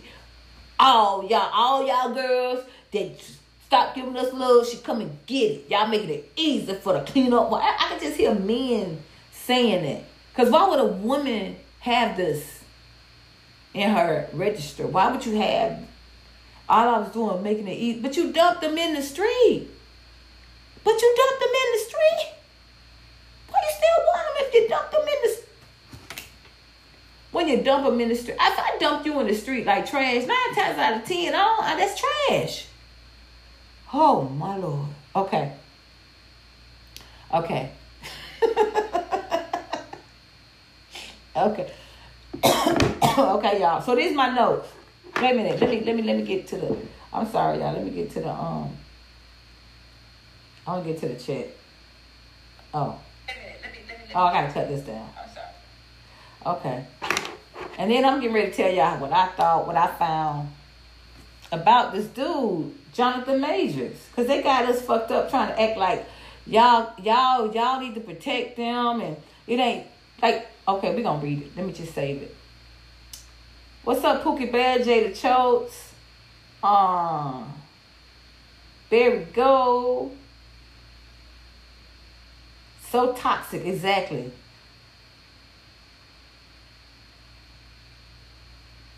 all 0.81 1.29
y'all, 1.29 1.51
all 1.53 1.87
y'all 1.87 2.15
girls 2.15 2.65
that 2.93 3.21
stop 3.67 3.95
giving 3.95 4.17
us 4.17 4.33
love. 4.33 4.67
She 4.67 4.79
come 4.79 5.01
and 5.01 5.19
get 5.27 5.51
it. 5.53 5.71
Y'all 5.71 5.89
making 5.89 6.11
it 6.11 6.33
easy 6.37 6.75
for 6.75 6.95
the 6.95 7.01
clean 7.01 7.33
up. 7.33 7.53
I, 7.53 7.77
I 7.79 7.89
can 7.91 8.01
just 8.01 8.17
hear 8.17 8.35
men 8.35 9.03
saying 9.31 9.85
that. 9.85 10.05
Cause 10.35 10.51
why 10.51 10.69
would 10.69 10.81
a 10.81 10.87
woman 10.87 11.57
have 11.81 12.17
this 12.17 12.63
in 13.75 13.91
her 13.91 14.29
register? 14.33 14.87
Why 14.87 15.11
would 15.11 15.27
you 15.27 15.37
have 15.37 15.81
all 16.69 16.95
I 16.95 16.99
was 16.99 17.13
doing 17.13 17.43
making 17.43 17.69
it 17.69 17.77
easy? 17.77 18.01
But 18.01 18.17
you 18.17 18.33
dumped 18.33 18.61
them 18.61 18.79
in 18.79 18.95
the 18.95 19.03
street. 19.03 19.69
But 20.85 21.03
you 21.03 21.15
dumped 21.17 21.41
them 21.41 21.51
in 21.51 21.73
the 21.73 21.85
street. 21.85 22.35
Why 23.51 23.59
you 23.63 23.75
still 23.77 24.05
want 24.07 24.27
them 24.27 24.47
if 24.47 24.55
you 24.55 24.69
dumped 24.69 24.93
them 24.93 25.03
in 25.03 25.31
the 25.31 25.39
when 27.31 27.47
you 27.47 27.63
dump 27.63 27.85
them 27.85 28.01
in 28.01 28.09
the 28.09 28.17
street? 28.17 28.37
If 28.41 28.59
I 28.59 28.77
dumped 28.79 29.07
you 29.07 29.21
in 29.21 29.27
the 29.27 29.35
street 29.35 29.67
like 29.67 29.91
trash, 29.91 30.25
nine 30.27 30.55
times 30.55 30.79
out 30.79 30.97
of 30.97 31.05
ten 31.05 31.19
i 31.19 31.31
ten, 31.31 31.35
oh, 31.35 31.75
that's 31.77 32.01
trash. 32.01 32.68
Oh 33.93 34.29
my 34.29 34.57
lord. 34.57 34.89
Okay. 35.17 35.53
Okay. 37.33 37.71
okay. 41.37 41.73
okay, 43.19 43.61
y'all. 43.61 43.81
So 43.83 43.95
these 43.95 44.15
my 44.15 44.35
notes. 44.35 44.69
Wait 45.21 45.33
a 45.33 45.35
minute. 45.35 45.61
Let 45.61 45.71
me 45.71 45.81
let 45.85 45.97
me 45.97 46.03
let 46.03 46.17
me 46.17 46.23
get 46.23 46.47
to 46.49 46.57
the 46.57 46.77
I'm 47.13 47.27
sorry, 47.31 47.59
y'all. 47.59 47.73
Let 47.73 47.85
me 47.85 47.91
get 47.91 48.11
to 48.13 48.21
the 48.21 48.31
um 48.31 48.77
I'll 50.67 50.85
get 50.85 50.99
to 51.01 51.09
the 51.09 51.17
chat. 51.17 51.49
Oh. 52.75 52.99
Oh, 54.15 54.25
I 54.25 54.33
gotta 54.33 54.53
cut 54.53 54.69
this 54.69 54.83
down. 54.83 55.09
I'm 55.19 55.29
sorry. 55.35 56.57
Okay. 56.57 56.87
And 57.79 57.91
then 57.91 58.05
I'm 58.05 58.21
getting 58.21 58.35
ready 58.35 58.51
to 58.51 58.57
tell 58.57 58.71
y'all 58.71 58.99
what 58.99 59.13
I 59.13 59.29
thought, 59.29 59.67
what 59.67 59.77
I 59.77 59.87
found 59.87 60.51
about 61.53 61.93
this 61.93 62.07
dude, 62.07 62.75
Jonathan 62.99 63.41
Majors. 63.41 63.97
Cause 64.17 64.27
they 64.27 64.43
got 64.43 64.65
us 64.65 64.83
fucked 64.83 65.13
up 65.13 65.31
trying 65.31 65.55
to 65.55 65.63
act 65.63 65.79
like 65.79 66.05
y'all, 66.45 66.93
y'all, 67.01 67.55
y'all 67.55 67.81
need 67.81 67.95
to 67.95 68.01
protect 68.01 68.57
them 68.57 69.01
and 69.01 69.17
it 69.47 69.61
ain't 69.61 69.87
like 70.21 70.49
okay, 70.67 70.93
we 70.97 71.03
gonna 71.05 71.23
read 71.23 71.43
it. 71.43 71.57
Let 71.57 71.65
me 71.65 71.73
just 71.73 71.95
save 71.95 72.23
it. 72.23 72.35
What's 73.85 74.03
up, 74.03 74.25
Pookie 74.25 74.51
Bear, 74.51 74.81
Jada 74.81 75.13
Chotes? 75.13 75.93
Um 76.61 77.53
there 78.91 79.13
we 79.13 79.25
go. 79.27 80.11
So 82.91 83.13
toxic, 83.13 83.65
exactly. 83.65 84.33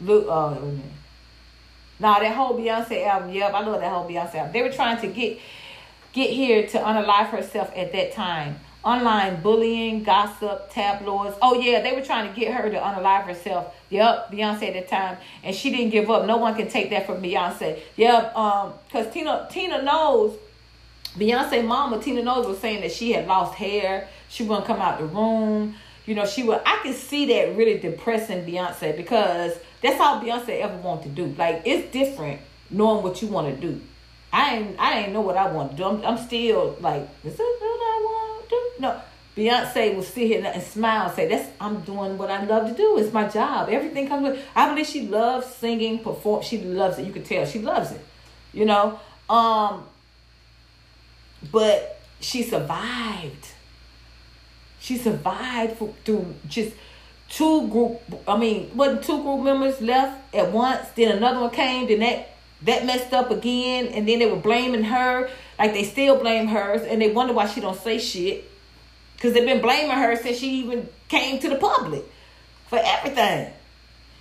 Look, 0.00 0.24
oh, 0.26 0.52
wait 0.52 0.58
a 0.58 0.62
minute. 0.62 0.99
Nah, 2.00 2.18
that 2.18 2.34
whole 2.34 2.58
Beyonce 2.58 3.06
album. 3.06 3.30
Yep, 3.30 3.52
I 3.52 3.60
love 3.60 3.80
that 3.80 3.92
whole 3.92 4.08
Beyonce 4.08 4.36
album. 4.36 4.52
They 4.52 4.62
were 4.62 4.72
trying 4.72 5.00
to 5.02 5.06
get 5.06 5.38
get 6.12 6.30
here 6.30 6.66
to 6.66 6.78
unalive 6.78 7.28
herself 7.28 7.70
at 7.76 7.92
that 7.92 8.12
time. 8.12 8.58
Online 8.82 9.40
bullying, 9.42 10.02
gossip, 10.02 10.70
tabloids. 10.72 11.36
Oh 11.42 11.60
yeah, 11.60 11.82
they 11.82 11.92
were 11.92 12.00
trying 12.00 12.32
to 12.32 12.40
get 12.40 12.54
her 12.54 12.70
to 12.70 12.78
unalive 12.78 13.24
herself. 13.24 13.74
Yep, 13.90 14.32
Beyonce 14.32 14.68
at 14.68 14.72
the 14.72 14.82
time, 14.88 15.18
and 15.44 15.54
she 15.54 15.70
didn't 15.70 15.90
give 15.90 16.10
up. 16.10 16.26
No 16.26 16.38
one 16.38 16.54
can 16.54 16.68
take 16.68 16.88
that 16.90 17.04
from 17.04 17.22
Beyonce. 17.22 17.78
Yep, 17.96 18.34
um, 18.34 18.72
cause 18.90 19.12
Tina 19.12 19.46
Tina 19.50 19.82
Knowles. 19.82 20.38
Beyonce 21.18 21.64
mama 21.66 22.00
Tina 22.00 22.22
Knowles 22.22 22.46
was 22.46 22.58
saying 22.60 22.80
that 22.80 22.92
she 22.92 23.12
had 23.12 23.26
lost 23.26 23.54
hair. 23.56 24.08
She 24.30 24.44
wouldn't 24.44 24.66
come 24.66 24.80
out 24.80 24.98
the 24.98 25.06
room. 25.06 25.74
You 26.06 26.14
know, 26.14 26.24
she 26.24 26.44
would. 26.44 26.62
I 26.64 26.80
can 26.82 26.94
see 26.94 27.26
that 27.26 27.56
really 27.56 27.78
depressing 27.78 28.46
Beyonce 28.46 28.96
because 28.96 29.52
that's 29.82 30.00
all 30.00 30.20
Beyonce 30.20 30.60
ever 30.60 30.76
wanted 30.76 31.04
to 31.04 31.08
do. 31.26 31.34
Like 31.36 31.62
it's 31.64 31.92
different 31.92 32.40
knowing 32.70 33.02
what 33.02 33.20
you 33.22 33.28
want 33.28 33.54
to 33.54 33.60
do. 33.60 33.80
I 34.32 34.56
ain't 34.56 34.76
I 34.78 35.00
ain't 35.00 35.12
know 35.12 35.20
what 35.20 35.36
I 35.36 35.50
want 35.50 35.72
to 35.72 35.76
do. 35.76 35.84
I'm, 35.84 36.04
I'm 36.04 36.18
still 36.18 36.76
like, 36.80 37.08
is 37.24 37.36
this 37.36 37.38
what 37.38 37.62
I 37.62 38.00
want 38.04 38.44
to 38.44 38.50
do? 38.50 38.70
No. 38.80 39.00
Beyonce 39.36 39.94
will 39.94 40.02
sit 40.02 40.26
here 40.26 40.44
and 40.44 40.62
smile 40.62 41.06
and 41.06 41.14
say, 41.14 41.28
That's 41.28 41.48
I'm 41.60 41.80
doing 41.80 42.18
what 42.18 42.30
I 42.30 42.44
love 42.44 42.68
to 42.68 42.74
do. 42.74 42.98
It's 42.98 43.12
my 43.12 43.28
job. 43.28 43.68
Everything 43.70 44.08
comes 44.08 44.28
with 44.28 44.44
I 44.54 44.68
believe 44.68 44.86
she 44.86 45.06
loves 45.08 45.46
singing, 45.46 46.00
perform 46.00 46.42
she 46.42 46.60
loves 46.60 46.98
it. 46.98 47.06
You 47.06 47.12
can 47.12 47.22
tell 47.22 47.46
she 47.46 47.60
loves 47.60 47.92
it. 47.92 48.04
You 48.52 48.66
know? 48.66 49.00
Um 49.28 49.84
but 51.50 52.00
she 52.20 52.42
survived. 52.42 53.46
She 54.78 54.96
survived 54.96 55.78
for, 55.78 55.94
through 56.04 56.34
just 56.48 56.74
two 57.30 57.68
group 57.68 58.00
I 58.28 58.36
mean, 58.36 58.70
wasn't 58.76 59.04
two 59.04 59.22
group 59.22 59.42
members 59.42 59.80
left 59.80 60.34
at 60.34 60.52
once, 60.52 60.88
then 60.96 61.16
another 61.16 61.40
one 61.40 61.50
came, 61.50 61.88
then 61.88 62.00
that 62.00 62.28
that 62.62 62.84
messed 62.84 63.14
up 63.14 63.30
again, 63.30 63.86
and 63.86 64.06
then 64.06 64.18
they 64.18 64.26
were 64.26 64.36
blaming 64.36 64.84
her, 64.84 65.30
like 65.58 65.72
they 65.72 65.84
still 65.84 66.16
blame 66.18 66.46
hers, 66.48 66.82
and 66.82 67.00
they 67.00 67.10
wonder 67.10 67.32
why 67.32 67.46
she 67.46 67.60
don't 67.60 67.78
say 67.78 67.98
shit. 67.98 68.44
Cause 69.18 69.32
they've 69.32 69.46
been 69.46 69.60
blaming 69.60 69.96
her 69.96 70.16
since 70.16 70.38
she 70.38 70.60
even 70.60 70.88
came 71.08 71.38
to 71.40 71.48
the 71.48 71.56
public 71.56 72.04
for 72.68 72.78
everything. 72.82 73.52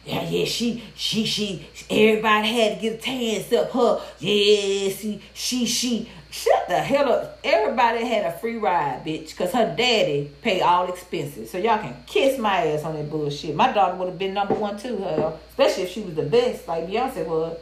Yeah, 0.05 0.23
yeah, 0.23 0.45
she, 0.45 0.83
she, 0.95 1.25
she, 1.25 1.67
everybody 1.89 2.47
had 2.47 2.75
to 2.75 2.81
get 2.81 2.93
a 2.95 2.97
tan 2.97 3.41
except 3.41 3.73
her. 3.73 4.01
Yeah, 4.19 4.89
see, 4.91 5.21
she, 5.33 5.65
she, 5.65 6.09
shut 6.31 6.67
the 6.67 6.77
hell 6.77 7.11
up. 7.11 7.39
Everybody 7.43 8.05
had 8.05 8.25
a 8.25 8.37
free 8.37 8.57
ride, 8.57 9.03
bitch, 9.05 9.29
because 9.29 9.51
her 9.53 9.73
daddy 9.75 10.31
paid 10.41 10.61
all 10.61 10.87
expenses. 10.91 11.49
So 11.51 11.57
y'all 11.57 11.79
can 11.79 11.95
kiss 12.05 12.37
my 12.37 12.67
ass 12.67 12.83
on 12.83 12.95
that 12.95 13.09
bullshit. 13.09 13.55
My 13.55 13.71
daughter 13.71 13.95
would 13.95 14.09
have 14.09 14.19
been 14.19 14.33
number 14.33 14.53
one 14.53 14.77
too, 14.77 14.97
hell. 14.97 15.39
Especially 15.49 15.83
if 15.83 15.89
she 15.89 16.01
was 16.01 16.15
the 16.15 16.23
best, 16.23 16.67
like 16.67 16.87
Beyonce 16.87 17.25
was. 17.25 17.57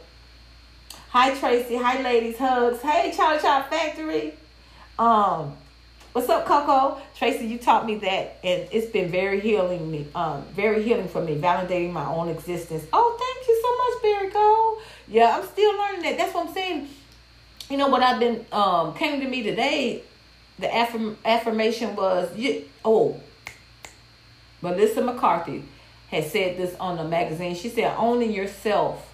Hi 1.10 1.34
Tracy. 1.38 1.76
Hi 1.76 2.02
ladies. 2.02 2.36
Hugs. 2.36 2.82
Hey 2.82 3.12
Charlie 3.16 3.40
Chop 3.40 3.70
Factory. 3.70 4.34
Um, 4.98 5.56
what's 6.12 6.28
up, 6.28 6.44
Coco? 6.44 7.00
Tracy, 7.16 7.46
you 7.46 7.56
taught 7.56 7.86
me 7.86 7.96
that, 7.96 8.38
and 8.42 8.68
it's 8.72 8.90
been 8.90 9.10
very 9.10 9.40
healing 9.40 9.90
me. 9.90 10.06
Um, 10.14 10.44
very 10.52 10.82
healing 10.82 11.08
for 11.08 11.22
me, 11.22 11.38
validating 11.38 11.92
my 11.92 12.04
own 12.04 12.28
existence. 12.28 12.84
Oh, 12.92 13.16
thank 13.18 13.48
you 13.48 13.62
so 13.62 13.76
much, 13.78 14.02
Barry 14.02 14.30
Cole. 14.32 14.82
Yeah, 15.06 15.38
I'm 15.38 15.46
still 15.46 15.76
learning 15.78 16.02
that. 16.02 16.18
That's 16.18 16.34
what 16.34 16.48
I'm 16.48 16.52
saying. 16.52 16.88
You 17.68 17.76
know 17.76 17.88
what 17.88 18.02
I've 18.02 18.20
been 18.20 18.46
um 18.52 18.94
came 18.94 19.20
to 19.20 19.28
me 19.28 19.42
today. 19.42 20.02
The 20.58 20.68
affirm, 20.68 21.16
affirmation 21.24 21.94
was 21.94 22.36
you. 22.36 22.64
Oh, 22.84 23.20
Melissa 24.60 25.02
McCarthy 25.02 25.64
had 26.10 26.24
said 26.24 26.56
this 26.56 26.74
on 26.80 26.96
the 26.96 27.04
magazine. 27.04 27.54
She 27.54 27.68
said, 27.68 27.94
"Owning 27.96 28.32
yourself." 28.32 29.08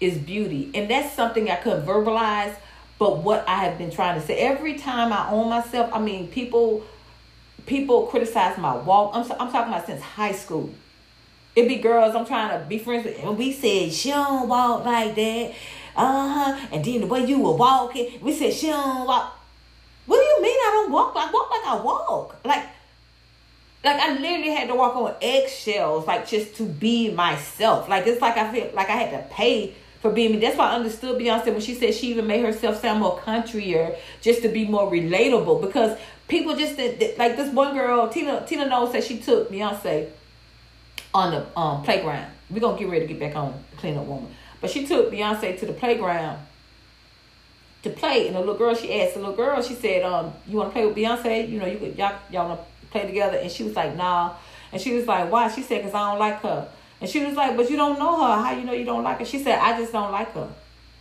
is 0.00 0.16
beauty. 0.18 0.70
And 0.74 0.90
that's 0.90 1.14
something 1.14 1.50
I 1.50 1.56
couldn't 1.56 1.86
verbalize, 1.86 2.54
but 2.98 3.18
what 3.18 3.46
I 3.48 3.64
have 3.64 3.78
been 3.78 3.90
trying 3.90 4.20
to 4.20 4.26
say. 4.26 4.38
Every 4.38 4.74
time 4.74 5.12
I 5.12 5.30
own 5.30 5.48
myself, 5.50 5.90
I 5.92 6.00
mean, 6.00 6.28
people 6.28 6.82
people 7.66 8.06
criticize 8.06 8.58
my 8.58 8.74
walk. 8.74 9.12
I'm, 9.14 9.22
I'm 9.32 9.52
talking 9.52 9.72
about 9.72 9.86
since 9.86 10.00
high 10.00 10.32
school. 10.32 10.70
It 11.54 11.68
be 11.68 11.76
girls 11.76 12.14
I'm 12.14 12.26
trying 12.26 12.58
to 12.58 12.64
be 12.66 12.78
friends 12.78 13.04
with, 13.04 13.18
and 13.22 13.36
we 13.36 13.52
said 13.52 13.92
she 13.92 14.10
don't 14.10 14.48
walk 14.48 14.84
like 14.84 15.14
that. 15.14 15.54
Uh 15.96 16.28
huh. 16.28 16.66
And 16.72 16.84
then 16.84 17.00
the 17.00 17.06
way 17.06 17.24
you 17.24 17.40
were 17.40 17.52
walking, 17.52 18.20
we 18.20 18.32
said 18.32 18.52
she 18.52 18.68
don't 18.68 19.06
walk. 19.06 19.38
What 20.06 20.18
do 20.18 20.24
you 20.24 20.42
mean 20.42 20.58
I 20.58 20.70
don't 20.72 20.92
walk? 20.92 21.12
I 21.16 21.30
walk 21.30 21.50
like 21.50 21.66
I 21.66 21.80
walk. 21.82 22.40
Like, 22.44 22.64
like 23.84 24.00
I 24.00 24.12
literally 24.18 24.50
had 24.50 24.68
to 24.68 24.74
walk 24.74 24.96
on 24.96 25.14
eggshells, 25.22 26.06
like 26.06 26.28
just 26.28 26.56
to 26.56 26.64
be 26.64 27.10
myself. 27.10 27.88
Like 27.88 28.06
it's 28.06 28.20
like 28.20 28.36
I 28.36 28.52
feel 28.52 28.70
like 28.74 28.90
I 28.90 28.96
had 28.96 29.10
to 29.10 29.34
pay 29.34 29.74
for 30.00 30.10
being 30.10 30.32
me. 30.32 30.38
That's 30.38 30.56
why 30.56 30.70
I 30.70 30.74
understood 30.74 31.20
Beyonce 31.20 31.46
when 31.46 31.60
she 31.60 31.74
said 31.74 31.94
she 31.94 32.08
even 32.08 32.26
made 32.26 32.44
herself 32.44 32.80
sound 32.80 33.00
more 33.00 33.18
countryer 33.20 33.96
just 34.20 34.42
to 34.42 34.48
be 34.48 34.66
more 34.66 34.90
relatable 34.90 35.60
because 35.60 35.98
people 36.28 36.56
just 36.56 36.76
did, 36.76 37.18
like 37.18 37.36
this 37.36 37.52
one 37.52 37.74
girl, 37.74 38.08
Tina 38.08 38.44
Tina 38.46 38.66
Knowles 38.66 38.92
said 38.92 39.04
she 39.04 39.18
took 39.18 39.50
Beyonce 39.50 40.08
on 41.12 41.32
the 41.32 41.58
um, 41.58 41.82
playground. 41.82 42.30
We're 42.48 42.60
gonna 42.60 42.78
get 42.78 42.88
ready 42.88 43.06
to 43.06 43.12
get 43.14 43.20
back 43.20 43.36
on 43.36 43.62
clean 43.76 43.96
up 43.96 44.06
woman. 44.06 44.34
But 44.60 44.70
she 44.70 44.86
took 44.86 45.10
Beyonce 45.10 45.58
to 45.58 45.66
the 45.66 45.72
playground 45.72 46.38
to 47.82 47.90
play 47.90 48.26
and 48.26 48.36
the 48.36 48.40
little 48.40 48.56
girl 48.56 48.74
she 48.74 49.00
asked 49.00 49.14
the 49.14 49.20
little 49.20 49.34
girl, 49.34 49.62
she 49.62 49.74
said, 49.74 50.02
um, 50.02 50.34
you 50.46 50.58
wanna 50.58 50.70
play 50.70 50.86
with 50.86 50.94
Beyonce? 50.94 51.48
You 51.48 51.58
know, 51.58 51.66
you 51.66 51.78
could 51.78 51.96
y'all 51.96 52.18
y'all 52.30 52.48
wanna 52.48 52.60
play 52.90 53.06
together 53.06 53.38
and 53.38 53.50
she 53.50 53.62
was 53.62 53.74
like, 53.74 53.96
nah. 53.96 54.34
And 54.72 54.80
she 54.80 54.94
was 54.94 55.06
like, 55.06 55.30
why? 55.30 55.50
She 55.50 55.62
said, 55.62 55.82
Cause 55.82 55.94
I 55.94 56.10
don't 56.10 56.18
like 56.18 56.40
her. 56.42 56.68
And 57.00 57.08
she 57.08 57.24
was 57.24 57.34
like, 57.34 57.56
But 57.56 57.70
you 57.70 57.76
don't 57.76 57.98
know 57.98 58.16
her. 58.20 58.42
How 58.42 58.52
you 58.52 58.64
know 58.64 58.72
you 58.72 58.84
don't 58.84 59.02
like 59.02 59.18
her? 59.18 59.24
She 59.24 59.42
said, 59.42 59.58
I 59.58 59.78
just 59.78 59.92
don't 59.92 60.12
like 60.12 60.32
her. 60.34 60.48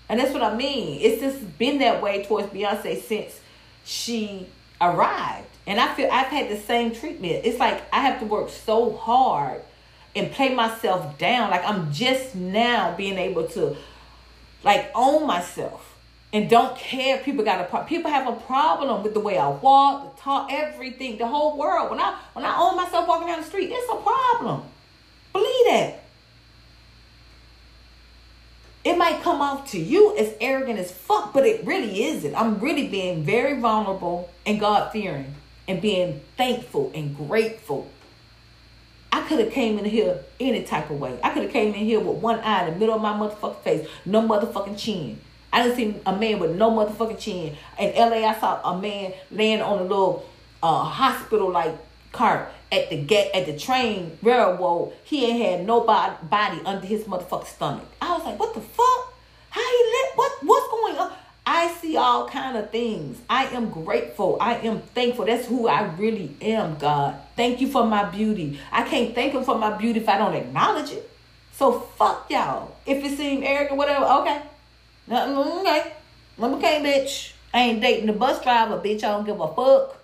And 0.07 0.19
that's 0.19 0.33
what 0.33 0.41
I 0.41 0.55
mean. 0.55 0.99
It's 1.01 1.21
just 1.21 1.57
been 1.57 1.79
that 1.79 2.01
way 2.01 2.23
towards 2.23 2.47
Beyonce 2.47 3.01
since 3.01 3.39
she 3.85 4.47
arrived. 4.81 5.47
And 5.67 5.79
I 5.79 5.93
feel 5.93 6.09
I've 6.11 6.27
had 6.27 6.49
the 6.49 6.57
same 6.57 6.95
treatment. 6.95 7.45
It's 7.45 7.59
like 7.59 7.83
I 7.93 8.01
have 8.01 8.19
to 8.21 8.25
work 8.25 8.49
so 8.49 8.95
hard 8.95 9.61
and 10.15 10.31
play 10.31 10.53
myself 10.53 11.17
down. 11.17 11.51
Like 11.51 11.65
I'm 11.65 11.91
just 11.91 12.35
now 12.35 12.95
being 12.95 13.17
able 13.17 13.47
to 13.49 13.75
like 14.63 14.91
own 14.95 15.25
myself 15.25 15.95
and 16.31 16.49
don't 16.49 16.77
care 16.77 17.17
if 17.17 17.25
people 17.25 17.43
got 17.43 17.61
a 17.61 17.63
problem. 17.63 17.87
People 17.87 18.11
have 18.11 18.27
a 18.27 18.35
problem 18.35 19.03
with 19.03 19.13
the 19.13 19.19
way 19.19 19.37
I 19.37 19.49
walk, 19.49 20.19
talk, 20.21 20.51
everything, 20.51 21.17
the 21.17 21.27
whole 21.27 21.57
world. 21.57 21.89
When 21.89 21.99
I 21.99 22.19
when 22.33 22.45
I 22.45 22.57
own 22.57 22.75
myself 22.75 23.07
walking 23.07 23.27
down 23.27 23.39
the 23.39 23.47
street, 23.47 23.69
it's 23.71 23.91
a 23.91 23.95
problem. 23.95 24.63
Believe 25.33 25.65
that. 25.67 26.03
It 28.83 28.97
might 28.97 29.21
come 29.21 29.41
off 29.41 29.69
to 29.71 29.79
you 29.79 30.15
as 30.17 30.33
arrogant 30.39 30.79
as 30.79 30.91
fuck, 30.91 31.33
but 31.33 31.45
it 31.45 31.65
really 31.65 32.03
isn't. 32.05 32.33
I'm 32.33 32.59
really 32.59 32.87
being 32.87 33.23
very 33.23 33.59
vulnerable 33.59 34.29
and 34.45 34.59
God 34.59 34.91
fearing 34.91 35.35
and 35.67 35.81
being 35.81 36.21
thankful 36.37 36.91
and 36.95 37.15
grateful. 37.15 37.89
Could 39.29 39.41
have 39.41 39.51
came 39.51 39.77
in 39.77 39.85
here 39.85 40.23
any 40.39 40.63
type 40.63 40.89
of 40.89 40.99
way. 40.99 41.15
I 41.23 41.29
could 41.29 41.43
have 41.43 41.51
came 41.51 41.67
in 41.75 41.85
here 41.85 41.99
with 41.99 42.17
one 42.17 42.39
eye 42.39 42.65
in 42.65 42.73
the 42.73 42.79
middle 42.79 42.95
of 42.95 43.01
my 43.03 43.13
motherfucking 43.13 43.61
face, 43.61 43.87
no 44.03 44.27
motherfucking 44.27 44.75
chin. 44.75 45.21
I 45.53 45.61
didn't 45.61 45.75
see 45.75 46.01
a 46.03 46.17
man 46.17 46.39
with 46.39 46.55
no 46.55 46.71
motherfucking 46.71 47.19
chin. 47.19 47.55
In 47.77 47.95
LA, 47.95 48.27
I 48.27 48.39
saw 48.39 48.59
a 48.71 48.81
man 48.81 49.13
laying 49.29 49.61
on 49.61 49.77
a 49.77 49.83
little 49.83 50.27
uh, 50.63 50.83
hospital 50.83 51.51
like 51.51 51.77
cart 52.11 52.51
at 52.71 52.89
the 52.89 53.35
at 53.35 53.45
the 53.45 53.55
train 53.55 54.17
railroad, 54.23 54.93
he 55.03 55.27
ain't 55.27 55.45
had 55.45 55.67
nobody 55.67 56.15
body 56.23 56.59
under 56.65 56.87
his 56.87 57.03
motherfucking 57.03 57.45
stomach. 57.45 57.85
I 58.01 58.17
was 58.17 58.25
like, 58.25 58.39
what 58.39 58.55
the 58.55 58.61
fuck? 58.61 59.13
How 59.51 59.61
he 59.61 59.91
let 59.93 60.17
what 60.17 60.31
what's 60.41 60.67
going 60.69 60.97
on? 60.97 61.13
I 61.51 61.73
see 61.81 61.97
all 61.97 62.29
kind 62.29 62.55
of 62.55 62.69
things. 62.69 63.17
I 63.27 63.45
am 63.45 63.71
grateful. 63.71 64.37
I 64.39 64.57
am 64.57 64.81
thankful. 64.81 65.25
That's 65.25 65.47
who 65.47 65.67
I 65.67 65.81
really 65.95 66.35
am, 66.43 66.77
God. 66.77 67.15
Thank 67.35 67.59
you 67.59 67.67
for 67.67 67.87
my 67.87 68.03
beauty. 68.03 68.59
I 68.71 68.83
can't 68.83 69.15
thank 69.15 69.33
him 69.33 69.43
for 69.43 69.57
my 69.57 69.75
beauty 69.75 69.99
if 69.99 70.07
I 70.07 70.19
don't 70.19 70.35
acknowledge 70.35 70.91
it. 70.91 71.09
So 71.53 71.79
fuck 71.79 72.29
y'all. 72.29 72.75
If 72.85 73.03
it 73.03 73.17
seem 73.17 73.41
arrogant, 73.41 73.79
whatever, 73.79 74.05
okay. 74.05 74.43
Okay. 75.11 75.91
Okay, 76.39 76.81
bitch. 76.83 77.33
I 77.51 77.61
ain't 77.61 77.81
dating 77.81 78.05
the 78.05 78.13
bus 78.13 78.43
driver, 78.43 78.77
bitch. 78.77 79.03
I 79.03 79.09
don't 79.09 79.25
give 79.25 79.41
a 79.41 79.47
fuck. 79.47 79.97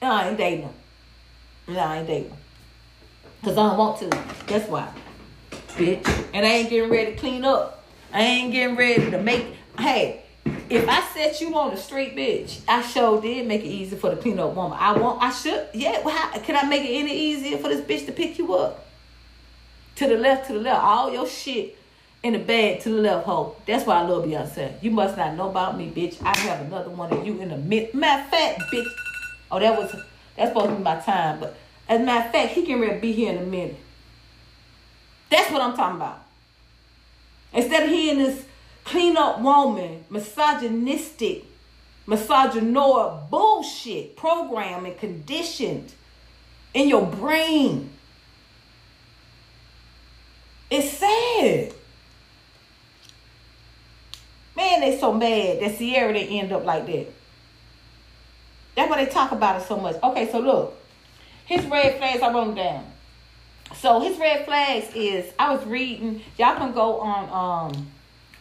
I 0.00 0.30
ain't 0.30 0.38
dating 0.38 0.62
him. 0.62 0.74
No, 1.68 1.80
I 1.80 1.98
ain't 1.98 2.06
dating 2.06 2.30
him. 2.30 2.38
Because 3.42 3.58
I 3.58 3.68
don't 3.68 3.76
want 3.76 3.98
to. 3.98 4.08
That's 4.46 4.70
why. 4.70 4.88
Bitch. 5.76 6.08
And 6.32 6.46
I 6.46 6.48
ain't 6.48 6.70
getting 6.70 6.90
ready 6.90 7.12
to 7.12 7.18
clean 7.18 7.44
up. 7.44 7.84
I 8.10 8.22
ain't 8.22 8.52
getting 8.52 8.74
ready 8.74 9.10
to 9.10 9.20
make. 9.20 9.58
Hey, 9.78 10.22
if 10.70 10.88
I 10.88 11.02
set 11.12 11.40
you 11.40 11.54
on 11.56 11.72
a 11.72 11.76
street, 11.76 12.16
bitch, 12.16 12.60
I 12.68 12.82
sure 12.82 13.20
did 13.20 13.46
make 13.46 13.62
it 13.62 13.68
easy 13.68 13.96
for 13.96 14.10
the 14.10 14.16
clean 14.16 14.38
up 14.38 14.54
woman. 14.54 14.78
I 14.80 14.92
want, 14.98 15.22
I 15.22 15.30
should, 15.30 15.68
yeah. 15.74 16.02
Well, 16.02 16.14
how, 16.14 16.38
can 16.38 16.56
I 16.56 16.68
make 16.68 16.82
it 16.82 16.94
any 16.94 17.12
easier 17.12 17.58
for 17.58 17.68
this 17.68 17.80
bitch 17.80 18.06
to 18.06 18.12
pick 18.12 18.38
you 18.38 18.54
up? 18.54 18.86
To 19.96 20.08
the 20.08 20.16
left, 20.16 20.48
to 20.48 20.54
the 20.54 20.60
left, 20.60 20.82
all 20.82 21.12
your 21.12 21.26
shit 21.26 21.76
in 22.24 22.32
the 22.32 22.38
bag 22.38 22.80
to 22.80 22.88
the 22.88 23.02
left, 23.02 23.26
hoe. 23.26 23.54
That's 23.66 23.86
why 23.86 24.00
I 24.00 24.02
love 24.02 24.24
Beyonce. 24.24 24.82
You 24.82 24.90
must 24.90 25.16
not 25.16 25.34
know 25.36 25.50
about 25.50 25.76
me, 25.76 25.90
bitch. 25.94 26.20
I 26.22 26.36
have 26.38 26.66
another 26.66 26.90
one 26.90 27.12
of 27.12 27.24
you 27.24 27.38
in 27.40 27.50
the 27.50 27.58
mid. 27.58 27.92
Matter 27.94 28.22
of 28.22 28.30
fact, 28.30 28.60
bitch. 28.72 28.88
Oh, 29.52 29.60
that 29.60 29.78
was 29.78 29.94
that's 30.36 30.50
supposed 30.50 30.70
to 30.70 30.76
be 30.76 30.82
my 30.82 30.96
time. 30.96 31.38
But 31.38 31.54
as 31.88 32.00
a 32.00 32.04
matter 32.04 32.26
of 32.26 32.32
fact, 32.32 32.52
he 32.52 32.64
can 32.64 32.80
really 32.80 32.98
be 32.98 33.12
here 33.12 33.32
in 33.32 33.38
a 33.38 33.46
minute. 33.46 33.76
That's 35.30 35.50
what 35.50 35.60
I'm 35.60 35.76
talking 35.76 35.96
about. 35.96 36.24
Instead 37.52 37.84
of 37.84 37.90
he 37.90 38.04
hearing 38.04 38.18
this 38.18 38.44
clean 38.84 39.16
up 39.16 39.40
woman, 39.40 40.04
misogynistic, 40.10 41.44
misogynoir 42.06 43.28
bullshit 43.30 44.16
programmed 44.16 44.86
and 44.86 44.98
conditioned 44.98 45.92
in 46.74 46.88
your 46.88 47.06
brain. 47.06 47.90
It's 50.70 50.90
sad. 50.98 51.72
Man, 54.56 54.80
they 54.80 54.98
so 54.98 55.12
mad 55.12 55.60
that 55.60 55.78
Ciara 55.78 56.12
they 56.12 56.26
end 56.28 56.52
up 56.52 56.64
like 56.64 56.86
that. 56.86 57.06
That's 58.76 58.90
why 58.90 59.04
they 59.04 59.10
talk 59.10 59.32
about 59.32 59.60
it 59.60 59.66
so 59.66 59.76
much. 59.78 59.96
Okay, 60.02 60.30
so 60.30 60.40
look. 60.40 60.76
His 61.46 61.64
red 61.66 61.98
flags, 61.98 62.22
I 62.22 62.32
wrote 62.32 62.46
them 62.46 62.54
down. 62.54 62.84
So 63.76 64.00
his 64.00 64.18
red 64.18 64.44
flags 64.44 64.94
is 64.94 65.32
I 65.38 65.54
was 65.54 65.64
reading, 65.66 66.22
y'all 66.38 66.56
can 66.56 66.72
go 66.72 67.00
on 67.00 67.72
um 67.74 67.93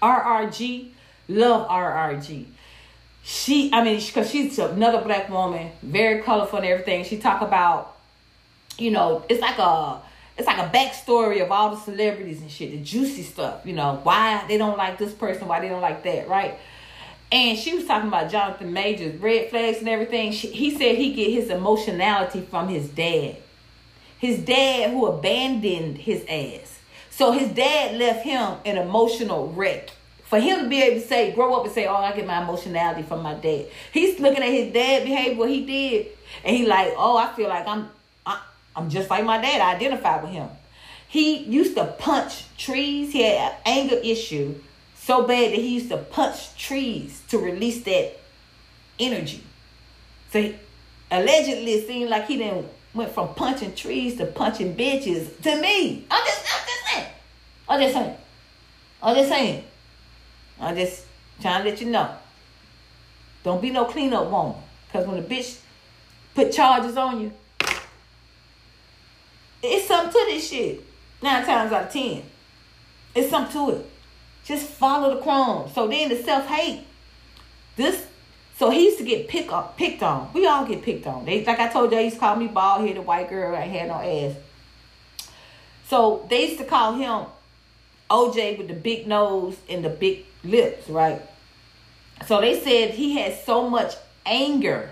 RRG, 0.04 0.90
love 1.30 1.68
RRG. 1.70 2.46
She, 3.24 3.72
I 3.72 3.84
mean, 3.84 4.02
because 4.06 4.30
she's 4.30 4.60
another 4.60 5.02
black 5.02 5.30
woman, 5.30 5.72
very 5.82 6.22
colorful 6.22 6.60
and 6.60 6.68
everything. 6.68 7.06
She 7.06 7.18
talk 7.18 7.42
about, 7.42 7.96
you 8.78 8.92
know, 8.92 9.24
it's 9.30 9.40
like 9.40 9.58
a 9.58 10.02
it's 10.38 10.48
like 10.48 10.58
a 10.58 10.76
backstory 10.76 11.42
of 11.44 11.52
all 11.52 11.70
the 11.70 11.78
celebrities 11.80 12.42
and 12.42 12.50
shit, 12.50 12.72
the 12.72 12.80
juicy 12.80 13.22
stuff, 13.22 13.62
you 13.66 13.74
know, 13.74 14.00
why 14.04 14.44
they 14.48 14.58
don't 14.58 14.78
like 14.78 14.98
this 14.98 15.14
person, 15.14 15.48
why 15.48 15.60
they 15.62 15.70
don't 15.70 15.82
like 15.82 16.04
that, 16.04 16.28
right? 16.28 16.58
And 17.32 17.58
she 17.58 17.74
was 17.76 17.86
talking 17.86 18.08
about 18.08 18.32
Jonathan 18.32 18.74
Majors, 18.74 19.20
red 19.22 19.50
flags 19.50 19.80
and 19.80 19.90
everything. 19.90 20.32
She, 20.32 20.48
he 20.48 20.76
said 20.76 20.98
he 20.98 21.14
get 21.14 21.32
his 21.32 21.50
emotionality 21.50 22.42
from 22.42 22.68
his 22.68 22.90
dad. 22.90 23.38
His 24.18 24.40
dad 24.40 24.92
who 24.92 25.06
abandoned 25.06 25.98
his 25.98 26.26
ass. 26.28 26.80
So 27.16 27.32
his 27.32 27.50
dad 27.50 27.96
left 27.98 28.24
him 28.26 28.56
an 28.66 28.78
emotional 28.78 29.50
wreck. 29.50 29.92
For 30.24 30.40
him 30.40 30.64
to 30.64 30.70
be 30.70 30.82
able 30.82 31.00
to 31.00 31.08
say, 31.08 31.32
grow 31.32 31.54
up 31.54 31.64
and 31.64 31.72
say, 31.72 31.86
oh, 31.86 31.94
I 31.94 32.12
get 32.16 32.26
my 32.26 32.42
emotionality 32.42 33.04
from 33.04 33.22
my 33.22 33.36
dad. 33.36 33.68
He's 33.92 34.20
looking 34.20 34.42
at 34.42 34.50
his 34.50 34.74
dad 34.74 35.04
behave 35.04 35.38
what 35.38 35.50
he 35.50 35.64
did. 35.64 36.08
And 36.44 36.56
he 36.58 36.66
like, 36.66 36.94
oh, 36.98 37.16
I 37.18 37.32
feel 37.34 37.50
like 37.50 37.68
I'm 37.68 37.90
I'm 38.76 38.90
just 38.90 39.12
like 39.12 39.24
my 39.24 39.40
dad. 39.40 39.62
I 39.62 39.76
identify 39.76 40.20
with 40.24 40.32
him. 40.32 40.50
He 41.08 41.38
used 41.44 41.76
to 41.76 41.86
punch 41.86 42.46
trees. 42.58 43.14
He 43.14 43.22
had 43.22 43.52
an 43.52 43.58
anger 43.64 43.98
issue 43.98 44.56
so 44.96 45.28
bad 45.28 45.52
that 45.52 45.60
he 45.60 45.76
used 45.76 45.90
to 45.90 45.98
punch 45.98 46.58
trees 46.58 47.22
to 47.28 47.38
release 47.38 47.84
that 47.84 48.20
energy. 49.00 49.44
So 50.32 50.42
he, 50.42 50.56
allegedly, 51.12 51.74
it 51.74 51.88
seemed 51.88 52.10
like 52.10 52.26
he 52.26 52.38
then 52.38 52.68
went 52.94 53.12
from 53.12 53.34
punching 53.34 53.76
trees 53.76 54.18
to 54.18 54.26
punching 54.26 54.76
bitches 54.76 55.42
to 55.42 55.62
me. 55.62 56.06
I'm 56.10 56.26
just, 56.26 56.46
I'm 56.54 56.68
just 56.68 56.86
saying. 56.86 57.08
I'm 57.68 57.82
just 57.82 57.94
saying. 57.94 58.18
I'm 59.02 59.16
just 59.16 59.30
saying. 59.30 59.64
I'm 60.60 60.76
just 60.76 61.06
trying 61.42 61.64
to 61.64 61.70
let 61.70 61.82
you 61.82 61.90
know. 61.90 62.16
Don't 63.44 63.62
be 63.62 63.72
no 63.72 63.86
cleanup 63.86 64.30
woman. 64.30 64.56
Because 64.88 65.08
when 65.08 65.18
a 65.18 65.22
bitch 65.24 65.60
put 66.36 66.52
charges 66.52 66.96
on 66.96 67.20
you, 67.22 67.34
it's 69.62 69.88
something 69.88 70.12
to 70.12 70.26
this 70.30 70.50
shit. 70.50 70.82
Nine 71.22 71.46
times 71.46 71.72
out 71.72 71.86
of 71.86 71.92
ten. 71.92 72.24
It's 73.16 73.30
something 73.30 73.54
to 73.54 73.78
it. 73.78 73.90
Just 74.44 74.68
follow 74.68 75.16
the 75.16 75.22
crumbs. 75.22 75.74
So 75.74 75.88
then 75.88 76.10
the 76.10 76.22
self-hate. 76.22 76.86
This 77.76 78.06
so 78.64 78.70
he 78.70 78.86
used 78.86 78.98
to 79.00 79.04
get 79.04 79.28
pick 79.28 79.52
up, 79.52 79.76
picked 79.76 80.02
on. 80.02 80.30
We 80.32 80.48
all 80.48 80.66
get 80.66 80.84
picked 80.84 81.06
on. 81.06 81.26
They 81.26 81.44
like 81.44 81.60
I 81.60 81.68
told 81.68 81.92
you, 81.92 81.98
they 81.98 82.06
used 82.06 82.16
to 82.16 82.20
call 82.22 82.38
me 82.38 82.48
bald 82.48 82.88
headed 82.88 83.06
white 83.06 83.30
girl. 83.30 83.54
I 83.54 83.68
had 83.68 83.90
no 83.90 83.96
ass. 83.96 84.38
So 85.90 86.26
they 86.30 86.46
used 86.46 86.60
to 86.60 86.64
call 86.64 86.94
him 86.94 87.26
OJ 88.10 88.58
with 88.58 88.70
the 88.70 88.74
big 88.74 89.06
nose 89.06 89.58
and 89.68 89.84
the 89.84 89.90
big 89.90 90.24
lips, 90.46 90.88
right? 90.88 91.22
So 92.26 92.40
they 92.40 92.58
said 92.58 92.92
he 92.92 93.18
had 93.18 93.38
so 93.44 93.70
much 93.70 93.96
anger 94.26 94.92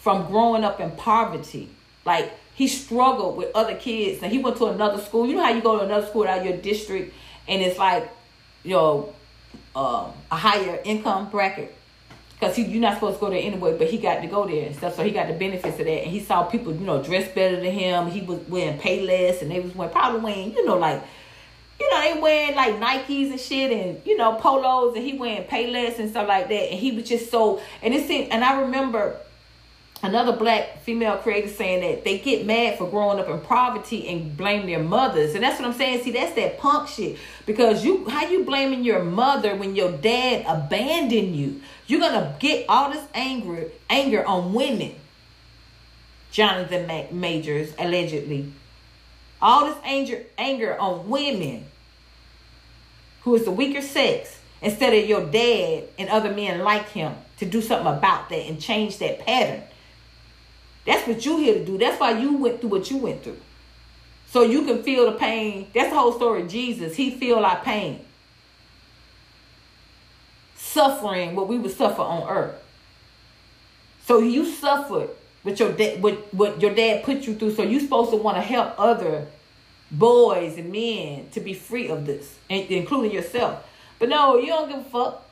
from 0.00 0.26
growing 0.26 0.62
up 0.62 0.78
in 0.78 0.90
poverty. 0.90 1.70
Like 2.04 2.30
he 2.54 2.68
struggled 2.68 3.38
with 3.38 3.48
other 3.54 3.76
kids 3.76 4.22
and 4.22 4.30
he 4.30 4.40
went 4.40 4.58
to 4.58 4.66
another 4.66 5.00
school. 5.00 5.26
You 5.26 5.36
know 5.36 5.44
how 5.44 5.54
you 5.54 5.62
go 5.62 5.78
to 5.78 5.84
another 5.86 6.06
school 6.06 6.28
out 6.28 6.40
of 6.40 6.44
your 6.44 6.58
district 6.58 7.14
and 7.48 7.62
it's 7.62 7.78
like, 7.78 8.10
you 8.62 8.74
know, 8.74 9.14
um, 9.74 10.12
a 10.30 10.36
higher 10.36 10.78
income 10.84 11.30
bracket 11.30 11.78
because 12.40 12.58
you're 12.58 12.80
not 12.80 12.94
supposed 12.94 13.16
to 13.16 13.20
go 13.20 13.30
there 13.30 13.42
anyway, 13.42 13.76
but 13.76 13.88
he 13.88 13.98
got 13.98 14.22
to 14.22 14.26
go 14.26 14.46
there 14.46 14.66
and 14.66 14.74
stuff, 14.74 14.96
so 14.96 15.04
he 15.04 15.10
got 15.10 15.28
the 15.28 15.34
benefits 15.34 15.78
of 15.78 15.84
that. 15.84 16.02
And 16.02 16.10
he 16.10 16.20
saw 16.20 16.44
people, 16.44 16.74
you 16.74 16.86
know, 16.86 17.02
dress 17.02 17.30
better 17.34 17.56
than 17.56 17.70
him. 17.70 18.06
He 18.06 18.22
was 18.22 18.40
wearing 18.48 18.78
Payless, 18.78 19.42
and 19.42 19.50
they 19.50 19.60
was 19.60 19.74
wearing 19.74 19.92
probably 19.92 20.20
wearing, 20.20 20.52
you 20.54 20.64
know, 20.64 20.78
like, 20.78 21.02
you 21.78 21.90
know, 21.90 22.00
they 22.00 22.20
wearing 22.20 22.56
like 22.56 22.74
Nikes 22.76 23.30
and 23.30 23.40
shit, 23.40 23.70
and 23.72 24.00
you 24.06 24.16
know, 24.16 24.36
polos, 24.36 24.96
and 24.96 25.04
he 25.04 25.18
wearing 25.18 25.44
Payless 25.44 25.98
and 25.98 26.08
stuff 26.08 26.26
like 26.28 26.48
that. 26.48 26.70
And 26.70 26.80
he 26.80 26.92
was 26.92 27.06
just 27.06 27.30
so, 27.30 27.60
and 27.82 27.92
it 27.92 28.06
seemed, 28.08 28.32
and 28.32 28.42
I 28.42 28.62
remember 28.62 29.18
another 30.02 30.32
black 30.32 30.80
female 30.80 31.16
creator 31.18 31.48
saying 31.48 31.80
that 31.80 32.04
they 32.04 32.18
get 32.18 32.46
mad 32.46 32.78
for 32.78 32.88
growing 32.88 33.18
up 33.18 33.28
in 33.28 33.40
poverty 33.40 34.08
and 34.08 34.36
blame 34.36 34.66
their 34.66 34.82
mothers. 34.82 35.34
And 35.34 35.44
that's 35.44 35.60
what 35.60 35.68
i'm 35.68 35.74
saying. 35.74 36.02
See 36.02 36.10
that's 36.10 36.34
that 36.34 36.58
punk 36.58 36.88
shit. 36.88 37.18
Because 37.46 37.84
you 37.84 38.08
how 38.08 38.26
you 38.26 38.44
blaming 38.44 38.84
your 38.84 39.02
mother 39.02 39.54
when 39.56 39.76
your 39.76 39.92
dad 39.92 40.44
abandoned 40.46 41.36
you? 41.36 41.60
You're 41.86 42.00
gonna 42.00 42.36
get 42.38 42.66
all 42.68 42.90
this 42.90 43.04
anger 43.14 43.66
anger 43.88 44.24
on 44.26 44.54
women. 44.54 44.94
Jonathan 46.30 47.08
majors 47.10 47.74
allegedly. 47.78 48.52
All 49.42 49.66
this 49.66 49.78
anger 49.84 50.22
anger 50.38 50.78
on 50.78 51.08
women 51.08 51.66
who 53.22 53.34
is 53.34 53.44
the 53.44 53.50
weaker 53.50 53.82
sex 53.82 54.38
instead 54.62 54.94
of 54.94 55.08
your 55.08 55.26
dad 55.26 55.84
and 55.98 56.08
other 56.08 56.32
men 56.32 56.60
like 56.60 56.88
him 56.90 57.14
to 57.38 57.46
do 57.46 57.60
something 57.60 57.86
about 57.86 58.28
that 58.28 58.46
and 58.46 58.60
change 58.60 58.98
that 58.98 59.18
pattern 59.20 59.62
that's 60.86 61.06
what 61.06 61.24
you 61.24 61.38
here 61.38 61.54
to 61.54 61.64
do. 61.64 61.78
That's 61.78 62.00
why 62.00 62.18
you 62.18 62.36
went 62.36 62.60
through 62.60 62.70
what 62.70 62.90
you 62.90 62.96
went 62.96 63.22
through. 63.22 63.38
So 64.30 64.42
you 64.42 64.64
can 64.64 64.82
feel 64.82 65.10
the 65.10 65.18
pain. 65.18 65.66
That's 65.74 65.90
the 65.90 65.98
whole 65.98 66.12
story 66.12 66.42
of 66.42 66.48
Jesus. 66.48 66.96
He 66.96 67.10
feel 67.10 67.38
our 67.38 67.60
pain. 67.62 68.04
Suffering 70.56 71.34
what 71.34 71.48
we 71.48 71.58
would 71.58 71.72
suffer 71.72 72.02
on 72.02 72.28
earth. 72.28 72.62
So 74.06 74.18
you 74.18 74.46
suffered 74.46 75.10
what 75.42 75.58
your 75.58 75.72
dad 75.72 76.02
what, 76.02 76.32
what 76.32 76.60
your 76.60 76.74
dad 76.74 77.04
put 77.04 77.26
you 77.26 77.34
through. 77.34 77.54
So 77.54 77.62
you 77.62 77.80
supposed 77.80 78.10
to 78.10 78.16
want 78.16 78.36
to 78.36 78.42
help 78.42 78.74
other 78.78 79.26
boys 79.90 80.56
and 80.58 80.70
men 80.70 81.28
to 81.32 81.40
be 81.40 81.54
free 81.54 81.88
of 81.88 82.06
this, 82.06 82.38
including 82.48 83.10
yourself. 83.10 83.66
But 83.98 84.08
no, 84.08 84.38
you 84.38 84.46
don't 84.46 84.68
give 84.68 84.78
a 84.78 84.84
fuck. 84.84 85.26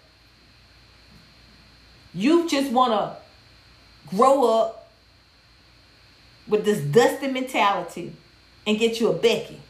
You 2.15 2.49
just 2.49 2.73
want 2.73 2.93
to 2.93 4.17
grow 4.17 4.45
up 4.45 4.78
with 6.49 6.65
this 6.65 6.81
dusty 6.81 7.29
mentality 7.29 8.13
and 8.67 8.79
get 8.79 9.01
you 9.01 9.09
a 9.09 9.13
Becky 9.13 9.61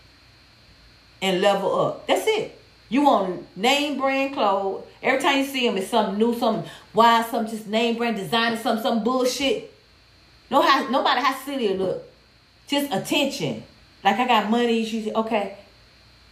and 1.21 1.41
level 1.41 1.81
up. 1.81 2.07
That's 2.07 2.27
it. 2.27 2.59
You 2.89 3.03
want 3.03 3.57
name 3.57 3.99
brand 3.99 4.35
clothes. 4.35 4.85
Every 5.03 5.21
time 5.21 5.39
you 5.39 5.45
see 5.45 5.67
them, 5.67 5.77
it's 5.77 5.89
something 5.89 6.19
new, 6.19 6.39
something 6.39 6.71
why, 6.93 7.23
something 7.23 7.55
just 7.55 7.69
name 7.69 7.97
brand 7.97 8.17
designer, 8.17 8.57
some 8.57 8.81
some 8.81 9.05
bullshit. 9.05 9.73
No 10.51 10.63
how 10.63 10.89
nobody 10.89 11.21
how 11.21 11.35
silly 11.45 11.67
it 11.67 11.79
look. 11.79 12.03
Just 12.67 12.93
attention. 12.93 13.63
Like 14.03 14.19
I 14.19 14.27
got 14.27 14.51
money, 14.51 14.81
you 14.81 15.03
say, 15.03 15.13
okay. 15.13 15.59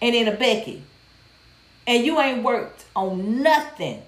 And 0.00 0.14
then 0.14 0.28
a 0.28 0.36
Becky. 0.36 0.82
And 1.86 2.04
you 2.04 2.20
ain't 2.20 2.42
worked 2.42 2.84
on 2.94 3.42
nothing. 3.42 4.02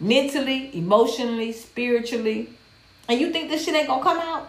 Mentally, 0.00 0.76
emotionally, 0.76 1.52
spiritually, 1.52 2.50
and 3.08 3.20
you 3.20 3.30
think 3.30 3.50
this 3.50 3.64
shit 3.64 3.74
ain't 3.74 3.88
gonna 3.88 4.02
come 4.02 4.18
out? 4.18 4.48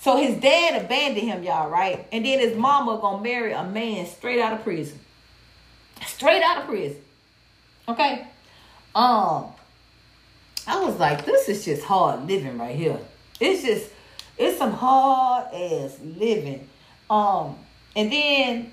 So 0.00 0.16
his 0.16 0.40
dad 0.40 0.82
abandoned 0.82 1.28
him, 1.28 1.42
y'all, 1.42 1.68
right? 1.68 2.06
And 2.10 2.24
then 2.24 2.38
his 2.38 2.56
mama 2.56 2.98
gonna 3.00 3.22
marry 3.22 3.52
a 3.52 3.64
man 3.64 4.06
straight 4.06 4.40
out 4.40 4.54
of 4.54 4.62
prison. 4.62 4.98
Straight 6.06 6.42
out 6.42 6.58
of 6.58 6.66
prison. 6.66 7.00
Okay? 7.86 8.26
Um, 8.94 9.46
I 10.66 10.80
was 10.80 10.98
like, 10.98 11.26
this 11.26 11.48
is 11.48 11.64
just 11.64 11.84
hard 11.84 12.26
living 12.26 12.56
right 12.56 12.74
here. 12.74 12.98
It's 13.40 13.62
just, 13.62 13.90
it's 14.38 14.58
some 14.58 14.72
hard 14.72 15.52
ass 15.52 15.98
living. 16.02 16.68
Um, 17.10 17.58
and 17.94 18.10
then 18.10 18.72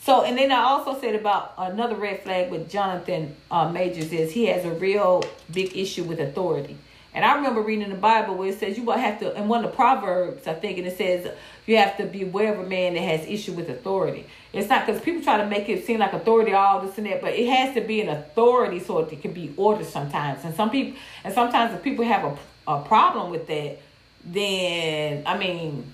so, 0.00 0.22
and 0.22 0.38
then 0.38 0.52
I 0.52 0.62
also 0.62 0.98
said 0.98 1.14
about 1.14 1.54
another 1.58 1.96
red 1.96 2.22
flag 2.22 2.50
with 2.50 2.70
Jonathan 2.70 3.34
uh, 3.50 3.70
Majors 3.70 4.12
is 4.12 4.32
he 4.32 4.46
has 4.46 4.64
a 4.64 4.70
real 4.70 5.22
big 5.52 5.76
issue 5.76 6.04
with 6.04 6.20
authority. 6.20 6.78
And 7.14 7.24
I 7.24 7.34
remember 7.36 7.62
reading 7.62 7.84
in 7.84 7.90
the 7.90 7.96
Bible 7.96 8.34
where 8.34 8.50
it 8.50 8.58
says 8.58 8.76
you 8.76 8.84
will 8.84 8.92
have 8.92 9.18
to, 9.20 9.34
in 9.36 9.48
one 9.48 9.64
of 9.64 9.70
the 9.70 9.76
Proverbs, 9.76 10.46
I 10.46 10.54
think, 10.54 10.78
and 10.78 10.86
it 10.86 10.96
says 10.96 11.32
you 11.66 11.76
have 11.78 11.96
to 11.96 12.04
be 12.04 12.22
aware 12.22 12.52
of 12.52 12.60
a 12.60 12.68
man 12.68 12.94
that 12.94 13.00
has 13.00 13.26
issue 13.26 13.52
with 13.52 13.68
authority. 13.70 14.26
It's 14.52 14.68
not 14.68 14.86
because 14.86 15.00
people 15.00 15.22
try 15.22 15.38
to 15.38 15.46
make 15.46 15.68
it 15.68 15.84
seem 15.84 16.00
like 16.00 16.12
authority, 16.12 16.52
all 16.52 16.80
this 16.80 16.98
and 16.98 17.06
that, 17.06 17.20
but 17.20 17.32
it 17.32 17.48
has 17.48 17.74
to 17.74 17.80
be 17.80 18.00
an 18.02 18.08
authority 18.08 18.78
so 18.78 18.98
it 18.98 19.22
can 19.22 19.32
be 19.32 19.52
ordered 19.56 19.86
sometimes. 19.86 20.44
And 20.44 20.54
some 20.54 20.70
people, 20.70 20.98
and 21.24 21.34
sometimes 21.34 21.74
if 21.74 21.82
people 21.82 22.04
have 22.04 22.24
a, 22.24 22.72
a 22.72 22.82
problem 22.82 23.30
with 23.30 23.46
that, 23.46 23.78
then, 24.24 25.22
I 25.26 25.38
mean, 25.38 25.92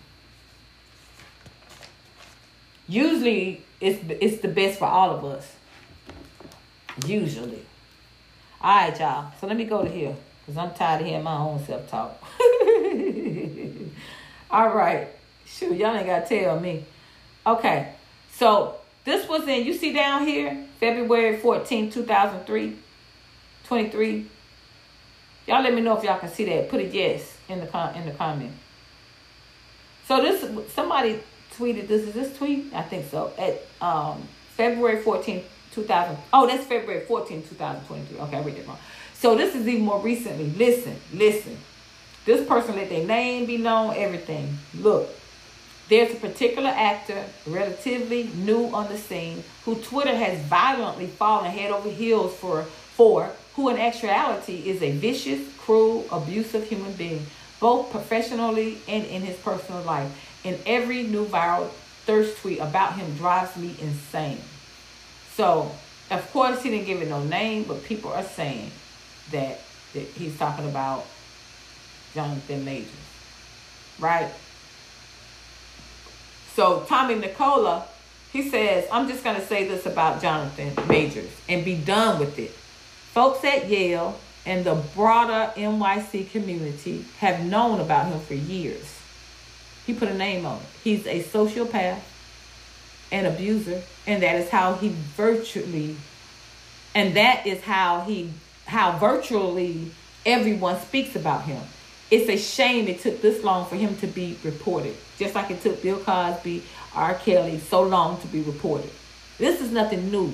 Usually, 2.86 3.62
it's 3.80 3.98
it's 4.20 4.42
the 4.42 4.48
best 4.48 4.78
for 4.78 4.86
all 4.86 5.10
of 5.10 5.24
us. 5.24 5.52
Usually. 7.06 7.64
All 8.60 8.76
right, 8.76 8.98
y'all. 8.98 9.32
So 9.40 9.46
let 9.46 9.56
me 9.56 9.64
go 9.64 9.82
to 9.82 9.90
here 9.90 10.14
because 10.44 10.58
I'm 10.58 10.74
tired 10.74 11.00
of 11.00 11.06
hearing 11.06 11.24
my 11.24 11.38
own 11.38 11.64
self 11.64 11.88
talk. 11.88 12.22
all 14.50 14.74
right. 14.74 15.08
Shoot, 15.46 15.76
y'all 15.76 15.96
ain't 15.96 16.06
got 16.06 16.26
to 16.26 16.40
tell 16.40 16.60
me. 16.60 16.84
Okay. 17.46 17.94
So 18.32 18.76
this 19.04 19.28
was 19.28 19.46
in, 19.46 19.64
you 19.64 19.74
see 19.74 19.92
down 19.92 20.26
here, 20.26 20.66
February 20.80 21.36
14, 21.38 21.90
2003, 21.90 22.76
23. 23.66 24.26
Y'all 25.46 25.62
let 25.62 25.74
me 25.74 25.80
know 25.80 25.96
if 25.96 26.04
y'all 26.04 26.18
can 26.18 26.30
see 26.30 26.44
that. 26.46 26.68
Put 26.68 26.80
a 26.80 26.84
yes 26.84 27.36
in 27.48 27.60
the 27.60 27.66
com- 27.66 27.94
in 27.94 28.06
the 28.06 28.12
comment. 28.12 28.52
So 30.06 30.22
this 30.22 30.72
somebody 30.72 31.20
tweeted 31.56 31.86
this 31.86 32.02
is 32.02 32.14
this 32.14 32.36
tweet 32.36 32.72
I 32.74 32.82
think 32.82 33.10
so 33.10 33.32
at 33.38 33.62
um, 33.80 34.26
February 34.56 35.02
14, 35.02 35.42
2000. 35.72 36.16
Oh, 36.32 36.46
that's 36.46 36.64
February 36.64 37.04
14, 37.04 37.42
2023. 37.42 38.18
Okay, 38.18 38.36
I 38.36 38.42
read 38.42 38.56
it 38.56 38.66
wrong. 38.66 38.78
So 39.24 39.34
this 39.34 39.54
is 39.54 39.66
even 39.66 39.86
more 39.86 40.00
recently. 40.00 40.50
Listen, 40.50 40.94
listen. 41.14 41.56
This 42.26 42.46
person 42.46 42.76
let 42.76 42.90
their 42.90 43.06
name 43.06 43.46
be 43.46 43.56
known, 43.56 43.94
everything. 43.96 44.58
Look, 44.74 45.08
there's 45.88 46.12
a 46.12 46.16
particular 46.16 46.68
actor, 46.68 47.24
relatively 47.46 48.24
new 48.34 48.66
on 48.66 48.90
the 48.90 48.98
scene, 48.98 49.42
who 49.64 49.76
Twitter 49.76 50.14
has 50.14 50.38
violently 50.40 51.06
fallen 51.06 51.50
head 51.50 51.70
over 51.70 51.88
heels 51.88 52.36
for, 52.36 52.64
for 52.64 53.30
who 53.54 53.70
in 53.70 53.78
actuality 53.78 54.68
is 54.68 54.82
a 54.82 54.90
vicious, 54.90 55.40
cruel, 55.56 56.04
abusive 56.12 56.68
human 56.68 56.92
being, 56.92 57.24
both 57.60 57.90
professionally 57.90 58.76
and 58.86 59.06
in 59.06 59.22
his 59.22 59.38
personal 59.38 59.80
life. 59.84 60.12
And 60.44 60.58
every 60.66 61.02
new 61.02 61.24
viral 61.24 61.70
thirst 62.04 62.36
tweet 62.42 62.58
about 62.58 62.96
him 62.96 63.16
drives 63.16 63.56
me 63.56 63.74
insane. 63.80 64.40
So, 65.32 65.72
of 66.10 66.30
course, 66.30 66.62
he 66.62 66.68
didn't 66.68 66.84
give 66.84 67.00
it 67.00 67.08
no 67.08 67.24
name, 67.24 67.62
but 67.62 67.84
people 67.84 68.12
are 68.12 68.22
saying 68.22 68.70
that, 69.30 69.60
that 69.92 70.00
he's 70.00 70.36
talking 70.38 70.68
about 70.68 71.06
Jonathan 72.14 72.64
Majors, 72.64 72.90
right? 73.98 74.30
So 76.54 76.84
Tommy 76.88 77.16
Nicola, 77.16 77.86
he 78.32 78.48
says, 78.48 78.86
I'm 78.92 79.08
just 79.08 79.24
going 79.24 79.36
to 79.36 79.46
say 79.46 79.66
this 79.66 79.86
about 79.86 80.22
Jonathan 80.22 80.72
Majors 80.88 81.30
and 81.48 81.64
be 81.64 81.76
done 81.76 82.20
with 82.20 82.38
it. 82.38 82.50
Folks 82.50 83.44
at 83.44 83.68
Yale 83.68 84.18
and 84.46 84.64
the 84.64 84.74
broader 84.94 85.52
NYC 85.56 86.30
community 86.30 87.04
have 87.18 87.44
known 87.44 87.80
about 87.80 88.06
him 88.06 88.20
for 88.20 88.34
years. 88.34 89.00
He 89.86 89.94
put 89.94 90.08
a 90.08 90.14
name 90.14 90.46
on 90.46 90.58
it. 90.58 90.66
He's 90.82 91.06
a 91.06 91.22
sociopath, 91.22 92.00
an 93.10 93.26
abuser, 93.26 93.82
and 94.06 94.22
that 94.22 94.36
is 94.36 94.48
how 94.50 94.74
he 94.74 94.88
virtually, 94.88 95.96
and 96.94 97.16
that 97.16 97.46
is 97.46 97.62
how 97.62 98.02
he, 98.02 98.30
how 98.66 98.98
virtually 98.98 99.90
everyone 100.24 100.80
speaks 100.80 101.16
about 101.16 101.44
him. 101.44 101.62
It's 102.10 102.28
a 102.28 102.36
shame 102.36 102.86
it 102.88 103.00
took 103.00 103.20
this 103.22 103.42
long 103.42 103.66
for 103.66 103.76
him 103.76 103.96
to 103.96 104.06
be 104.06 104.38
reported, 104.44 104.96
just 105.18 105.34
like 105.34 105.50
it 105.50 105.62
took 105.62 105.82
Bill 105.82 105.98
Cosby, 105.98 106.62
R. 106.94 107.14
Kelly 107.14 107.58
so 107.58 107.82
long 107.82 108.20
to 108.20 108.26
be 108.28 108.40
reported. 108.42 108.90
This 109.38 109.60
is 109.60 109.72
nothing 109.72 110.10
new. 110.10 110.32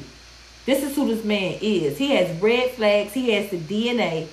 This 0.67 0.83
is 0.83 0.95
who 0.95 1.07
this 1.09 1.25
man 1.25 1.59
is. 1.61 1.97
He 1.97 2.11
has 2.11 2.41
red 2.41 2.73
flags. 2.73 3.13
He 3.13 3.31
has 3.31 3.51
the 3.51 3.59
DNA 3.59 4.29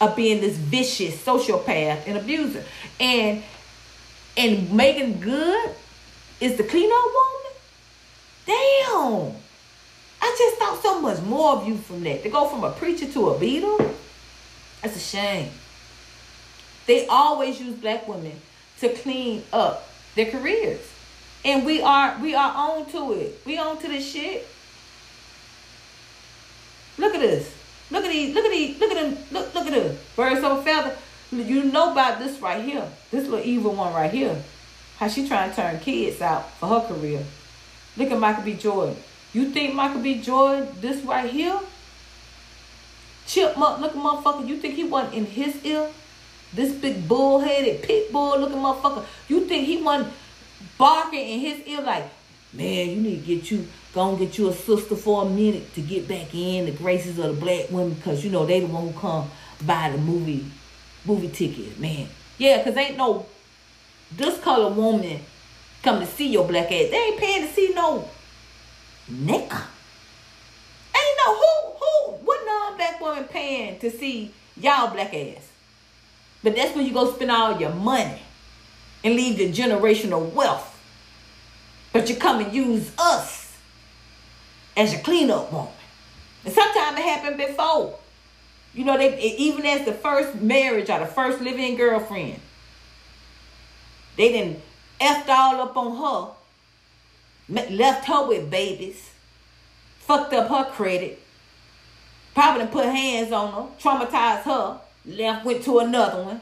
of 0.00 0.14
being 0.14 0.40
this 0.40 0.56
vicious 0.56 1.16
sociopath 1.24 2.06
and 2.06 2.18
abuser. 2.18 2.64
And 3.00 3.42
and 4.36 4.70
Meagan 4.72 5.18
Good 5.20 5.70
is 6.40 6.56
the 6.56 6.62
cleanup 6.62 6.90
woman. 6.90 7.52
Damn. 8.46 9.47
I 10.20 10.34
just 10.38 10.56
thought 10.58 10.82
so 10.82 11.00
much 11.00 11.20
more 11.22 11.56
of 11.56 11.66
you 11.66 11.76
from 11.76 12.02
that. 12.04 12.22
To 12.22 12.28
go 12.28 12.46
from 12.48 12.64
a 12.64 12.72
preacher 12.72 13.06
to 13.12 13.30
a 13.30 13.38
beetle, 13.38 13.78
that's 14.82 14.96
a 14.96 15.00
shame. 15.00 15.50
They 16.86 17.06
always 17.06 17.60
use 17.60 17.76
black 17.76 18.08
women 18.08 18.40
to 18.80 18.88
clean 18.88 19.42
up 19.52 19.88
their 20.14 20.30
careers. 20.30 20.80
And 21.44 21.64
we 21.64 21.82
are 21.82 22.18
we 22.20 22.34
are 22.34 22.52
on 22.54 22.86
to 22.90 23.12
it. 23.12 23.40
We 23.44 23.58
on 23.58 23.78
to 23.78 23.88
this 23.88 24.10
shit. 24.10 24.46
Look 26.96 27.14
at 27.14 27.20
this. 27.20 27.54
Look 27.90 28.04
at 28.04 28.10
these. 28.10 28.34
Look 28.34 28.44
at 28.44 28.50
these. 28.50 28.78
Look 28.80 28.90
at 28.90 28.96
them. 28.96 29.24
Look, 29.30 29.54
look 29.54 29.66
at 29.66 29.72
this. 29.72 30.02
Birds 30.16 30.42
of 30.42 30.58
a 30.58 30.62
feather. 30.62 30.96
You 31.30 31.64
know 31.64 31.92
about 31.92 32.18
this 32.18 32.40
right 32.40 32.64
here. 32.64 32.88
This 33.10 33.28
little 33.28 33.46
evil 33.46 33.74
one 33.74 33.94
right 33.94 34.10
here. 34.10 34.42
How 34.98 35.08
she 35.08 35.28
trying 35.28 35.50
to 35.50 35.56
turn 35.56 35.78
kids 35.80 36.20
out 36.20 36.50
for 36.54 36.66
her 36.66 36.80
career. 36.80 37.24
Look 37.96 38.10
at 38.10 38.18
Michael 38.18 38.44
B. 38.44 38.54
Jordan. 38.54 38.96
You 39.32 39.50
think 39.50 39.74
Michael 39.74 40.00
B. 40.00 40.20
Jordan, 40.20 40.68
this 40.80 41.02
right 41.04 41.30
here? 41.30 41.58
Chipmunk 43.26 43.80
looking 43.80 44.00
motherfucker, 44.00 44.46
you 44.46 44.56
think 44.56 44.74
he 44.74 44.84
wasn't 44.84 45.14
in 45.14 45.26
his 45.26 45.62
ear? 45.64 45.90
This 46.54 46.72
big 46.72 47.06
bull-headed 47.06 47.82
pit 47.82 48.10
bull 48.10 48.38
looking 48.38 48.56
motherfucker. 48.56 49.04
You 49.28 49.44
think 49.46 49.66
he 49.66 49.82
wasn't 49.82 50.12
barking 50.78 51.28
in 51.28 51.40
his 51.40 51.60
ear 51.66 51.82
like, 51.82 52.04
man, 52.54 52.88
you 52.88 52.96
need 52.96 53.20
to 53.20 53.26
get 53.26 53.50
you, 53.50 53.66
go 53.92 54.08
and 54.08 54.18
get 54.18 54.38
you 54.38 54.48
a 54.48 54.54
sister 54.54 54.96
for 54.96 55.26
a 55.26 55.28
minute 55.28 55.74
to 55.74 55.82
get 55.82 56.08
back 56.08 56.34
in 56.34 56.64
the 56.64 56.72
graces 56.72 57.18
of 57.18 57.34
the 57.34 57.40
black 57.40 57.70
women 57.70 57.92
because, 57.94 58.24
you 58.24 58.30
know, 58.30 58.46
they 58.46 58.60
the 58.60 58.66
one 58.66 58.88
who 58.88 58.98
come 58.98 59.30
buy 59.66 59.90
the 59.90 59.98
movie, 59.98 60.46
movie 61.04 61.28
ticket, 61.28 61.78
man. 61.78 62.08
Yeah, 62.38 62.58
because 62.58 62.76
ain't 62.76 62.96
no 62.96 63.26
this 64.16 64.40
color 64.40 64.72
woman 64.72 65.20
come 65.82 66.00
to 66.00 66.06
see 66.06 66.28
your 66.28 66.46
black 66.46 66.66
ass. 66.66 66.90
They 66.90 66.96
ain't 66.96 67.18
paying 67.18 67.46
to 67.46 67.52
see 67.52 67.72
no 67.74 68.08
nigga. 69.10 69.62
Ain't 70.94 71.18
no 71.26 71.34
who, 71.34 71.72
who, 71.78 72.12
what 72.24 72.40
non-black 72.44 73.00
woman 73.00 73.24
paying 73.24 73.78
to 73.80 73.90
see 73.90 74.32
y'all 74.56 74.90
black 74.90 75.14
ass? 75.14 75.48
But 76.42 76.54
that's 76.56 76.74
where 76.74 76.84
you 76.84 76.92
go 76.92 77.12
spend 77.12 77.30
all 77.30 77.60
your 77.60 77.72
money 77.72 78.22
and 79.02 79.14
leave 79.14 79.38
your 79.38 79.50
generational 79.50 80.32
wealth. 80.32 80.74
But 81.92 82.08
you 82.08 82.16
come 82.16 82.44
and 82.44 82.52
use 82.52 82.92
us 82.98 83.56
as 84.76 84.92
your 84.92 85.02
cleanup 85.02 85.52
woman. 85.52 85.72
And 86.44 86.54
sometimes 86.54 86.98
it 86.98 87.04
happened 87.04 87.36
before. 87.36 87.98
You 88.74 88.84
know, 88.84 88.96
they 88.96 89.18
even 89.20 89.66
as 89.66 89.84
the 89.84 89.92
first 89.92 90.36
marriage 90.36 90.90
or 90.90 91.00
the 91.00 91.06
first 91.06 91.40
living 91.40 91.76
girlfriend, 91.76 92.40
they 94.16 94.30
didn't 94.30 94.60
effed 95.00 95.28
all 95.28 95.60
up 95.60 95.76
on 95.76 95.96
her, 95.96 96.34
left 97.48 98.06
her 98.06 98.26
with 98.26 98.50
babies, 98.50 99.10
fucked 100.00 100.32
up 100.32 100.48
her 100.48 100.70
credit, 100.72 101.22
probably 102.34 102.66
put 102.66 102.86
hands 102.86 103.32
on 103.32 103.52
her, 103.52 103.68
traumatized 103.80 104.42
her 104.42 104.80
left 105.08 105.44
went 105.44 105.64
to 105.64 105.78
another 105.78 106.22
one 106.22 106.40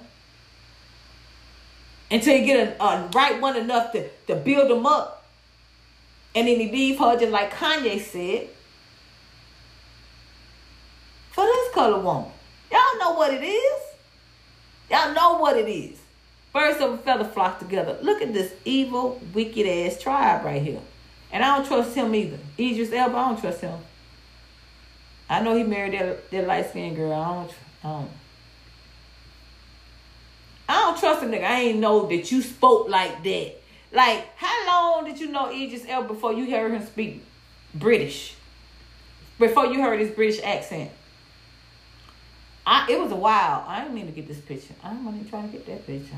until 2.10 2.36
you 2.36 2.46
get 2.46 2.76
a, 2.80 2.84
a 2.84 3.08
right 3.14 3.40
one 3.40 3.56
enough 3.56 3.92
to, 3.92 4.08
to 4.26 4.34
build 4.36 4.70
them 4.70 4.86
up. 4.86 5.24
And 6.34 6.46
then 6.46 6.60
he 6.60 6.70
leave 6.70 6.98
her 6.98 7.18
just 7.18 7.32
like 7.32 7.52
Kanye 7.52 8.00
said. 8.00 8.48
For 11.30 11.44
this 11.44 11.74
color 11.74 12.00
woman. 12.00 12.30
Y'all 12.70 12.98
know 12.98 13.14
what 13.14 13.32
it 13.32 13.42
is. 13.42 13.82
Y'all 14.90 15.14
know 15.14 15.38
what 15.38 15.56
it 15.56 15.68
is. 15.68 15.98
Birds 16.52 16.80
of 16.80 16.92
a 16.92 16.98
feather 16.98 17.24
flock 17.24 17.58
together. 17.58 17.98
Look 18.02 18.22
at 18.22 18.32
this 18.32 18.52
evil, 18.64 19.20
wicked 19.34 19.66
ass 19.66 20.00
tribe 20.00 20.44
right 20.44 20.62
here. 20.62 20.80
And 21.36 21.44
I 21.44 21.58
don't 21.58 21.66
trust 21.66 21.94
him 21.94 22.14
either. 22.14 22.38
Idris 22.58 22.90
Elba, 22.90 23.14
I 23.14 23.28
don't 23.28 23.38
trust 23.38 23.60
him. 23.60 23.78
I 25.28 25.42
know 25.42 25.54
he 25.54 25.64
married 25.64 25.92
that, 25.92 26.30
that 26.30 26.46
light 26.46 26.70
skinned 26.70 26.96
girl. 26.96 27.12
I 27.12 27.34
don't, 27.34 27.52
I 27.84 27.88
don't. 27.88 28.10
I 30.66 30.80
don't 30.80 30.98
trust 30.98 31.22
a 31.22 31.26
nigga. 31.26 31.44
I 31.44 31.60
ain't 31.60 31.78
know 31.78 32.06
that 32.06 32.32
you 32.32 32.40
spoke 32.40 32.88
like 32.88 33.22
that. 33.22 33.52
Like, 33.92 34.34
how 34.36 34.66
long 34.66 35.04
did 35.04 35.20
you 35.20 35.30
know 35.30 35.52
Idris 35.52 35.84
Elba 35.86 36.08
before 36.08 36.32
you 36.32 36.50
heard 36.50 36.72
him 36.72 36.86
speak 36.86 37.22
British? 37.74 38.34
Before 39.38 39.66
you 39.66 39.82
heard 39.82 40.00
his 40.00 40.12
British 40.12 40.42
accent? 40.42 40.90
I, 42.66 42.90
it 42.90 42.98
was 42.98 43.12
a 43.12 43.16
while. 43.16 43.62
I 43.68 43.82
didn't 43.82 43.94
mean 43.94 44.06
to 44.06 44.12
get 44.12 44.26
this 44.26 44.40
picture. 44.40 44.72
I 44.82 44.94
not 44.94 45.12
even 45.12 45.28
trying 45.28 45.50
to 45.50 45.52
get 45.52 45.66
that 45.66 45.86
picture. 45.86 46.14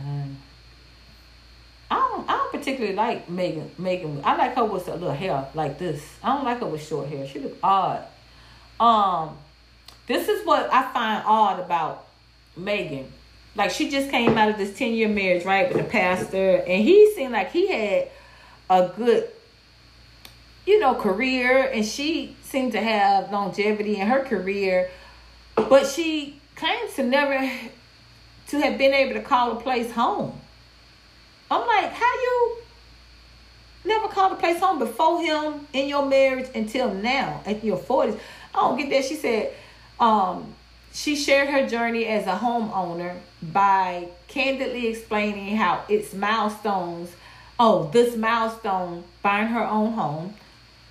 I 1.91 1.97
don't. 1.97 2.29
I 2.29 2.33
don't 2.33 2.53
particularly 2.53 2.95
like 2.95 3.29
Meagan. 3.29 3.71
Meagan. 3.79 4.21
I 4.25 4.37
like 4.37 4.55
her 4.57 4.65
with 4.65 4.89
a 4.89 4.95
little 4.95 5.13
hair 5.13 5.49
like 5.55 5.79
this. 5.79 6.05
I 6.23 6.35
don't 6.35 6.45
like 6.45 6.61
her 6.61 6.67
with 6.67 6.87
short 6.87 7.09
hair. 7.09 7.27
She 7.27 7.39
look 7.39 7.57
odd. 7.63 8.05
Um, 8.79 9.37
this 10.07 10.29
is 10.29 10.47
what 10.47 10.73
I 10.73 10.93
find 10.93 11.25
odd 11.27 11.61
about 11.61 12.07
Meagan 12.57 13.13
like 13.59 13.73
she 13.73 13.91
just 13.91 14.09
came 14.11 14.39
out 14.39 14.49
of 14.49 14.57
this 14.57 14.79
10 14.79 14.93
year 14.93 15.09
marriage, 15.09 15.45
right, 15.45 15.69
with 15.69 15.85
a 15.85 15.89
pastor, 15.89 16.63
and 16.67 16.83
he 16.83 17.13
seemed 17.15 17.33
like 17.33 17.51
he 17.51 17.67
had 17.67 18.09
a 18.71 18.89
good, 18.97 19.29
you 20.65 20.79
know, 20.79 20.95
career, 20.95 21.69
and 21.75 21.85
she 21.85 22.37
seemed 22.45 22.73
to 22.73 22.81
have 22.81 23.33
longevity 23.33 23.97
in 23.97 24.07
her 24.07 24.25
career, 24.25 24.91
but 25.57 25.87
she 25.87 26.41
claims 26.55 26.95
to 26.95 27.03
never 27.03 27.35
to 28.47 28.61
have 28.61 28.79
been 28.79 28.95
able 28.95 29.15
to 29.15 29.23
call 29.23 29.53
a 29.53 29.61
place 29.61 29.91
home. 29.91 30.41
I'm 31.51 31.67
like, 31.67 31.93
how 31.93 32.15
you 32.15 32.59
Never 33.89 34.09
called 34.09 34.33
a 34.33 34.37
place 34.37 34.59
home 34.61 34.79
before 34.79 35.23
him 35.23 35.67
in 35.73 35.89
your 35.89 36.05
marriage 36.05 36.51
until 36.55 36.93
now 36.93 37.41
at 37.47 37.65
your 37.65 37.79
40s. 37.79 38.19
I 38.55 38.61
don't 38.61 38.77
get 38.77 38.91
that. 38.91 39.05
She 39.05 39.15
said, 39.15 39.55
um, 40.01 40.55
she 40.93 41.17
shared 41.17 41.49
her 41.49 41.67
journey 41.67 42.05
as 42.07 42.27
a 42.27 42.37
homeowner 42.37 43.17
by 43.43 44.09
candidly 44.27 44.89
explaining 44.89 45.57
how 45.57 45.85
its 45.89 46.13
milestones, 46.13 47.11
oh, 47.59 47.89
this 47.93 48.17
milestone, 48.17 49.05
buying 49.23 49.49
her 49.49 49.65
own 49.65 49.93
home, 49.93 50.35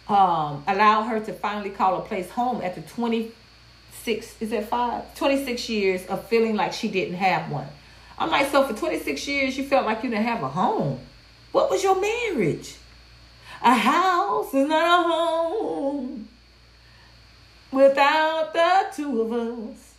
um, 0.07 0.63
allowed 0.67 1.03
her 1.03 1.19
to 1.19 1.33
finally 1.33 1.69
call 1.69 1.97
a 1.97 2.01
place 2.01 2.29
home 2.31 2.61
after 2.63 2.81
26, 2.81 4.41
is 4.41 4.49
that 4.49 4.69
five? 4.69 5.13
26 5.15 5.69
years 5.69 6.05
of 6.07 6.25
feeling 6.27 6.55
like 6.55 6.71
she 6.71 6.87
didn't 6.87 7.15
have 7.15 7.51
one. 7.51 7.67
I'm 8.19 8.29
like, 8.29 8.49
so 8.49 8.65
for 8.65 8.73
26 8.73 9.27
years, 9.27 9.57
you 9.57 9.63
felt 9.63 9.85
like 9.85 10.03
you 10.03 10.09
didn't 10.09 10.25
have 10.25 10.41
a 10.41 10.49
home. 10.49 10.99
What 11.51 11.69
was 11.69 11.83
your 11.83 11.99
marriage? 11.99 12.75
A 13.61 13.73
house 13.73 14.53
is 14.53 14.67
not 14.67 15.05
a 15.05 15.07
home 15.07 16.27
without 17.71 18.53
the 18.53 18.85
two 18.95 19.21
of 19.21 19.31
us. 19.33 19.93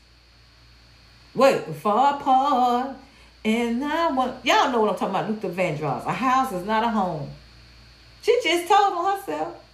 Wait, 1.34 1.64
far 1.76 2.14
apart. 2.14 2.96
And 3.44 3.84
I 3.84 4.10
want 4.10 4.44
y'all 4.44 4.70
know 4.70 4.80
what 4.80 4.90
I'm 4.90 4.96
talking 4.98 5.14
about, 5.14 5.30
Luther 5.30 5.48
Vandross. 5.48 6.04
A 6.06 6.12
house 6.12 6.52
is 6.52 6.66
not 6.66 6.84
a 6.84 6.88
home. 6.88 7.30
She 8.22 8.38
just 8.42 8.68
told 8.68 8.94
on 8.94 9.18
herself. 9.18 9.64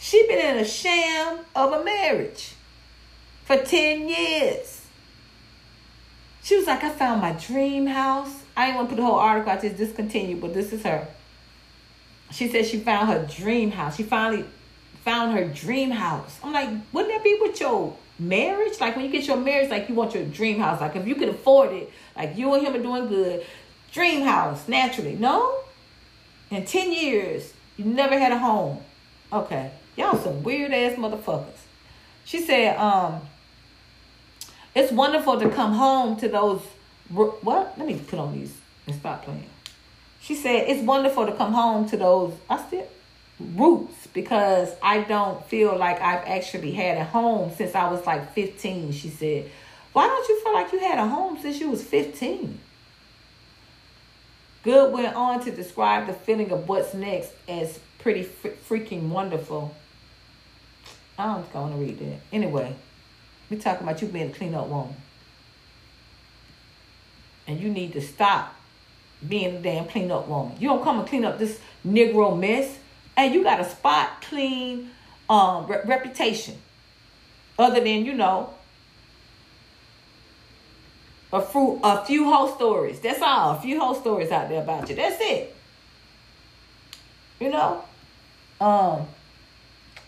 She 0.00 0.26
been 0.26 0.38
in 0.38 0.58
a 0.58 0.64
sham 0.64 1.38
of 1.54 1.72
a 1.72 1.84
marriage 1.84 2.54
for 3.44 3.56
10 3.56 4.08
years. 4.08 4.77
She 6.48 6.56
was 6.56 6.66
like, 6.66 6.82
I 6.82 6.88
found 6.88 7.20
my 7.20 7.32
dream 7.32 7.84
house. 7.84 8.42
I 8.56 8.74
want 8.74 8.88
to 8.88 8.94
put 8.94 9.02
the 9.02 9.06
whole 9.06 9.18
article, 9.18 9.52
I 9.52 9.60
just 9.60 9.76
discontinued, 9.76 10.40
but 10.40 10.54
this 10.54 10.72
is 10.72 10.82
her. 10.82 11.06
She 12.30 12.48
said 12.48 12.64
she 12.64 12.78
found 12.78 13.10
her 13.10 13.22
dream 13.26 13.70
house. 13.70 13.96
She 13.96 14.02
finally 14.02 14.46
found 15.04 15.36
her 15.36 15.44
dream 15.44 15.90
house. 15.90 16.40
I'm 16.42 16.54
like, 16.54 16.70
wouldn't 16.90 17.12
that 17.12 17.22
be 17.22 17.36
with 17.38 17.60
your 17.60 17.94
marriage? 18.18 18.80
Like 18.80 18.96
when 18.96 19.04
you 19.04 19.10
get 19.10 19.26
your 19.26 19.36
marriage, 19.36 19.68
like 19.68 19.90
you 19.90 19.94
want 19.94 20.14
your 20.14 20.24
dream 20.24 20.58
house. 20.58 20.80
Like 20.80 20.96
if 20.96 21.06
you 21.06 21.16
could 21.16 21.28
afford 21.28 21.74
it, 21.74 21.92
like 22.16 22.38
you 22.38 22.54
and 22.54 22.66
him 22.66 22.74
are 22.74 22.82
doing 22.82 23.08
good, 23.08 23.44
dream 23.92 24.22
house, 24.22 24.66
naturally. 24.68 25.16
No? 25.16 25.54
In 26.50 26.64
10 26.64 26.94
years, 26.94 27.52
you 27.76 27.84
never 27.84 28.18
had 28.18 28.32
a 28.32 28.38
home. 28.38 28.80
Okay. 29.30 29.70
Y'all 29.96 30.16
some 30.16 30.42
weird 30.42 30.72
ass 30.72 30.94
motherfuckers. 30.94 31.58
She 32.24 32.40
said, 32.40 32.78
um, 32.78 33.20
it's 34.74 34.92
wonderful 34.92 35.38
to 35.40 35.48
come 35.50 35.72
home 35.72 36.16
to 36.16 36.28
those 36.28 36.62
what? 37.10 37.78
Let 37.78 37.86
me 37.86 37.98
put 38.06 38.18
on 38.18 38.34
these 38.34 38.54
and 38.86 38.94
stop 38.94 39.24
playing. 39.24 39.48
She 40.20 40.34
said, 40.34 40.68
it's 40.68 40.82
wonderful 40.82 41.26
to 41.26 41.32
come 41.32 41.52
home 41.52 41.88
to 41.88 41.96
those 41.96 42.34
I 42.50 42.62
still 42.66 42.86
roots 43.40 44.06
because 44.08 44.70
I 44.82 45.02
don't 45.02 45.44
feel 45.46 45.76
like 45.76 46.00
I've 46.00 46.26
actually 46.26 46.72
had 46.72 46.98
a 46.98 47.04
home 47.04 47.52
since 47.56 47.74
I 47.74 47.90
was 47.90 48.04
like 48.06 48.32
15. 48.34 48.92
She 48.92 49.08
said, 49.08 49.50
Why 49.92 50.06
don't 50.06 50.28
you 50.28 50.42
feel 50.42 50.54
like 50.54 50.72
you 50.72 50.80
had 50.80 50.98
a 50.98 51.06
home 51.06 51.38
since 51.40 51.60
you 51.60 51.70
was 51.70 51.82
15? 51.82 52.60
Good 54.64 54.92
went 54.92 55.14
on 55.14 55.42
to 55.44 55.50
describe 55.50 56.08
the 56.08 56.12
feeling 56.12 56.50
of 56.50 56.68
what's 56.68 56.92
next 56.94 57.32
as 57.48 57.78
pretty 57.98 58.24
freaking 58.24 59.08
wonderful. 59.08 59.74
I'm 61.18 61.44
going 61.52 61.72
to 61.72 61.78
read 61.78 61.98
that. 62.00 62.20
Anyway, 62.32 62.74
we 63.50 63.56
talking 63.56 63.86
about 63.86 64.00
you 64.02 64.08
being 64.08 64.30
a 64.30 64.32
clean 64.32 64.54
up 64.54 64.68
woman. 64.68 64.94
And 67.46 67.58
you 67.60 67.70
need 67.70 67.92
to 67.94 68.00
stop 68.00 68.54
being 69.26 69.56
a 69.56 69.60
damn 69.60 69.86
clean 69.86 70.10
up 70.10 70.28
woman. 70.28 70.56
You 70.60 70.68
don't 70.68 70.82
come 70.84 71.00
and 71.00 71.08
clean 71.08 71.24
up 71.24 71.38
this 71.38 71.60
Negro 71.86 72.38
mess 72.38 72.78
and 73.16 73.34
you 73.34 73.42
got 73.42 73.60
a 73.60 73.64
spot 73.64 74.22
clean 74.22 74.90
um, 75.28 75.66
re- 75.66 75.80
reputation. 75.84 76.56
Other 77.58 77.80
than, 77.80 78.04
you 78.04 78.14
know, 78.14 78.54
a, 81.32 81.42
few, 81.42 81.80
a 81.82 82.04
few 82.04 82.24
whole 82.24 82.48
stories. 82.48 83.00
That's 83.00 83.20
all. 83.20 83.56
A 83.56 83.60
few 83.60 83.80
whole 83.80 83.94
stories 83.94 84.30
out 84.30 84.48
there 84.48 84.62
about 84.62 84.88
you. 84.88 84.94
That's 84.94 85.16
it. 85.20 85.54
You 87.40 87.50
know? 87.50 87.84
Um, 88.60 89.06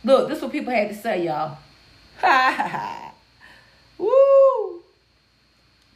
look, 0.05 0.29
this 0.29 0.39
is 0.39 0.43
what 0.43 0.53
people 0.53 0.73
had 0.73 0.89
to 0.89 0.95
say, 0.95 1.25
y'all. 1.25 1.59
Ha 2.21 2.55
ha 2.57 2.69
ha. 2.69 3.10
Woo! 4.01 4.81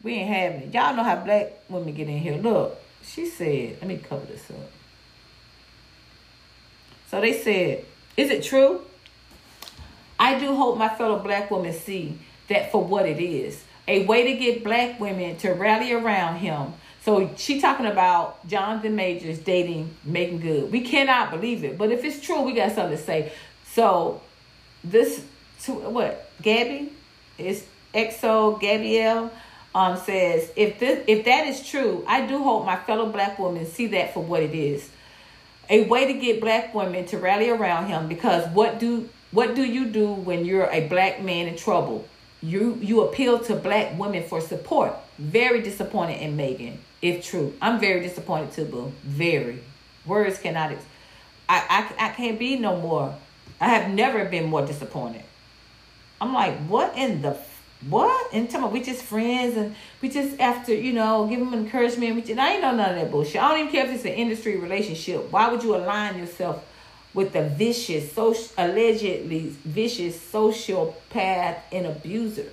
We 0.03 0.15
ain't 0.15 0.29
having 0.29 0.69
it. 0.69 0.75
Y'all 0.75 0.95
know 0.95 1.03
how 1.03 1.17
black 1.17 1.53
women 1.69 1.95
get 1.95 2.09
in 2.09 2.19
here. 2.19 2.37
Look, 2.37 2.79
she 3.03 3.27
said, 3.27 3.79
let 3.81 3.89
me 3.89 3.97
cover 3.97 4.27
this 4.27 4.49
up. 4.51 4.71
So 7.11 7.21
they 7.21 7.33
said, 7.33 7.85
Is 8.17 8.31
it 8.31 8.43
true? 8.43 8.83
I 10.19 10.39
do 10.39 10.55
hope 10.55 10.79
my 10.79 10.89
fellow 10.89 11.19
black 11.19 11.51
women 11.51 11.73
see 11.73 12.19
that 12.49 12.71
for 12.71 12.85
what 12.85 13.07
it 13.07 13.21
is 13.21 13.65
a 13.87 14.05
way 14.07 14.33
to 14.33 14.39
get 14.39 14.65
black 14.65 14.99
women 14.99 15.37
to 15.39 15.53
rally 15.53 15.93
around 15.93 16.37
him. 16.37 16.73
So 17.03 17.31
she 17.37 17.61
talking 17.61 17.87
about 17.87 18.47
Jonathan 18.49 18.97
Majors 18.97 19.39
dating 19.39 19.95
Meagan 20.05 20.39
Good. 20.39 20.73
We 20.73 20.81
cannot 20.81 21.31
believe 21.31 21.65
it, 21.65 21.77
but 21.77 21.93
if 21.93 22.03
it's 22.03 22.21
true, 22.21 22.41
we 22.43 22.55
got 22.55 22.73
something 22.73 22.97
to 22.97 23.03
say. 23.03 23.33
So 23.73 24.23
this, 24.83 25.25
to, 25.65 25.73
what 25.73 26.31
Gabby 26.41 26.93
is 27.37 27.67
Exo 27.95 28.61
Gabrielle 28.61 29.31
um, 29.75 29.97
says 29.97 30.51
if 30.57 30.79
this 30.79 31.05
if 31.07 31.25
that 31.25 31.47
is 31.47 31.67
true, 31.67 32.05
I 32.07 32.27
do 32.27 32.43
hope 32.43 32.67
my 32.67 32.77
fellow 32.77 33.07
black 33.07 33.39
women 33.39 33.67
see 33.67 33.87
that 33.89 34.15
for 34.15 34.23
what 34.23 34.43
it 34.43 34.55
is 34.55 34.91
a 35.71 35.85
way 35.85 36.13
to 36.13 36.19
get 36.19 36.41
black 36.41 36.75
women 36.75 37.07
to 37.07 37.19
rally 37.19 37.49
around 37.49 37.87
him 37.87 38.09
because 38.09 38.47
what 38.55 38.79
do 38.79 39.09
what 39.31 39.55
do 39.55 39.65
you 39.65 39.87
do 39.87 40.13
when 40.13 40.45
you're 40.45 40.71
a 40.71 40.87
black 40.87 41.23
man 41.23 41.49
in 41.49 41.57
trouble? 41.57 42.07
You 42.43 42.79
you 42.81 43.03
appeal 43.03 43.39
to 43.41 43.57
black 43.57 43.99
women 43.99 44.23
for 44.25 44.41
support. 44.41 44.95
Very 45.19 45.63
disappointed 45.63 46.21
in 46.21 46.37
Meagan, 46.37 46.79
if 47.01 47.25
true. 47.25 47.55
I'm 47.63 47.81
very 47.81 48.01
disappointed 48.01 48.53
too, 48.53 48.65
boo. 48.65 48.93
Very. 49.03 49.61
Words 50.07 50.39
cannot. 50.39 50.73
Ex- 50.73 50.85
I, 51.49 51.89
I 51.99 52.07
I 52.07 52.09
can't 52.11 52.39
be 52.39 52.57
no 52.57 52.81
more. 52.81 53.15
I 53.61 53.69
have 53.69 53.91
never 53.91 54.25
been 54.25 54.47
more 54.47 54.67
disappointed. 54.67 55.23
I'm 56.21 56.35
like, 56.35 56.57
what 56.67 56.97
in 56.97 57.23
the 57.23 57.35
what? 57.89 58.33
And 58.33 58.49
tell 58.49 58.63
me, 58.63 58.69
we 58.69 58.83
just 58.83 59.03
friends 59.03 59.57
and 59.57 59.75
we 60.01 60.09
just 60.09 60.41
after, 60.41 60.75
you 60.75 60.93
know, 60.93 61.27
give 61.27 61.41
them 61.41 61.53
encouragement. 61.53 62.15
We 62.15 62.23
just, 62.23 62.39
I 62.39 62.55
ain't 62.55 62.63
know 62.63 62.75
none 62.75 62.91
of 62.91 62.97
that 62.97 63.11
bullshit. 63.11 63.43
I 63.43 63.51
don't 63.51 63.61
even 63.61 63.73
care 63.73 63.87
if 63.87 63.93
it's 63.93 64.05
an 64.05 64.13
industry 64.13 64.57
relationship. 64.57 65.31
Why 65.31 65.51
would 65.51 65.63
you 65.63 65.77
align 65.77 66.19
yourself 66.19 66.65
with 67.13 67.33
the 67.33 67.43
vicious, 67.43 68.13
social, 68.13 68.53
allegedly 68.57 69.55
vicious 69.65 70.17
sociopath 70.17 71.59
and 71.73 71.87
abuser? 71.87 72.51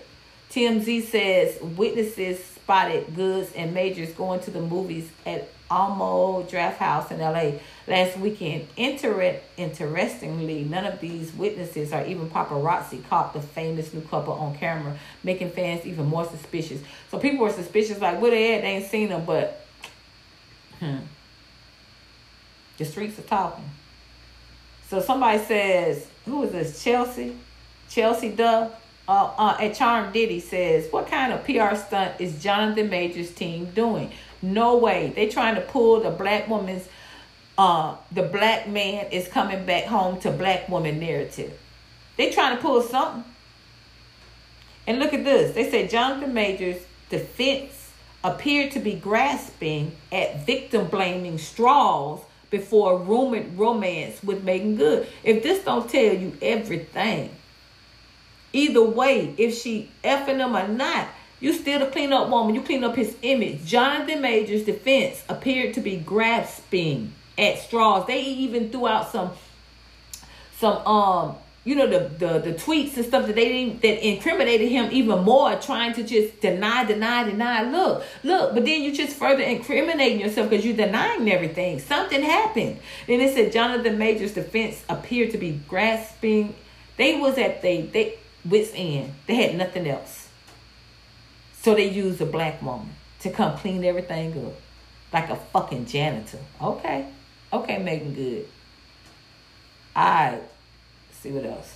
TMZ 0.50 1.04
says 1.04 1.62
witnesses 1.62 2.51
spotted 2.64 3.16
Goods 3.16 3.52
and 3.54 3.74
Majors 3.74 4.12
going 4.14 4.40
to 4.42 4.52
the 4.52 4.62
movies 4.62 5.10
at 5.26 5.50
Alamo 5.70 6.44
Drafthouse 6.44 7.12
in 7.12 7.20
LA 7.20 7.60
last 7.88 8.18
weekend. 8.18 8.68
Inter- 8.76 9.40
interestingly, 9.58 10.64
none 10.64 10.86
of 10.86 11.00
these 11.00 11.34
witnesses 11.34 11.94
or 11.94 12.04
even 12.06 12.30
paparazzi 12.30 13.08
caught 13.08 13.34
the 13.34 13.42
famous 13.42 13.94
new 13.94 14.02
couple 14.02 14.34
on 14.34 14.56
camera, 14.56 14.98
making 15.24 15.50
fans 15.52 15.86
even 15.86 16.06
more 16.06 16.26
suspicious. 16.26 16.82
So 17.10 17.20
people 17.20 17.40
were 17.40 17.52
suspicious, 17.52 18.00
like, 18.00 18.22
where 18.22 18.32
they 18.32 18.56
at? 18.56 18.62
They 18.62 18.68
ain't 18.68 18.86
seen 18.86 19.10
them, 19.10 19.24
but 19.26 19.66
hmm. 20.80 20.98
the 22.78 22.86
streets 22.86 23.18
are 23.18 23.24
talking. 23.24 23.70
So 24.90 25.00
somebody 25.00 25.40
says, 25.40 26.06
who 26.26 26.44
is 26.44 26.52
this? 26.52 26.84
Chelsea? 26.84 27.36
Chelsea 27.90 28.30
Duff? 28.30 28.81
Uh, 29.08 29.32
uh, 29.38 29.58
at 29.60 29.74
Charm 29.74 30.12
Diddy 30.14 30.40
says, 30.40 30.92
what 30.92 31.08
kind 31.08 31.34
of 31.34 31.44
PR 31.44 31.76
stunt 31.76 32.20
is 32.20 32.42
Jonathan 32.42 32.90
Major's 32.90 33.32
team 33.32 33.66
doing? 33.72 34.12
No 34.42 34.78
way. 34.78 35.12
They 35.16 35.28
trying 35.28 35.56
to 35.56 35.62
pull 35.62 36.02
the 36.02 36.12
black 36.12 36.48
woman's 36.48 36.88
uh 37.58 37.96
the 38.12 38.24
black 38.24 38.68
man 38.68 39.06
is 39.12 39.28
coming 39.28 39.66
back 39.66 39.84
home 39.84 40.20
to 40.22 40.32
black 40.32 40.70
woman 40.70 41.00
narrative. 41.00 41.58
They 42.18 42.32
trying 42.32 42.56
to 42.56 42.62
pull 42.62 42.82
something. 42.82 43.26
And 44.88 45.00
look 45.00 45.14
at 45.14 45.24
this. 45.24 45.54
They 45.54 45.70
say 45.70 45.88
Jonathan 45.88 46.34
Majors 46.34 46.82
defense 47.10 47.92
appeared 48.24 48.72
to 48.72 48.80
be 48.80 48.94
grasping 48.94 49.96
at 50.12 50.46
victim 50.46 50.88
blaming 50.88 51.38
straws 51.38 52.22
before 52.50 52.98
rumored 52.98 53.58
romance 53.58 54.22
with 54.24 54.44
Meagan 54.44 54.76
Good. 54.76 55.08
If 55.24 55.44
this 55.44 55.64
don't 55.64 55.90
tell 55.90 56.14
you 56.14 56.38
everything, 56.42 57.30
either 58.54 58.84
way, 58.84 59.34
if 59.38 59.58
she 59.58 59.90
effing 60.04 60.38
him 60.38 60.56
or 60.56 60.68
not, 60.68 61.08
you 61.40 61.54
still 61.54 61.80
the 61.80 61.88
clean 61.88 62.14
up 62.14 62.30
woman. 62.30 62.54
You 62.54 62.62
clean 62.62 62.84
up 62.84 62.96
his 62.96 63.16
image. 63.24 63.66
Jonathan 63.66 64.22
Major's 64.22 64.64
defense 64.64 65.24
appeared 65.28 65.74
to 65.74 65.82
be 65.82 65.98
grasping 65.98 67.14
at 67.38 67.58
straws. 67.60 68.06
They 68.06 68.22
even 68.22 68.70
threw 68.70 68.88
out 68.88 69.12
some 69.12 69.32
some 70.58 70.86
um 70.86 71.36
you 71.64 71.76
know 71.76 71.88
the, 71.88 72.10
the 72.18 72.40
the 72.40 72.54
tweets 72.54 72.98
and 72.98 73.06
stuff 73.06 73.28
that 73.28 73.36
they 73.36 73.48
didn't 73.48 73.82
that 73.82 74.08
incriminated 74.08 74.70
him 74.70 74.90
even 74.92 75.24
more 75.24 75.56
trying 75.58 75.94
to 75.94 76.04
just 76.04 76.40
deny 76.42 76.84
deny 76.84 77.24
deny 77.24 77.62
look 77.64 78.04
look 78.24 78.54
but 78.54 78.66
then 78.66 78.82
you 78.82 78.92
just 78.92 79.16
further 79.16 79.44
incriminating 79.44 80.20
yourself 80.20 80.50
because 80.50 80.66
you're 80.66 80.76
denying 80.76 81.30
everything 81.32 81.78
something 81.80 82.24
happened 82.24 82.80
and 83.08 83.22
it 83.22 83.34
said 83.34 83.52
jonathan 83.52 83.98
major's 84.00 84.34
defense 84.34 84.84
appeared 84.90 85.30
to 85.32 85.38
be 85.38 85.52
grasping 85.68 86.56
they 86.98 87.20
was 87.20 87.38
at 87.38 87.62
they 87.62 87.84
they 87.84 88.18
wits 88.46 88.72
end 88.76 89.14
they 89.28 89.36
had 89.36 89.56
nothing 89.56 89.88
else. 89.88 90.30
So 91.62 91.76
they 91.76 91.90
used 91.90 92.22
a 92.22 92.26
black 92.26 92.62
woman 92.62 92.90
to 93.20 93.30
come 93.30 93.58
clean 93.58 93.84
everything 93.84 94.46
up 94.46 94.54
like 95.14 95.30
a 95.30 95.36
fucking 95.36 95.86
janitor. 95.86 96.40
Okay. 96.62 97.08
Okay 97.54 97.78
Meagan 97.78 98.14
Good. 98.14 98.48
Right 99.96 100.42
see 101.22 101.32
what 101.32 101.46
else. 101.46 101.76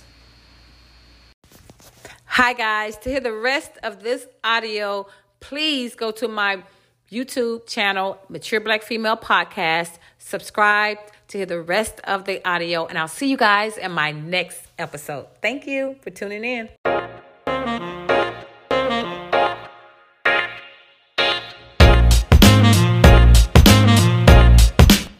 Hi, 2.24 2.52
guys. 2.52 2.96
To 2.98 3.10
hear 3.10 3.20
the 3.20 3.32
rest 3.32 3.72
of 3.82 4.02
this 4.02 4.26
audio, 4.42 5.06
please 5.40 5.94
go 5.94 6.10
to 6.12 6.28
my 6.28 6.62
YouTube 7.10 7.66
channel, 7.66 8.18
Mature 8.28 8.60
Black 8.60 8.82
Female 8.82 9.16
Podcast. 9.16 9.98
Subscribe 10.18 10.98
to 11.28 11.38
hear 11.38 11.46
the 11.46 11.60
rest 11.60 12.00
of 12.04 12.24
the 12.24 12.46
audio, 12.48 12.86
and 12.86 12.98
I'll 12.98 13.08
see 13.08 13.28
you 13.30 13.36
guys 13.36 13.76
in 13.76 13.92
my 13.92 14.12
next 14.12 14.60
episode. 14.78 15.26
Thank 15.42 15.66
you 15.66 15.96
for 16.02 16.10
tuning 16.10 16.44
in. 16.44 16.95